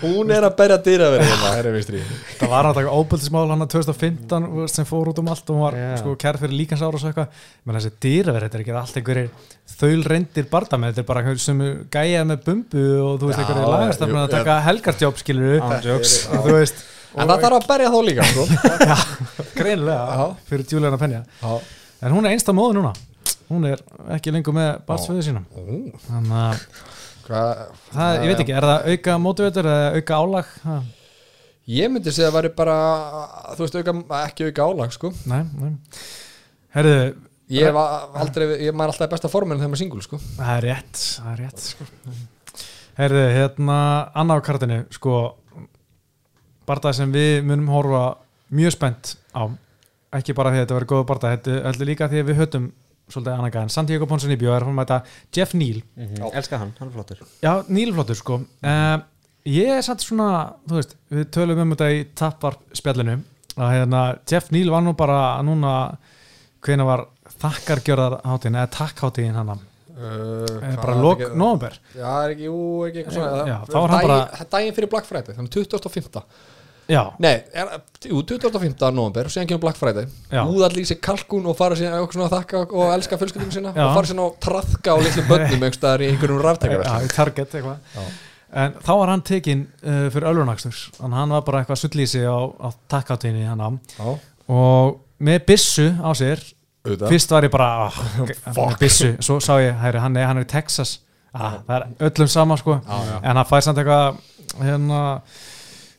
[0.00, 1.98] Hún er að berja dýraverið hérna,
[2.40, 5.58] Það var náttúrulega óböldismál hann að 2015 þú veist, sem fór út um allt og
[5.58, 5.88] hún var Já.
[6.00, 9.28] sko kærð fyrir líkansára og svo eitthvað menn þessi dýraverð, þetta er ekki allt einhverjir
[9.74, 11.60] þaul reyndir bardamenn, þetta er bara sem
[11.92, 15.60] gæja með bumbu og þú veist einhverjir lagastafnir að taka helgartjóp skilur
[15.90, 16.86] þú veist,
[17.18, 18.42] En það þarf að berja þá líka sko.
[19.58, 21.24] greinlega fyrir Juliana Penja.
[21.42, 21.79] Já.
[22.02, 22.92] En hún er einsta móðu núna.
[23.50, 23.80] Hún er
[24.14, 25.46] ekki lengur með barnsföðu sínum.
[26.06, 26.62] Þannig að
[27.30, 30.54] það, ég veit ekki, er það auka mótivetur eða auka álag?
[30.64, 30.78] Ha,
[31.70, 32.76] Ég myndi segja að það væri bara
[33.54, 33.92] Þú veist, auka,
[34.24, 35.10] ekki auka álag sko.
[35.30, 35.74] nei, nei.
[36.74, 36.94] Herðu,
[37.50, 40.18] Ég var aldrei, ég maður alltaf besta formin þegar maður singul sko.
[40.38, 41.86] það er rétt það er rétt, sko.
[43.00, 43.78] Herðu, hérna,
[44.18, 45.14] annað á kartinu sko,
[46.66, 48.02] barndað sem við munum horfa
[48.54, 49.46] mjög spennt á
[50.18, 52.70] ekki bara því að þetta verður góða barndað þetta heldur líka því að við höfum
[53.10, 55.00] svolítið annað gæðan Santiago Ponzinibbio er að mæta
[55.34, 55.80] Jeff Neal.
[56.30, 57.22] Elskar hann, hann er flottur.
[57.42, 58.40] Já, Nílflottur sko.
[58.62, 58.98] Uh,
[59.48, 63.14] Ég er samt svona, þú veist Við tölum um þetta í tappar spjallinu
[63.56, 65.70] að hérna, Jeff Neal var nú bara núna,
[66.62, 67.06] hvena var
[67.40, 73.16] þakkargjörðar hátíðin, eða takkháttíðin hann uh, bara lok november Já, er ekki, jú, ekki eitthvað
[73.16, 75.56] svona Já, það- þá var hann daginn- bara- það er Daginn fyrir Black Friday, þannig
[75.56, 76.22] 25.
[76.90, 77.68] Já, Nei, er,
[78.10, 78.88] jú, 25.
[78.96, 80.08] november síðan kemur Black Friday.
[80.32, 80.42] Já.
[80.42, 83.84] Úðall í sig kalkun og fara síðan að þakka og elska fjölskyldinu sína Já.
[83.84, 86.42] og fara síðan á traðka og litlu bönnum einhvers staðar í einhverjum
[87.06, 88.10] í Target eitthvað.
[88.50, 92.24] En þá var hann tekinn uh, fyrir Öllunakstur Þannig að hann var bara eitthvað sullísi
[92.26, 93.70] á, á takkháttíðinni hann á
[94.50, 96.42] og með byssu á sér
[96.82, 97.12] auðvitað.
[97.12, 97.68] fyrst var ég bara
[98.56, 100.98] oh, með byssu, svo sá ég hæri, hann, er, hann er í Texas.
[101.30, 102.80] Ah, það er öllum sama sko.
[102.82, 103.16] Já, já.
[103.22, 104.18] en hann fær samt eitthvað
[104.58, 105.02] hérna,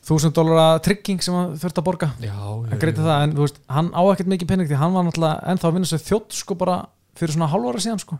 [0.06, 2.10] þúsund dólara trygging sem hann þurft að borga.
[2.22, 5.06] Já, hann greiti það, en þú veist, hann á ekkert mikið penning því hann var
[5.06, 6.78] náttúrulega ennþá að vinna sér þjótt sko bara
[7.18, 8.18] fyrir svona hálfara síðan sko.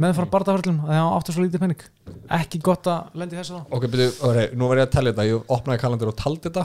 [0.00, 1.82] Með fara barðaförlum, að hann átti svo lítið penning
[2.38, 3.64] ekki gott að lendi þessu þá.
[3.76, 5.26] Ok, byrju, okay, nú var ég að tella þetta.
[5.28, 6.64] Ég opnaði kalendur og taldi þetta.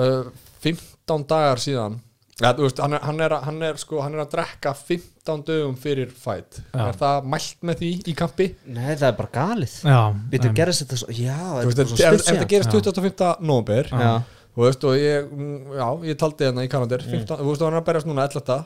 [0.00, 0.30] Uh,
[0.64, 1.98] 15 dagar síðan
[2.42, 5.44] ja, þú veist, hann, er, hann, er, hann, er, sko, hann er að drekka 15
[5.46, 6.88] dögum fyrir fight Já.
[6.88, 8.46] Er það mælt með því í kampi?
[8.66, 9.98] Nei, það er bara galið já,
[10.32, 12.80] Býttu, em, gerist þetta svo Já, Þú veist, er svo stutt þetta síðan gerist Já.
[12.80, 13.28] 25.
[13.40, 14.14] november Já,
[14.54, 17.68] Þú veist, og ég, mm, já, ég taldi hérna í kalendur 15, Þú veist, og
[17.70, 18.58] hann er að berjast núna 11.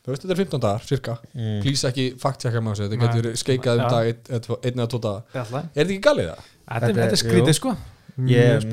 [0.00, 1.60] Þú veist, þetta er 15 dagar, cirka Mm.
[1.62, 5.00] Please ekki fact-checka með þessu Þetta getur skeikað um dag einn einn- einn eða tvo
[5.04, 6.40] daga ég ætla- Er þetta ekki galið það?
[6.70, 7.76] þetta er- skrítið sko
[8.30, 8.64] ég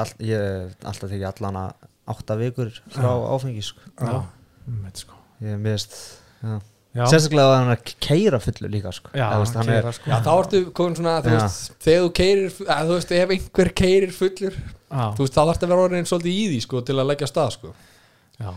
[0.00, 1.72] all- ég alltaf tekið allan að
[2.12, 3.80] átta vikur frá áfengi sko.
[4.94, 5.94] sko Ég er mist
[6.42, 6.56] já.
[6.94, 9.12] já, Sérstaklega að hann er að keira fullu líka sko.
[9.16, 10.10] já, veist, hann er, sko.
[10.10, 14.12] Já, þá ertu komin svona, veist, þegar þú keirir, að, þú veist, ef einhver keirir
[14.16, 14.58] fullur,
[14.90, 17.30] þú veist, þá þarf þetta að vera orðin svolítið í því, sko, til að leggja
[17.30, 17.72] stað, sko.
[18.40, 18.52] já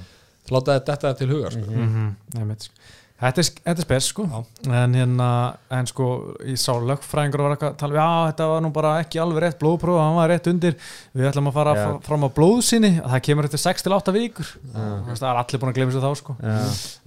[0.52, 1.64] Láta þetta til huga, sko.
[1.72, 1.94] mm
[2.36, 2.70] -hmm.
[3.23, 4.23] Þetta er, þetta er spes sko.
[4.68, 5.27] En hérna,
[5.72, 6.06] en sko
[6.44, 9.60] ég sá lögfræðingur var eitthvað að tala já, þetta var nú bara ekki alveg rétt
[9.61, 10.73] blóðpróf hann var rétt undir,
[11.15, 14.49] við ætlum að fara fr- fram á blóðsynni, það kemur eftir 6-8 vikur.
[15.07, 16.35] Veist, það er allir búin að glemja sér þá sko.
[16.44, 16.57] Já.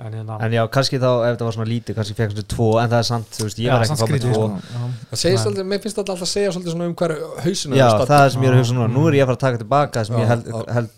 [0.06, 2.70] en hérna, En já, kannski þá, ef þetta var svona lítið kannski fekk hann tvo,
[2.80, 4.32] en það er samt, þú veist, ég var ekki að fá með tvo.
[4.40, 4.90] sko.
[5.12, 8.24] Það segir svolítið, mér finnst alltaf að segja svolítið svona um hver hausinu Já, það
[8.24, 10.00] er sem ég er að hugsa núna, nú er ég að fara að taka tilbaka
[10.00, 10.74] það sem Já, ég held, já.
[10.80, 10.90] held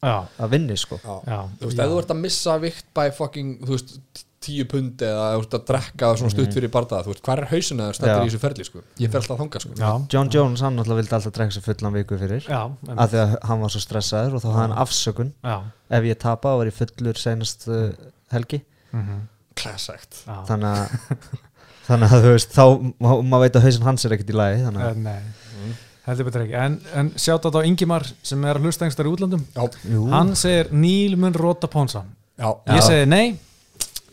[0.00, 0.16] já,
[0.46, 1.00] að vinni, sko.
[1.02, 1.14] Já.
[1.26, 3.96] já, Þú veist, ef þú ert að missa vikt by fucking, þú veist,
[4.40, 7.48] tíu pundi eða þú ert að drekka svona stutt fyrir bardaða, þú veist, hver er
[7.50, 8.80] hausinu það stættir í þessu ferli, sko.
[9.02, 9.72] Ég fer alltaf að þanga, sko.
[9.76, 13.10] já, John Jones, hann náttúrulega vildi alltaf drekka sér fullan viku fyrir já, en- af
[13.12, 15.32] því að hann var svo stressaður og þá hafði hann afsökun.
[15.44, 15.56] Já,
[15.98, 17.90] ef ég tapa og var ég fullur senast uh,
[18.32, 18.62] helgi.
[18.96, 19.18] Mhm,
[19.60, 20.22] Classect.
[20.24, 20.38] já.
[20.48, 20.96] þannig að
[21.90, 22.64] þannig að þú veist, þá
[22.96, 25.76] má- maður veit að hausinn hans er ekkert í lagi þannig Eh, að, nei,
[26.08, 26.56] heldur betur ekki.
[26.64, 30.32] En, en sjátt á Ingimar sem er að hlusta engstar í útlandum Já, jú, hann
[30.34, 32.06] segir Níl mun róta Ponsa.
[32.40, 32.54] Já.
[32.72, 33.36] ég segi nei,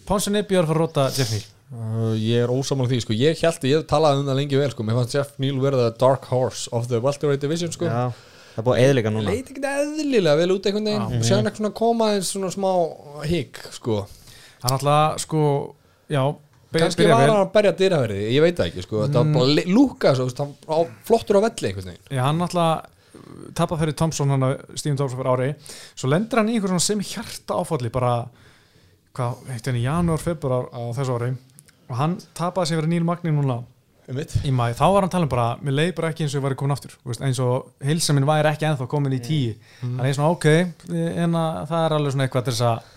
[0.07, 1.45] Ponsa Nibbi er að fara að róta Jeff Neal.
[1.67, 3.15] Uh, ég er ósamála því, sko.
[3.19, 4.85] Ég held að ég hef talað um það lengi vel, sko.
[4.87, 7.89] Mér fannst Jeff Neal verða the dark horse of the welterweight division, sko.
[7.91, 8.05] já,
[8.57, 9.29] Það er búið að eðlika núna.
[9.29, 11.03] Leit ekkert eðlilega vel út einhvern veginn.
[11.19, 12.71] Og séðan eitthvað svona koma eins svona smá
[13.29, 13.97] hík sko.
[14.63, 15.41] Hann alltaf sko
[16.09, 16.23] já,
[16.73, 19.03] byrja var hann að berja dyraverði, ég veit það ekki sko.
[19.03, 22.09] Þetta var bara li- lúka svo, hann var flottur á velli einhvern veginn.
[22.17, 22.89] Já, hann alltaf
[23.53, 25.51] tapað fyrir Thompson hann að Stephen Thompson fyrir ári
[25.93, 26.73] svo lendur hann í einhver
[29.17, 29.79] hvað, heitt hann?
[29.79, 31.33] Í janúar, februar á þessu ári.
[31.87, 33.61] Og hann tapaði sér fyrir Níl Magni núna
[34.07, 36.43] í mæ, þá var hann talað um bara mér leið bara ekki eins og ég
[36.45, 39.55] væri komin aftur þú veist, eins og hilsa minn væri ekki ennþá komin í tíu.
[39.81, 40.45] Þannig að ég er svona ok
[41.25, 42.93] en að það er alveg svona eitthvað þess að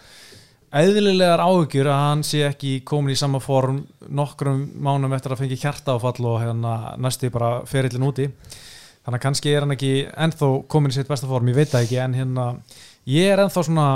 [0.80, 5.58] eðlilegar áhugjur að hann sé ekki komin í sama form nokkrum mánum eftir að fengi
[5.58, 8.28] hjarta áfall og hérna næstu bara ferillin úti.
[9.00, 11.88] Þannig að kannski er hann ekki ennþá komin í sitt besta form, ég veit það
[11.88, 12.46] ekki en hérna,
[13.10, 13.88] ég er ennþá svona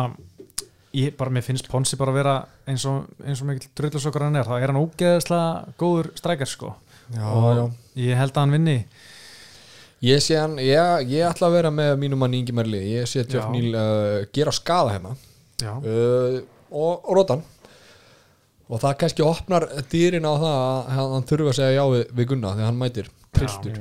[0.95, 2.35] ég bara, mér finnst Ponsi bara að vera
[2.71, 6.75] eins og, eins og mikill drullusokkur hann er, það er hann ógeðslega góður strækjar sko.
[7.15, 7.65] Já, og já.
[8.05, 8.77] ég held að hann vinni.
[10.05, 13.25] Ég sé hann, ég, ég ætla að vera með mínum mann Ingi Merli, ég sé
[13.25, 13.49] Jeff.
[13.53, 15.17] Neal uh, gera skada hérna.
[15.65, 16.41] Uh,
[16.71, 17.45] og, og rótan
[18.65, 22.31] og það kannski opnar dýrin á það að hann, þurfa að segja já við, við
[22.33, 23.13] Gunna þegar hann mætir.
[23.35, 23.79] Trilltur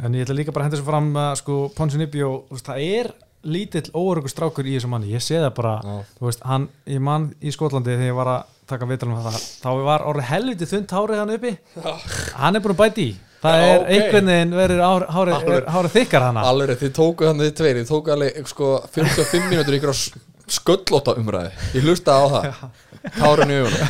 [0.00, 2.30] en ég ætla líka bara að henda þessu fram að sko Ponsi Nibjó,
[2.62, 3.10] það er
[3.44, 5.94] lítill óöryggur strákur í þessu manni, ég sé það bara Já.
[6.18, 9.70] þú veist, hann, ég mann í Skotlandi þegar ég var að taka vitralum það, þá
[9.88, 11.52] var orðið helviti þund hárið hann uppi.
[12.36, 13.14] Hann er búin að bæti í.
[13.40, 13.90] Það Já, er ok.
[13.96, 15.68] einhvern veginn verið ár- hárið Alveg.
[15.72, 19.48] hárið þykkar hana alveg, rétt, þið tóku hann þið tveir þið tóku alveg sko 45
[19.48, 19.96] mínútur ykkur á
[20.50, 22.60] sköllóta umræði ég hlusta á það.
[23.16, 23.80] Tárun í augunum.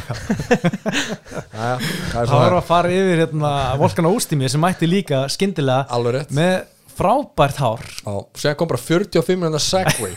[0.70, 5.24] Jæja, það er erum við svona að fara yfir hérna, Volkan Óstími sem mætti líka
[5.32, 6.30] skyndilega alveg rétt.
[6.36, 6.54] með
[6.98, 7.82] frábært hár.
[8.02, 10.14] Já, sér kom bara 45 minútur segway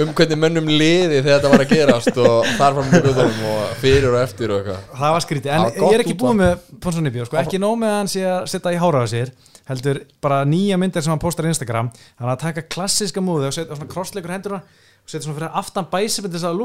[0.00, 3.76] um hvernig mönnum liði þegar þetta var að gerast og þar fram í guðunum og
[3.82, 4.82] fyrir og eftir og eitthvað.
[5.02, 7.78] Það var skrítið, en var ég er ekki búið með Ponsi Nibjó, sko, ekki nóg
[7.80, 9.34] með að hann sé að setja í hára á sér
[9.70, 11.90] heldur bara nýja myndir sem hann postar í Instagram.
[12.18, 14.64] Hann að taka klassiska múðu og setja svona krossleikur hendurna
[15.00, 16.58] og setja svona fyrir aftan bæsip til þess að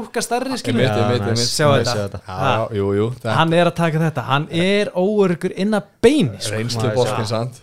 [2.26, 6.38] já, jú, jú það hann er að taka þetta, hann er óöryggur inn að beini
[6.40, 6.52] sko.
[6.54, 7.62] reynslu Maður bóskin sant Þú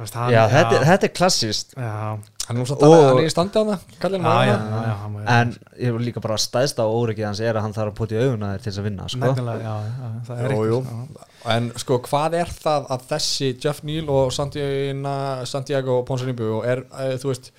[0.00, 2.18] hann, Já, þetta, er- þetta er klassist já,
[2.48, 6.38] hann er í standi á það já, já, já, já, En ég vil líka bara
[6.40, 8.80] stæðst á óryggið hans er að hann þarf að pota í auguna þér til þess
[8.80, 9.30] að vinna sko.
[9.30, 11.28] Já, já, það er eitthvað, já.
[11.56, 15.14] en sko hvað er það að þessi Jeff Neal og Santiago,
[15.52, 17.52] Santiago Ponsanibú er, eh, þú veist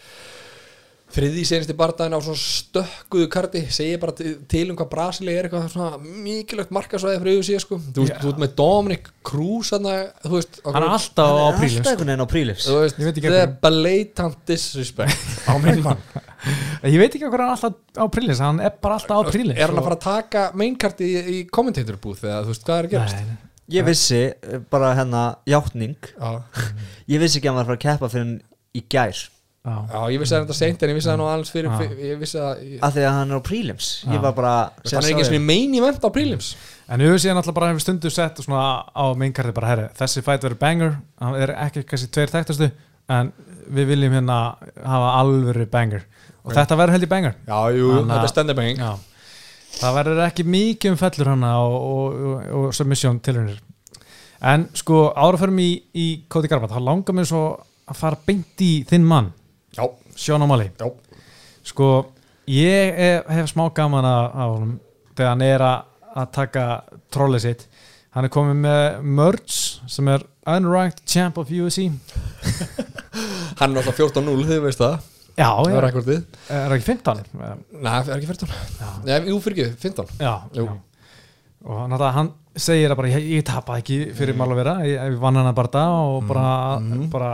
[1.12, 5.68] þriði senasti barndaginn á svona stökkuðu karti segir bara til, um hvað Brasilia er eitthvað
[5.74, 7.80] svona mikilvægt markasvæði fyrir yfir síðan sko.
[7.82, 11.66] þú veist, þú veist með Dominic Cruz þarna, þú veist, hann er alltaf á Hann
[11.68, 12.18] er alltaf sko.
[12.24, 13.60] á prílifs þú veist, Ég veit ekki the hvernig.
[13.68, 16.02] blatant disrespect á minn mann
[16.88, 19.60] ég veit ekki hvað hann er alltaf á prílins hann er bara alltaf á prílins
[19.60, 22.90] er hann að fara að taka mainkarti í, í kommentatorbúð eða þú veist hvað er
[22.90, 23.40] að gerast
[23.72, 26.42] Ég vissi eh, bara hérna játning Já.
[27.08, 28.34] Ég vissi ekki að hann var að fara að keppa fyrir hann
[28.76, 29.22] í gær
[29.62, 29.76] já.
[29.94, 32.20] Já, ég vissi að þetta seint en ég vissi að nú alls fyrir, fyrir ég
[32.22, 33.90] vissi að ég, Af því að hann er á prílims.
[34.10, 36.50] Ég var bara það er ekki svona main event á prelims.
[36.90, 40.24] En við höfum síðan alltaf bara hefur stundu sett svona á mainkarti bara herri, þessi
[40.26, 42.72] fætt verður banger hann er ekki kannski tveir þekktastu
[43.12, 43.32] en
[43.72, 44.40] við viljum hérna
[44.82, 46.08] hafa alvöru banger.
[46.44, 47.36] Og þetta verður held í banger.
[47.46, 48.92] Já, jú, jú, Þannig að- þetta er stand-up-bang Já.
[49.78, 53.60] það verður ekki mikið um fellur hana og, og, og, og submission tilhörnir
[54.42, 57.44] en sko ára fyrir mig í, í Kóti Garbat þá langar mér svo
[57.88, 59.30] að fara beint í þinn mann,
[59.78, 59.86] Já,
[60.20, 60.88] Sean O'Malley já,
[61.64, 61.92] sko
[62.52, 64.74] ég hef, hef smá gaman að á honum
[65.16, 65.88] þegar hann er að,
[66.36, 66.66] taka
[67.14, 67.64] trollið sitt.
[68.12, 71.86] Hann er komið með merch sem er unranked champ of UFC
[73.62, 75.00] hann er alltaf 14-0, þið veist það.
[75.40, 76.22] Já, Það er rekordið.
[76.52, 80.66] Er ekki 15 Nei, það er ekki 14 Nei, jú, fyrir ekki, 15 já, Jú.
[80.68, 80.74] já.
[81.64, 84.56] og hann, hann segir að bara ég, ég tapa ekki fyrir mm.
[84.60, 86.46] vera ég, ég vann hann að barða og bara,
[87.14, 87.32] bara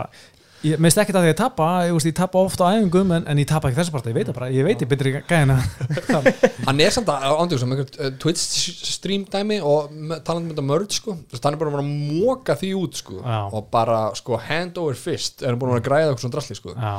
[0.66, 3.12] ég meist ekkert að því að ég tapa ég, veist, ég tapa ofta á æfingum
[3.14, 5.12] en, en ég tapa ekki þessu barða ég veit það bara, ég veit ég betri
[5.28, 5.58] gæðina
[6.66, 9.92] Hann er samt að ándjóks sem einhvern uh, Twitch stream dæmi og
[10.26, 11.14] talandi um þetta merge sko.
[11.30, 13.20] Veist, hann er bara að móka því út sko.
[13.22, 13.38] Já.
[13.46, 16.74] og bara sko hand over fist er hann búin að græða okkur svona drasli sko.
[16.74, 16.94] Já,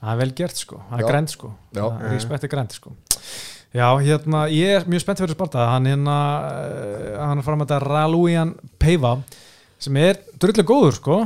[0.00, 0.80] það er vel gert sko.
[0.90, 1.52] Það er grænt sko,
[2.06, 2.94] respekt er grænt sko.
[3.70, 6.16] Já, hérna, ég er mjög spennt fyrir Sparta hann hérna,
[6.50, 9.18] uh, hann er fram að þetta Raluian Peiva
[9.80, 11.18] sem er drullu góður sko.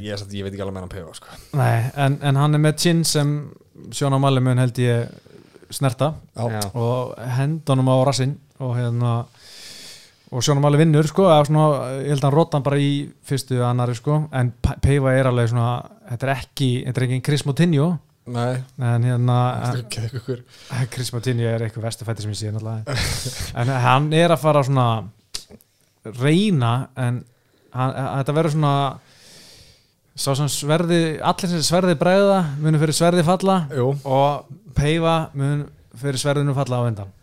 [0.00, 1.38] Ég, er samt- ég veit ekki alveg með hann pefa sko.
[1.58, 3.34] Nei, en, en hann er með chin sem
[3.94, 5.08] Sjóna Malli mun held ég
[5.70, 6.12] snerta.
[6.36, 9.12] Já, og hendunum á rassinn og hérna
[10.30, 11.64] og Sjóna Malli vinnur sko svona,
[12.04, 12.90] ég held að hann róta hann bara í
[13.26, 15.70] fyrstu annari sko, en Pe- Peiva er alveg svona,
[16.10, 17.88] þetta er ekki þetta er ekki Chris Moutinho.
[18.30, 19.36] Nei, en hérna
[19.72, 22.98] eitthvað Chris Martini er eitthvað vestu fætti sem ég sé náttúrulega.
[23.58, 24.84] En hann er að fara svona
[26.20, 27.24] reyna en
[27.74, 28.74] þetta verður svona
[30.20, 33.92] sá sem sverði, allir sem sverði bregða munu fyrir sverði falla Jú.
[34.04, 35.64] og peifa mun
[36.00, 37.16] fyrir sverðinu falla á undan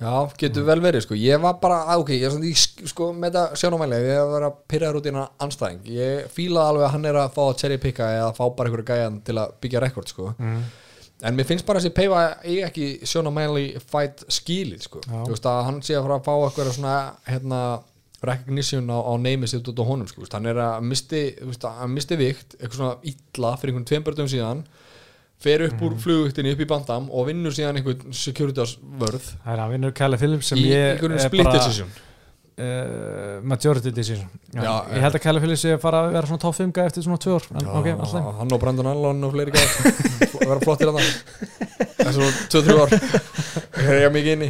[0.00, 3.10] Já, getur vel verið sko Ég var bara, ok, ég er svona í sk- sko
[3.12, 6.94] með þetta sjónumæli, ég var að pyrraður út í hennar anstæðing Ég fílaði alveg að
[6.94, 9.82] hann er að fá að cherry picka eða fá bara einhverju gæjan til að byggja
[9.84, 10.62] rekord sko mm.
[11.28, 15.18] En mér finnst bara þessi peifa ég ekki sjónumæli fight skilið sko Já.
[15.26, 16.94] Þú veist að hann sé að fara að fá eitthvað svona
[17.28, 17.60] hérna
[18.22, 21.22] recognition á, á neymi sitt út á honum sko, hann er að misti,
[21.64, 24.64] hann misti vikt eitthvað svona illa fyrir einhvern tveim börnum síðan
[25.40, 25.86] fer upp Mhm.
[25.88, 29.92] úr flugviktinni upp í bandam og vinnur síðan einhvern securitas vörð það er að vinnur
[29.96, 31.72] Kæli Phillips sem í ég er bara-
[32.60, 34.28] uh, majority decision.
[34.54, 36.72] Já, Já, ég held að Kæli Phillips sé að fara að vera svona top 5
[36.76, 37.48] gæði eftir svona 2 ár.
[37.60, 38.20] En ok, alltaf.
[38.20, 41.50] Já, hann og Brandon Allen og fleiri gæðar vera flottir að það
[42.00, 42.94] þessu 2-3 ár.
[43.80, 44.48] Ég er mikið inni.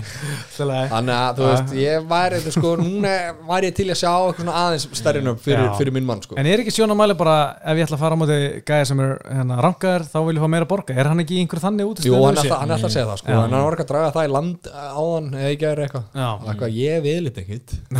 [0.57, 1.51] Þannig að þú Já.
[1.51, 3.13] veist ég væri sko, núna
[3.49, 5.75] væri ég til að sjá eitthvað svona aðeins stærrinum fyrir, Já.
[5.79, 6.37] fyrir minn mann sko.
[6.41, 9.15] En er ekki sjónamæli bara ef ég ætla að fara á móti gæja sem er
[9.29, 12.03] hérna, rankaðar þá vil ég fá meira borga, er hann ekki í einhver þannig út
[12.05, 13.39] Jú, hann er alltaf, er að segja það sko, Já.
[13.45, 16.05] en hann var ekki að draga það í land áðan eða ekki er eitthvað.
[16.15, 17.79] Já, eitthvað ég vil hann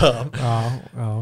[0.00, 0.12] já,
[0.96, 1.12] já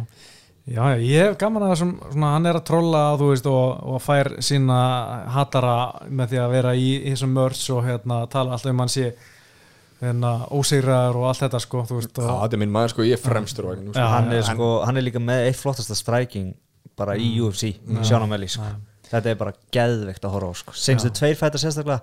[0.69, 3.85] Já, já, ég hef gaman að þessum, svona, hann er að trolla þú veist og,
[3.89, 4.81] og fær sína
[5.33, 5.77] hatara
[6.13, 9.07] með því að vera í, í þessum mörds og hérna tala alltaf um hann sé
[10.03, 13.17] hérna ósýrar og allt þetta sko, veist Já, og, þetta er minn maður sko, ég
[13.17, 16.53] er fremstur og Já, hann, er sko, hann er líka með eitt flottasta striking
[16.99, 18.05] bara í UFC, mm.
[18.05, 18.69] Sjónamelli sko.
[19.09, 20.77] þetta er bara geðveikt að horfa á sko.
[20.85, 22.03] senstu tveir fæta sérstaklega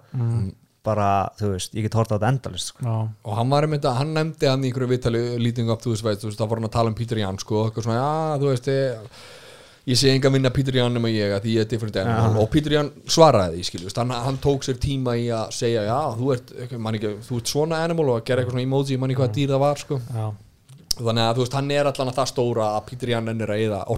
[0.86, 1.08] bara,
[1.40, 2.84] þú veist, ég get horta á þetta endalist sko.
[3.26, 6.06] og hann var einmitt að, hann nefndi hann í einhverju viðtali lýting upp, þú veist,
[6.06, 8.40] veist, þú veist, þá fór hann að tala um Peter Jan, sko, eitthvað svona, já,
[8.42, 9.20] þú veist ég,
[9.92, 12.40] ég sé enga vinna Peter Jan nema ég að því ég er different animal.
[12.42, 16.00] Og Peter Jan svaraði því, skilju, hann, hann tók sér tíma í að segja, já,
[16.18, 19.00] þú ert ekki, man ekki, þú ert svona animal og að gera eitthvað svona emoji,
[19.02, 20.02] man ekki hvað dýr það var, sko.
[20.10, 20.26] Já,
[20.96, 22.84] þannig að þú veist, hann er allan að það stóra að
[23.76, 23.94] að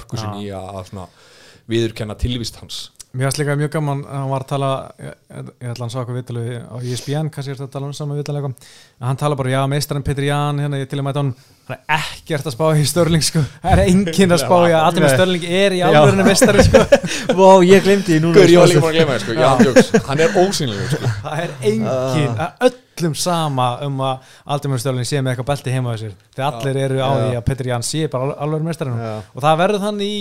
[0.57, 1.25] að, að
[1.67, 2.77] viðurkenna tilvist hans
[3.15, 4.69] Mér finnst líka mjög gaman að hann var að tala
[4.99, 7.87] ég, ég ætla að hann sá eitthvað viðtalið á ESPN, kannski er þetta að tala
[7.87, 8.65] um saman eitthvað.
[8.99, 11.31] en hann tala bara, já, meistarinn Petri Jan hérna, ég til að mæta hann,
[11.67, 14.99] hann er ekkert að spá í Störling, sko, það er enginn að spá í að
[15.03, 16.83] með Störling er í alvörinu meistarinn, sko.
[17.39, 18.85] Vá, ég glemdi því núna Guður, ég var líka sko.
[18.85, 21.11] bara að glema það, sko, já, djóks, hann er ósynlegur, sko.
[21.27, 25.91] Það er enginn, að öllum sama um að með Störling sé með eitthvað belti heima
[25.91, 29.13] á þessir, þegar allir eru á því að Petri Jan sé bara alvörinu meistarinn Já.
[29.33, 30.13] og það verður þann í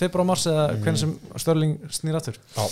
[0.00, 2.40] februar mars eða hvernig sem Störling snýr aftur.
[2.56, 2.64] Já.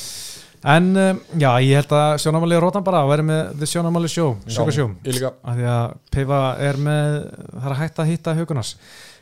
[0.65, 4.33] En um, já, ég held að sjónamáli rótan bara að vera með The Sjónamáli Show,
[4.51, 4.89] Sjóka Show.
[5.07, 5.31] Ég líka.
[5.47, 7.15] Af því að Peifa er með
[7.53, 8.73] það er að hætta að hitta hugunars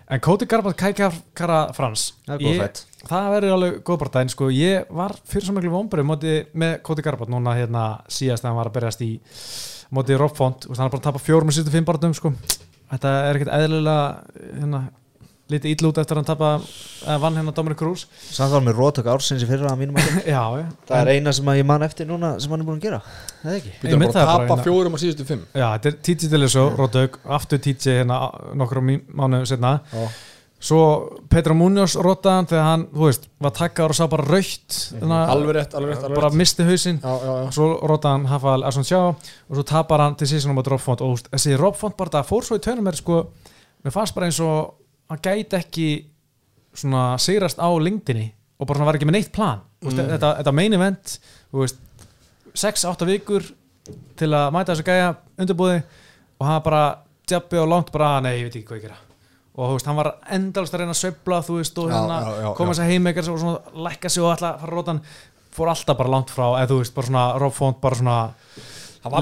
[0.06, 4.48] en Kóti Garbat Kækjar Kara Frans er Ég- það verður alveg góð bara en sko.
[4.54, 8.70] Ég var fyrir svo miklu móti með Kóti Garbat núna hérna síðast þegar hann var
[8.70, 9.10] að berjast í
[9.92, 12.32] móti Rob Font, og hann er bara að tapa fjórum og sístu fimm barðum sko.
[12.90, 14.24] Þetta er ekkert eðlilega
[14.60, 14.80] hérna,
[15.52, 16.48] lítið ítl út eftir að hann tapa
[17.06, 18.00] að vann hérna Dominic Cruz.
[18.34, 21.32] Samt var með rótök ársins í fyrra að mínum að já, já, það er eina
[21.36, 22.98] sem að ég man eftir núna sem hann er búin að gera,
[23.42, 23.74] það er ekki.
[23.82, 24.64] Býtum bara að bara tapa hérna.
[24.66, 25.42] fjórum á síðustu fimm.
[25.54, 28.16] Já, þetta er TJ Deliso, Rótaug, aftur TJ hérna
[28.58, 30.06] nokkur á mánuðu setna Já.
[30.66, 30.80] svo
[31.30, 35.76] Petra Munoz Rótaðan þegar hann, þú veist, var takkar og sá bara raukt Alveg rétt,
[35.78, 36.40] alveg rétt, alveg bara rétt.
[36.42, 36.98] misti hausinn.
[36.98, 37.50] Já, já, já.
[37.54, 40.66] Svo Rótaðan Hafal Asson Sjá og svo tapar hann til síðan um að
[45.10, 45.88] Hann gæti ekki
[46.76, 48.28] svona sigrast á lengdinni
[48.58, 49.62] og bara svona var ekki með neitt plan.
[49.80, 49.88] Mm.
[49.88, 51.16] veist, þetta, þetta main event
[51.52, 51.80] þú veist,
[52.56, 53.48] 6-8 vikur
[54.18, 55.80] til að mæta þessu gæja undirbúði
[56.40, 56.84] og hann bara
[57.28, 59.02] djabbi og langt bara, nei, ég veit ekki hvað ég gera
[59.56, 63.30] og veist, hann var endalst að reyna að veist, og hérna koma þess að heimekar
[63.32, 65.02] og svona lækka sig og alltaf fara rótan
[65.56, 68.16] fór alltaf bara langt frá, eða þú veist, bara svona Rob Font bara svona,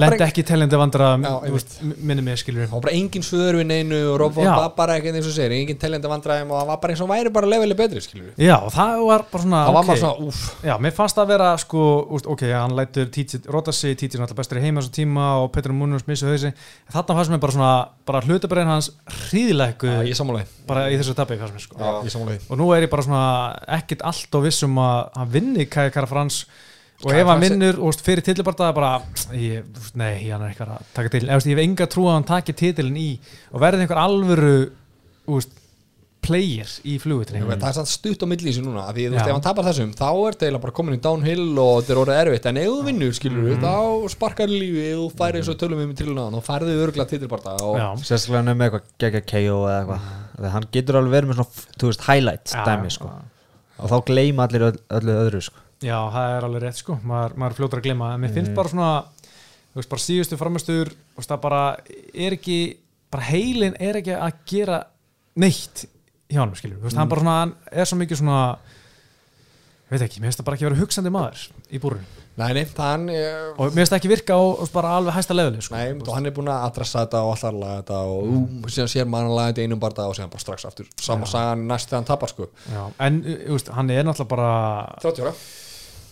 [0.01, 4.39] Lendi ekki telindi vandra minni mig skilur Það var bara engin svör við neinu og
[4.39, 4.55] Já.
[4.57, 7.09] var bara ekki eins og segir, engin teljandi vandræðum og það var bara eins og
[7.09, 8.31] væri bara leveli betri, skilur.
[8.41, 11.25] Já, og það var bara svona Það var bara svona, úff, Já, mér fannst það
[11.25, 11.85] að vera sko,
[12.17, 15.27] úst, ok, hann lætur Títi róta sig, Títi er náttúrulega bestur í heima þessu tíma
[15.43, 16.51] og Petr Múnus missu hausi
[16.91, 17.73] þarna fannst mér bara svona,
[18.05, 18.91] bara hlutabræðin hans
[19.29, 20.45] hríðileggu ég sammálaði.
[20.67, 22.01] bara í þessu tappi fannst mér sko Já,
[22.33, 22.41] ég.
[27.05, 28.93] Og og um og ef hann vinnur úst, fyrir titlibardaða bara
[29.37, 32.25] ég, nei, hann er eitthvað að taka til ég, ég hef enga trú að hann
[32.31, 33.11] taki titilin í
[33.53, 34.55] og verði einhver alvöru
[35.29, 35.53] úst,
[36.25, 39.43] player í flugutri Það er sann stutt á þessu núna, af því þú ef hann
[39.45, 42.57] tapar þessum, þá er það bara komin í downhill og þetta er orðið erfitt, en
[42.57, 43.49] ef þú vinnur, skilur Mhm.
[43.51, 46.77] við, þá sparkar lífi, ef þú færi eins og tölum við með trillunaðan og færði
[46.81, 47.87] örgla titilbarta og Já.
[48.01, 50.01] sérstaklega nefnir með eitthvað gegja KO eða eitthvað
[50.35, 53.11] Þegar hann getur alveg verið með svona, þú veist, highlight Já, dæmi sko.
[53.77, 55.61] og þá gleyma allir öll, öllu öðru sko.
[55.83, 58.13] Já, það er alveg rétt sko, maður, maður fljótur að gleyma.
[58.15, 58.91] En mér finnst bara svona,
[59.73, 61.63] þú veist, bara síðustu framistur, þú veist, það bara
[62.13, 62.59] er ekki,
[63.11, 64.79] bara heilin er ekki að gera
[65.41, 65.85] neitt
[66.31, 68.39] hjá hann, skilur, þú veist, hann bara svona, hann er svo mikið svona
[69.91, 72.65] veit ekki, mér finnst það bara ekki að vera hugsandi maður í búrun Nei, nei,
[72.67, 75.75] þann eh, og mér finnst það ekki virka á á bara alveg hæsta leðli sko.
[75.77, 78.65] Nei, og hann er búin að adressa þetta og alltaf laga þetta og mm.
[78.75, 80.89] síðan sér maður að laga þetta einum barða og síðan bara strax aftur.
[80.99, 82.49] Sama sagan næst þegar hann tapar sko.
[82.73, 84.49] Já, en uh, veist, hann er náttúrulega bara
[85.05, 85.33] 30 ára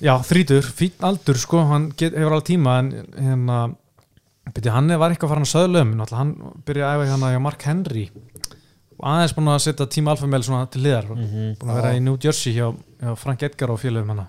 [0.03, 3.59] já, þrítur, fín aldur sko, hann get, hefur alveg tíma en hérna
[4.53, 6.35] byrja, hann var eitthvað farin að söðla um hann
[6.67, 8.05] byrjaði að æfa hérna hjá Mark Henry
[8.99, 12.55] og aðeins búin að setja tíma alfamæli til liðar búin að vera í New Jersey
[12.57, 12.69] hjá,
[13.01, 14.27] hjá Frank Edgar og félögum hann.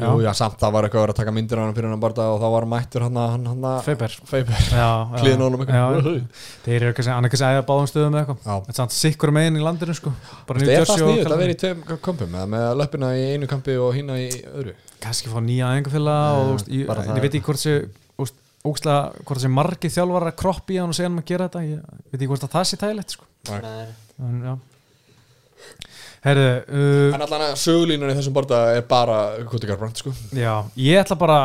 [0.00, 2.00] Jú, já, samt það var eitthvað að vera að taka myndir á hann fyrir hann
[2.02, 4.16] barða og þá var mættur hann að hann hann að Faber.
[4.30, 5.78] Faber já, já, Hliðin á honum eitthvað.
[5.80, 8.54] já, þeir eru kannski, hann er kannski að æfa báðum stöðum eða eitthvað Já.
[8.60, 10.12] þetta er samt sikkur megin í landinu sko
[10.48, 11.54] bara New Það er það Jersey og sniðut að vera California.
[11.54, 15.38] í tveim kampum eða með löppina í einu kampi og hína í öðru kannski fá
[15.44, 17.76] nýja æfingafélag og þú veist, ég, bara það veit ekki hvort sé
[18.60, 21.62] ógstlega, hvort sé margið þjálfar að kroppi í hann og segja hann að gera þetta
[21.64, 21.78] ég
[22.12, 23.24] veit ekki hvort að það sé tægilegt sko.
[23.48, 24.60] en.
[26.24, 29.18] Herðu, uh, En allan að sögulínun í þessum barða er bara
[29.48, 31.38] Kuti Garbrand sko já, ég ætla bara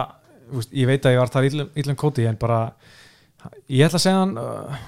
[0.51, 2.59] úst, ég veit að ég var þar illum, illum kóti en bara,
[3.71, 4.81] ég ætla að segja hann uh,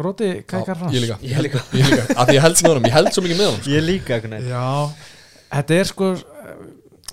[0.00, 1.62] Róti Kækar Frans Ég líka Ég líka.
[1.80, 3.72] Ég líka Af því ég held með honum Ég held svo mikið með honum sko.
[3.74, 4.66] Ég líka Já,
[5.56, 6.60] þetta er sko uh,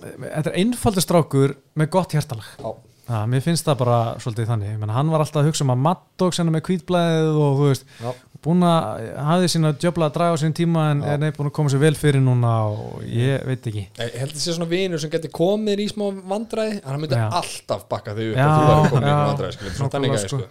[0.03, 2.69] þetta er einfaldur strákur með gott hjartalag Já.
[3.07, 5.69] Já, mér finnst það bara svolítið þannig Ég menna, hann var alltaf að hugsa um
[5.71, 8.09] að Maddox hennar með kvítblæðið og þú veist, Já.
[8.43, 11.13] búin að hafði sína djöfla að draga á sín tíma en Já.
[11.15, 14.35] er búin að koma sér vel fyrir núna og ég veit ekki Ég held að
[14.35, 16.03] það sé svona vinur sem getur komið í smá
[16.33, 17.29] vandræði en hann myndi Já.
[17.39, 19.15] alltaf bakka þau upp og þú væri komin í já.
[19.15, 19.77] einhver vandræði skilur.
[19.79, 20.41] svona þannig að sko.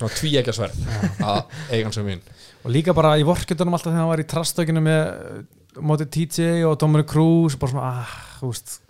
[0.00, 0.80] svona tví ekki að sverð
[1.20, 2.24] að eiga hann sem vin
[2.64, 5.38] og líka bara í vorkjöldunum alltaf þegar hann var í trastökinu með uh,
[5.84, 8.80] móti TJ og Dominic Cruz bara svona, ah, þú veist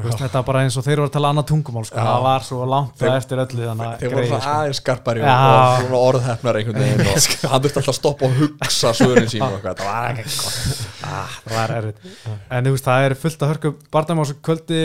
[0.00, 1.98] veist, þetta var bara eins og þeir voru að tala annað tungumál sko.
[2.00, 3.64] Það var svo langt Þeir- það eftir öllu
[4.00, 4.52] þeir voru svona sko.
[4.56, 5.32] aðeins skarpari Já.
[5.36, 9.44] og svona orðhefnar einhvern veginn og hann þurfti alltaf að stoppa og hugsa svörin sín
[9.44, 10.38] og eitthvað, þetta var ekki
[11.12, 12.08] ah, það var erfitt
[12.56, 14.80] en þú veist, það er fullt að hörku þessu kvöldi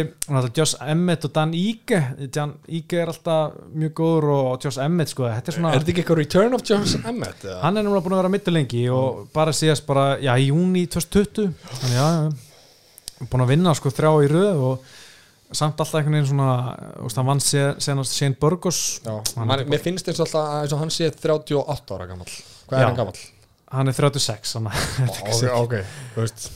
[0.57, 2.01] Joss Emmett og Dan Ige
[2.35, 5.93] Dan Ige er alltaf mjög góður og Joss Emmett sko, þetta er svona Er þetta
[5.95, 7.47] ekki eitthvað Return of Jones Emmett?
[7.47, 7.61] eða?
[7.63, 11.53] hann er náttúrulega búin að vera mittilengi og bara síðast bara, já, í júni 2020
[11.79, 12.45] þannig já, já
[13.25, 14.96] búin að vinna sko þrjá í röð og
[15.55, 16.57] samt alltaf einhvern veginn svona
[17.15, 18.81] hann vann senast Shane Burgos.
[19.05, 22.31] Hann er mér finnst eins og alltaf og hann sé 38 ára gammal
[22.67, 23.19] Hvað er hann gammal?
[23.71, 25.73] hann er 36 þannig að ok, ok,
[26.15, 26.49] þú veist.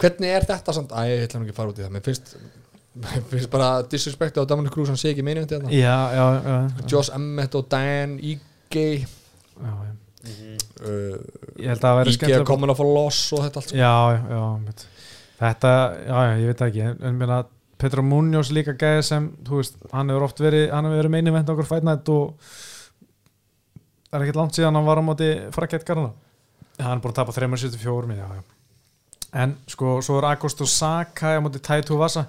[0.00, 0.92] Hvernig er þetta samt?
[0.96, 1.92] Æ, ég ætla nú ekki að fara út í það.
[1.94, 2.32] Mér finnst,
[3.04, 6.56] mér finnst bara disrespect á Dominic Cruz hann sé ekki meina þetta já, já, já,
[6.90, 8.34] Joss Emmett og Dan já.
[10.24, 11.16] uh,
[11.60, 13.78] ég held að það væri Ige er komin að fá loss og þetta allt sko.
[13.78, 14.42] Já, já,
[15.42, 15.74] þetta,
[16.08, 17.42] já, já, ég veit ekki en, en meina,
[17.84, 22.08] Petra Munoz líka gæði sem, veist, hann hefur oft verið verið meini vend okkur fætnætt
[22.14, 22.34] og
[24.08, 26.10] það er ekkert langt síðan hann var á móti frakett garna
[26.80, 28.42] hann er búin að tapa 374 minn, já, já.
[29.44, 32.24] En sko, svo er Agosto Saka á móti Taitu Vasa.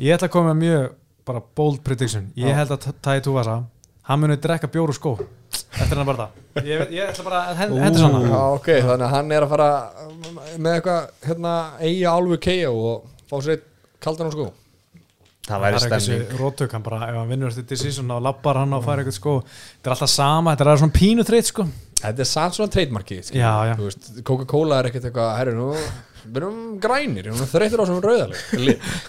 [0.00, 0.86] Ég ætla að koma með mjög
[1.28, 2.30] bara bold prediction.
[2.36, 3.58] Ég held að Taitu Vasa
[4.06, 5.16] hann muni drekka bjóru skó.
[5.76, 9.06] Eftir hann bara það ég, ég ætla bara að hend- hendi svona Já, ok, þannig
[9.08, 9.68] að hann er að fara
[10.56, 13.66] með eitthvað, hérna, eiga alveg keia og fá sér eitt
[14.00, 14.46] kaldan á sko
[15.46, 16.22] Það væri það er ekki stemning.
[16.26, 19.14] þessi rótök hann bara, ef hann vinnur eftir decision og lappar hann og fær eitthvað
[19.14, 19.34] sko.
[19.46, 21.66] Þetta er alltaf sama, þetta er svona pínu þreitt sko.
[22.00, 22.72] Þetta er samt svona
[23.86, 25.68] veist, Coca-Cola er ekkert eitthvað herru nú,
[26.26, 28.42] við erum grænir við erum þreytur á sem rauðaleg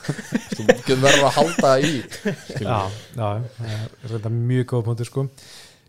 [0.57, 1.91] þú getur verið að halda í
[2.61, 2.77] já,
[3.17, 3.27] já,
[3.57, 5.27] það er þetta mjög góð punktur sko.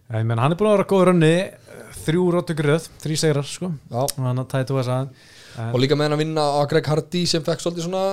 [0.09, 1.33] Ég menn hann er búin að vera góð rönni
[2.09, 3.71] þrjú rótökur röð, þrý segrar sko.
[3.93, 5.13] Hann að tætu þess að
[5.69, 8.05] og líka með hann að vinna á Greg Hardy sem fekk svolítið svona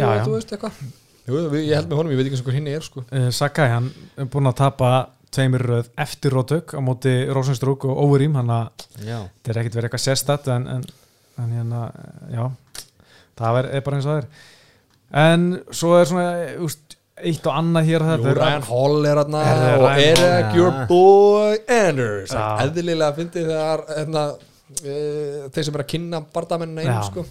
[0.00, 0.24] og já.
[0.24, 0.82] þú veist eitthvað
[1.24, 3.04] Jú, ég held með honum, ég veit ekki eins og hvað hinn er sko.
[3.08, 3.86] uh, Sakai, hann
[4.20, 4.90] er búin að tapa
[5.34, 9.78] tveimur í röð eftir rótök á móti Rosenstrúk og Overeem hann að þetta er ekkert
[9.80, 10.84] verið eitthvað sérstætt en, en,
[11.42, 11.80] en hérna,
[12.30, 12.44] já
[13.40, 14.28] það er, er bara eins og það er
[15.24, 16.28] en svo er svona
[16.66, 19.34] úst, eitt og annað hér og Jú, þetta Ryan Hall er það
[19.80, 20.56] og Eric, Hall?
[20.60, 24.24] your boy Anders eðlilega fyndið þegar hérna,
[24.84, 24.96] e,
[25.54, 26.94] þeir sem er að kynna bardamennina Já.
[26.94, 27.26] einu sko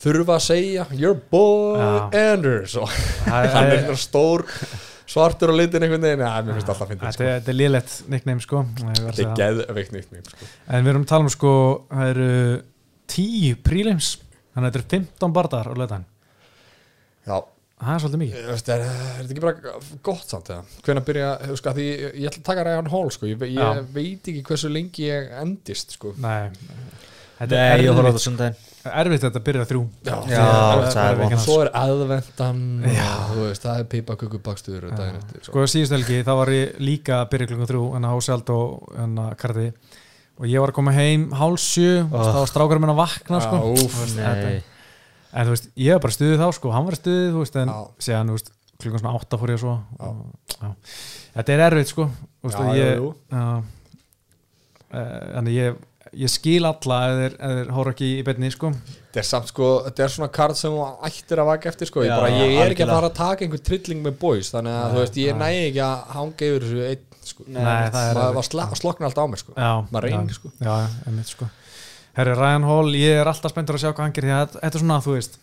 [0.00, 1.90] þurfa að segja your boy Já.
[2.34, 2.76] Anders.
[2.80, 2.88] Og
[3.28, 4.46] hann er svona stór
[5.10, 7.24] svartur og litin einhvern veginn, ja, mér finnst alltaf fyndið Þetta sko.
[7.26, 8.60] er- þetta er lélegt nickname sko.
[8.62, 10.50] Ég verð að þetta er geðveikt mér sko.
[10.70, 11.54] En við erum að tala um sko
[11.90, 12.28] það eru
[13.10, 14.10] tíu prílims
[14.54, 16.04] þannig að þetta eru 15 bardar á löðan
[17.26, 17.36] já,
[17.82, 18.38] það er svolítið mikið.
[18.40, 19.74] Ég veist, er, er þetta ekki bara
[20.08, 20.64] gott samt eða?
[20.86, 23.44] Hvenær byrja, þú sko, að því ég, ég ætla að taka Ryan Hall, sko, ég,
[23.50, 26.14] ég veit ekki hversu lengi ég endist, sko.
[26.22, 26.50] Nei,
[27.40, 29.80] þetta Nei, er ég horfði á það sundaginn erfitt þetta byrja þrjú.
[30.08, 30.44] Já, Já,
[30.90, 31.34] það er vont.
[31.36, 35.42] Og svo er aðvendan og það er pipakukubakstur og daginn eftir.
[35.44, 35.64] Sko.
[35.68, 38.94] Síðust helgi þá var ég líka að byrja klukkan þrjú en að hási allt og
[39.04, 39.66] en að karti
[40.40, 42.30] og ég var að koma heim háls sjö og Oh.
[42.32, 43.58] þá var strákurinn minn að vakna sko.
[43.60, 44.62] Þú veist, þetta- Nei,
[45.34, 47.68] en þú veist, ég hef bara stuðið þá sko, hann var stuðið, þú veist, en
[47.68, 47.78] Já.
[48.00, 48.32] séðan,
[48.80, 49.74] klukkan svona átta fór ég svo.
[50.00, 50.16] Og,
[50.56, 50.74] já.
[51.36, 52.10] þetta er erfitt sko.
[52.42, 53.62] Veist, Já, og ég, já,
[54.92, 55.76] eh, þannig ég
[56.16, 58.70] ég skil alla ef þeir, ef þeir hóra ekki í beinni sko.
[59.10, 62.02] Þetta er samt sko, þetta er svona kart sem þú ættir að vaka eftir sko,
[62.06, 64.76] ég, Já, bara, ég er ekki að fara að taka einhver trilling með boys, þannig
[64.80, 68.20] að þú veist, ég næ ekki að hanga yfir þessu einn sko, Nei, það er
[68.20, 68.56] maður erfitt.
[68.70, 70.52] var slokna allt á mig sko, já, maður reynir já, sko.
[70.62, 70.74] já,
[71.10, 71.48] einmitt sko.
[72.20, 74.70] Herri, Ryan Hall, ég er alltaf spenntur að sjá hvað hann gerir því að þetta
[74.78, 75.36] er svona, þú veist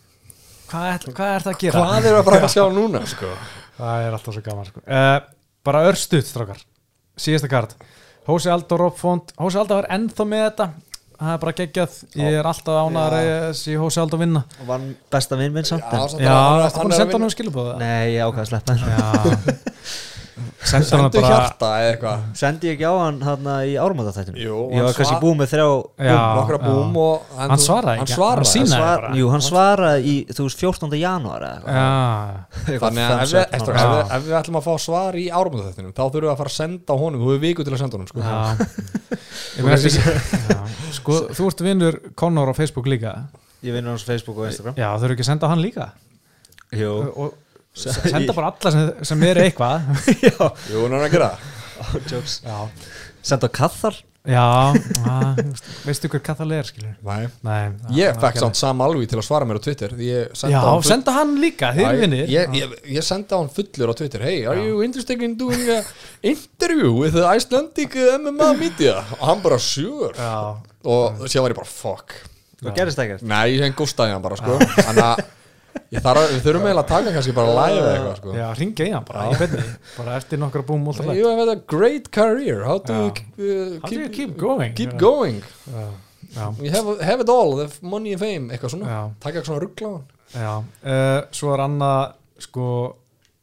[0.68, 1.84] hvað er, hvað er það að gera?
[1.84, 3.30] Hvað er að fara að sjá núna sko?
[3.78, 4.84] Það er alltaf svo gaman sko.
[4.88, 5.20] uh,
[5.68, 6.60] Bara örstuð, strákar.
[7.20, 7.74] Síðasta kart
[8.28, 10.68] Hósi Aldo Roppfond Hósi Aldo var ennþá með þetta.
[11.18, 11.94] Það er bara geggjað.
[12.22, 14.44] Ég er alltaf ánæður að ég sé Hósi Aldo vinna.
[14.62, 17.24] Og vann besta vinn minn samt Já, að- ertu hann að er senda vinna- hann
[17.24, 17.78] um skilubóða?
[17.82, 19.56] Nei, ég ákvað að sleppa henn Já Senda hann
[20.68, 22.18] Sendu bara hjarta eða eitthvað.
[22.42, 25.48] Sendi ég ekki á hann hann í ármáttatættinu Jú, Ég hann var kannski búið með
[25.54, 25.68] þrjá
[26.08, 27.02] Já, nokkra búm já.
[27.04, 29.12] og Hann svaraði hann svaraði hann sýnaði Svar, bara.
[29.18, 30.98] Jú, hann svaraði í, þú veist, 14.
[31.02, 31.74] janúar eða eitthvað.
[31.78, 31.86] Já,
[32.68, 33.46] Eitthvað Þannig að ef við,
[34.12, 37.20] hann ætlum að fá svar í árumöndaþættinum þá þurfum við að fara að senda honum.
[37.24, 38.20] Þú hefur viku til að senda honum sko.
[40.98, 43.14] Sko, þú ert vinnur Conor á Facebook líka.
[43.66, 44.76] Ég vinnur hans á Facebook og Instagram.
[44.78, 45.90] Já, þau eru ekki að senda hann líka?
[46.78, 46.92] Jú.
[47.16, 47.34] Og
[47.78, 49.88] senda bara alla sem, sem eru eitthvað.
[50.28, 51.32] Já, Jú, hann er að gera.
[53.28, 53.98] Senda kathar?
[54.28, 54.44] Já
[55.08, 55.38] að,
[55.88, 57.30] veistu hver kathal er skilur Nei.
[57.48, 57.60] Nei,
[57.96, 60.84] Ég það- fekk samt Sam Alvi til að svara mér á Twitter ég Já, hann
[60.84, 63.96] senda hann líka, þeir eru Já, vinnir ég, ég, ég sendi á hann fullur á
[63.96, 64.20] Twitter.
[64.28, 64.66] Hey, are Já.
[64.68, 65.80] you interested in doing a
[66.28, 68.98] interview with the Icelandic MMA media?
[69.22, 70.12] Og hann bara, sure.
[70.20, 72.14] Já, Og síðan var ég bara, fuck.
[72.60, 73.24] Það gerist ekkert.
[73.28, 74.60] Nei, ég hengi góstaði hann bara, sko.
[74.76, 75.24] Þannig að
[75.94, 78.34] ég að, við þurfum eiginlega að taka kannski bara live eða eitthvað, sko.
[78.38, 79.64] Já ringja í hann bara, í beinni.
[79.98, 82.64] Bara eftir nokkra búm út af You have had a great career.
[82.68, 83.00] How do Já.
[83.06, 83.10] you
[83.48, 84.76] uh, How do you keep going?
[84.78, 85.00] Keep Já.
[85.00, 85.42] going?
[85.72, 85.88] Já,
[86.36, 89.02] já, You have, have it all, the money and fame Eitthvað svona, Já.
[89.24, 90.08] taka eitthvað svona ruggla á hann.
[90.34, 90.54] Já.
[90.84, 92.16] Uh, Svo er annað,
[92.48, 92.70] sko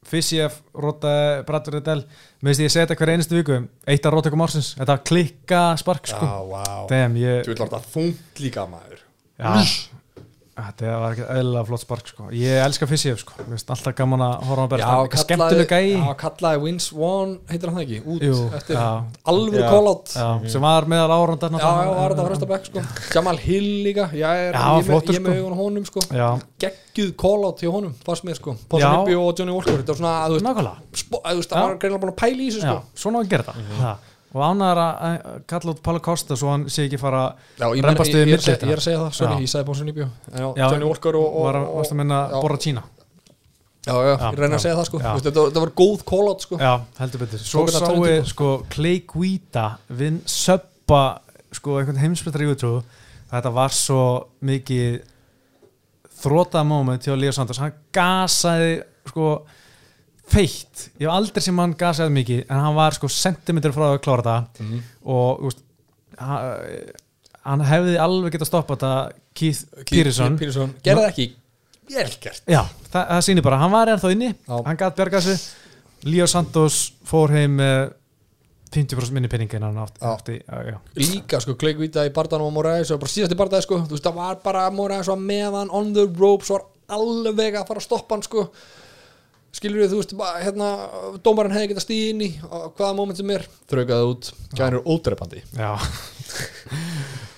[0.05, 2.03] Fissjef, Róta, Brattur Edel
[2.45, 3.57] Mér veist ég að segja þetta hver einustu viku
[3.89, 6.29] Eitt af Rótökum ársins, þetta klikka spark sko.
[6.51, 9.01] Wow Þeim, ég Þú vil láta þungt líka maður.
[9.41, 9.55] Já,
[10.55, 12.27] þetta var ekki eðlilega flott spark sko.
[12.35, 13.35] Ég elska Fissjef sko.
[13.41, 15.89] Mér finnst alltaf gaman að horfa á er Skemmtileg gæi.
[15.99, 17.99] Já, kallaði Vince Vaughn, heitir hann það ekki?
[18.15, 18.87] Út Jú, eftir já.
[19.33, 19.65] alvöru
[20.15, 22.87] Já, sem var meðal árandar Já, já, var þetta fresta bekk sko.
[23.17, 25.35] Jamal Hill líka, já, er, Já, ég, með, ég sko.
[25.35, 26.07] augun á honum sko.
[26.65, 28.57] Geggjuð call-out hjá honum, fannst mér sko.
[28.71, 28.85] Paul.
[28.85, 30.39] Nibby og Johnny Walker, þetta var svona, þú
[31.39, 32.81] veist, það var greinlega búin að pæla í þessu sko.
[32.95, 33.71] Svona að gera þetta.
[33.83, 34.11] Það.
[34.35, 37.21] Og ánæður að að kalla út Pála Kosta svo hann sé ekki fara
[37.55, 39.39] Já, ég, meina, Rembast ég, við er að segja- að það, Já.
[39.45, 42.19] ég sagði Nibby Já, Já, Johnny Walker og, og, var, og varst að minna.
[42.43, 42.83] Borra Tína
[43.85, 44.99] Já, já, Já, ég reyna að segja það sko.
[45.05, 46.57] Veist, þetta, þetta var góð call-out sko.
[46.57, 47.41] Já, heldur betur.
[47.45, 48.29] Svo Tók þetta sáu tvennt upp.
[48.31, 48.47] sko.
[48.73, 49.65] Clay Guida
[50.01, 51.01] vinn söppa
[51.53, 52.71] sko einhvern heimsbyttar í útrú.
[53.29, 54.01] Þetta var svo
[54.41, 55.03] mikið
[56.25, 58.79] þrótað moment hjá Leo Santos hann gasaði
[59.11, 59.29] sko
[60.31, 64.01] feitt, ég hef aldrei sem hann gasaði mikið en hann var sko sentimeter frá að
[64.05, 64.83] klára þetta Mhm.
[65.05, 65.63] og þú veist,
[66.19, 66.93] hann,
[67.45, 68.93] hann hefði alveg getað stoppað þetta
[69.35, 71.27] Keith Pearson Pírisson Gerði það ekki,
[71.91, 72.43] vel gert.
[72.49, 74.31] Já, það, það sýnir bara, hann var ennþá inni.
[74.49, 74.57] Já.
[74.65, 75.45] hann gætt bjargað sig
[76.05, 77.93] Leo Santos fór heim með
[78.75, 80.11] 50% minni penningi en hann átti, Já.
[80.17, 80.79] átti já, já.
[80.97, 83.79] líka sko kleikvita í barndanum á Moraes og bara síðast í barndagi sko.
[83.87, 87.67] Þú veist það var bara Moraes var með hann on the ropes var alveg að
[87.69, 88.49] fara að stoppa hann sko
[89.55, 90.69] skilur við þú veist bara, hérna
[91.25, 93.47] dómarinn hefði getað stíð inn í á hvaða moment sem er.
[93.71, 94.31] Þraukaði út.
[94.59, 95.73] Gænur ódreipandi Já.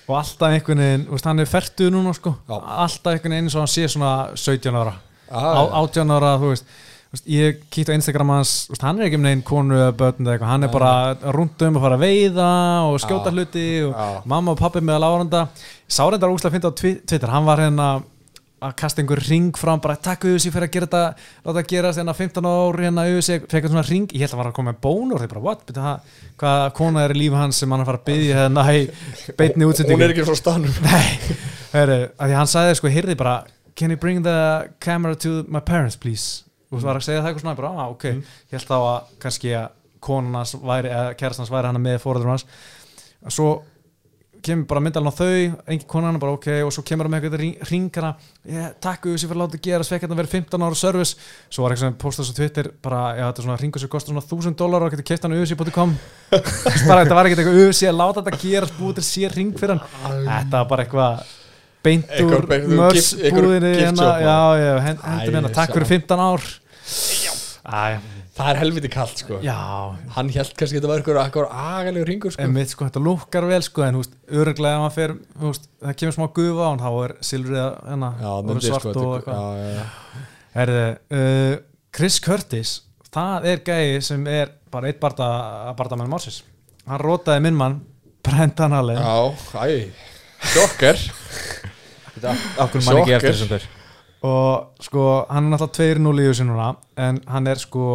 [0.06, 2.34] og alltaf einhvern veginn þú veist, hann er fertuð núna sko.
[2.48, 2.56] Já.
[2.86, 4.96] alltaf einhvern veginn eins og hann sé svona 17 ára.
[5.26, 5.40] Á,
[5.82, 6.68] 18 ára þú veist,
[7.16, 9.94] þú ég kíkt á Instagram hans þú veist, hann er ekki með einn konu eða
[9.98, 12.50] börn eða eitthvað, hann er bara rundum að fara að veiða
[12.90, 13.34] og skjóta Já.
[13.36, 14.06] hluti og Já.
[14.32, 15.46] mamma og pappi með láranda
[15.88, 17.30] Sárendar úslega fyndi á Twi- Twitter.
[17.30, 17.88] Hann var hérna
[18.64, 21.02] að kasta einhver ring fram bara takk auðvitað fyrir að gera þetta
[21.44, 24.40] láta það gerast hérna 15 ári hérna auðvitað fekk svona ring, ég held að hann
[24.40, 27.60] var að koma með bónur þeir bara what, það, hvað kona er í lífi hans
[27.60, 28.86] sem hann er að fara að byggja hérna í
[29.36, 31.36] beinni útsendingu hún er ekki frá stanum Nei,
[31.74, 33.36] heyri, að því hann sagði sko, heyrði bara
[33.76, 36.46] Can you bring the camera to my parents please?
[36.72, 39.10] Og þú var að segja það eitthvað svona bara, ah, ok, ég held þá að
[39.20, 39.66] kannski að
[40.06, 42.46] konan hans væri, eða kærast hans væri hann með fóröldur hans.
[43.28, 43.50] Svo
[44.46, 45.28] kemur bara myndalinn á þau
[45.66, 48.10] engin konan bara ok, og svo kemur hann með eitthvað ringana,
[48.46, 51.16] yeah, takk auðvitað fyrir að láta gera svekk að það verið 15 ára service.
[51.50, 54.12] Svo var eitthvað sem postast á Twitter bara, já, þetta er svona ringur sem kostar
[54.14, 55.96] svona 1000 dólar og getur keft hann auðvitað.com
[56.86, 59.76] bara þetta var ekkert eitthvað auðvitað að láta þetta gera búið til sér ring fyrir
[59.76, 60.24] hann.
[60.30, 61.26] Þetta var bara eitthvað
[61.86, 65.52] beint úr Eitthvað beint úr mörs gift- einhver búðinni gift hérna, já, já, hendur hérna,
[65.54, 65.98] takk fyrir sjá.
[66.06, 66.48] 15 ár.
[67.66, 67.98] Æ,
[68.36, 69.38] Það er helviti kallt sko.
[69.40, 69.54] Já,
[70.12, 72.42] Hann held kannski að þetta var eitthvað, eitthvað agalegur ringur sko.
[72.44, 75.14] En mitt sko, þetta lukkar vel sko, en veist, öruglega ef maður fer
[75.46, 78.98] veist, það kemur smá gufa á hann, þá er silfrið hérna, Já, myndi sko og
[78.98, 80.26] þetta- já, já, já.
[80.56, 80.84] Herði,
[81.16, 81.54] uh,
[81.96, 82.74] Chris Curtis
[83.16, 85.30] það er gæi sem er bara eitt barda,
[85.78, 86.42] barda mann Mársis
[86.86, 87.80] hann rótaði minn mann
[88.26, 89.00] Brendan Allen.
[89.00, 89.88] Já, æ,
[90.52, 91.00] sjokker
[92.60, 93.66] Akkur mann ekki eftir þessum ber
[94.24, 97.86] og sko, hann er náttúrulega 2-0 í þessu núna en hann er sko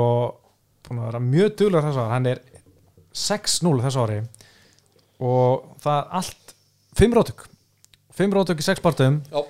[0.86, 2.14] búin að vera mjög duglegur þessu ári.
[2.14, 2.44] Hann er
[3.12, 4.20] 6-0 þessu ári
[5.22, 6.56] og það er allt
[7.00, 7.44] 5 rótök
[8.18, 9.42] 5 rótök í 6 barndum Já,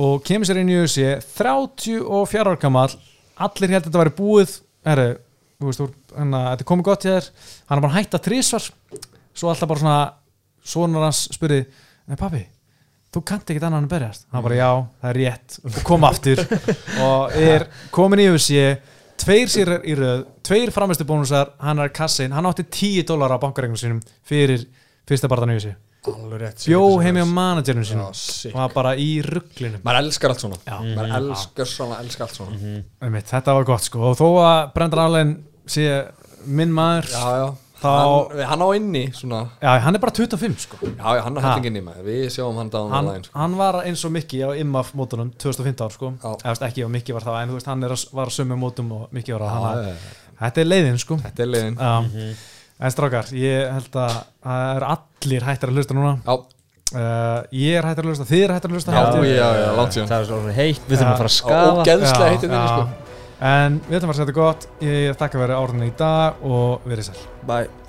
[0.00, 2.90] og kemur sér inn í USA 34 ára gammal
[3.40, 4.54] allir held að þetta væri búið.
[4.84, 5.08] Heru,
[5.64, 7.28] veist, úr, hana, þetta er komið gott í þér.
[7.68, 8.66] Hann er bara hægt að trísvar
[9.40, 9.98] svo alltaf bara svona
[10.70, 11.62] sonur hans spurði,
[12.08, 12.42] en pappi
[13.10, 14.26] þú kannt ekkert annan að berjast.
[14.30, 14.70] Hann bara já,
[15.02, 15.58] það er rétt.
[15.66, 16.42] Og kom aftur
[17.02, 18.66] og er komin í USA
[19.20, 23.42] tveir sér í röð tveir framistu bónusar, hann er kassin hann átti 10 dólar á
[23.42, 24.64] bankaregnum sínum fyrir
[25.08, 28.06] fyrsta barðan í rétt bjó heimi á managerinu sínum.
[28.08, 30.60] Og var bara í rugglinum Maður elskar allt svona.
[30.64, 30.78] Já.
[30.96, 32.76] Maður elskar svona, elskar allt svona.
[33.04, 34.06] Einmitt, þetta var gott sko.
[34.08, 35.34] Og þó að Brendan Allen
[35.68, 35.84] sé
[36.48, 37.48] minn maður Já, já
[37.80, 39.38] Þá- hann, hann á inni svona.
[39.62, 40.76] Já, hann er bara 25 sko.
[40.84, 42.04] Já, hann er hættingin í maður.
[42.04, 43.38] Við sjáum hann dáðan hann, online sko.
[43.40, 46.12] hann var eins og Mikki á IMAF mótunum 2015 sko.
[46.20, 48.58] Eða veist, ekki og Mikki var það en þú veist hann er var að sömu
[48.60, 49.94] mótum og Mikki var Já, hann já.
[50.44, 51.16] þetta er leiðin sko.
[51.24, 52.34] Þetta er liðin Já.
[52.80, 56.12] en strákar, ég held að það er allir hættar að hlusta núna.
[56.24, 59.70] Já, uh, ég er hættar að hlusta, þið er hættar að hlusta já, já, já,
[59.76, 60.08] langt síðan.
[60.12, 61.84] Það er svo heitt, við þurfum að fara að Og skafa.
[61.90, 62.68] geðslega Já, heitir þinni já.
[62.76, 63.09] sko
[63.40, 64.70] en við ætlum að setja gott.
[64.84, 67.28] Ég þakka fyrir árunni í dag og verið sæl.
[67.48, 67.79] Bye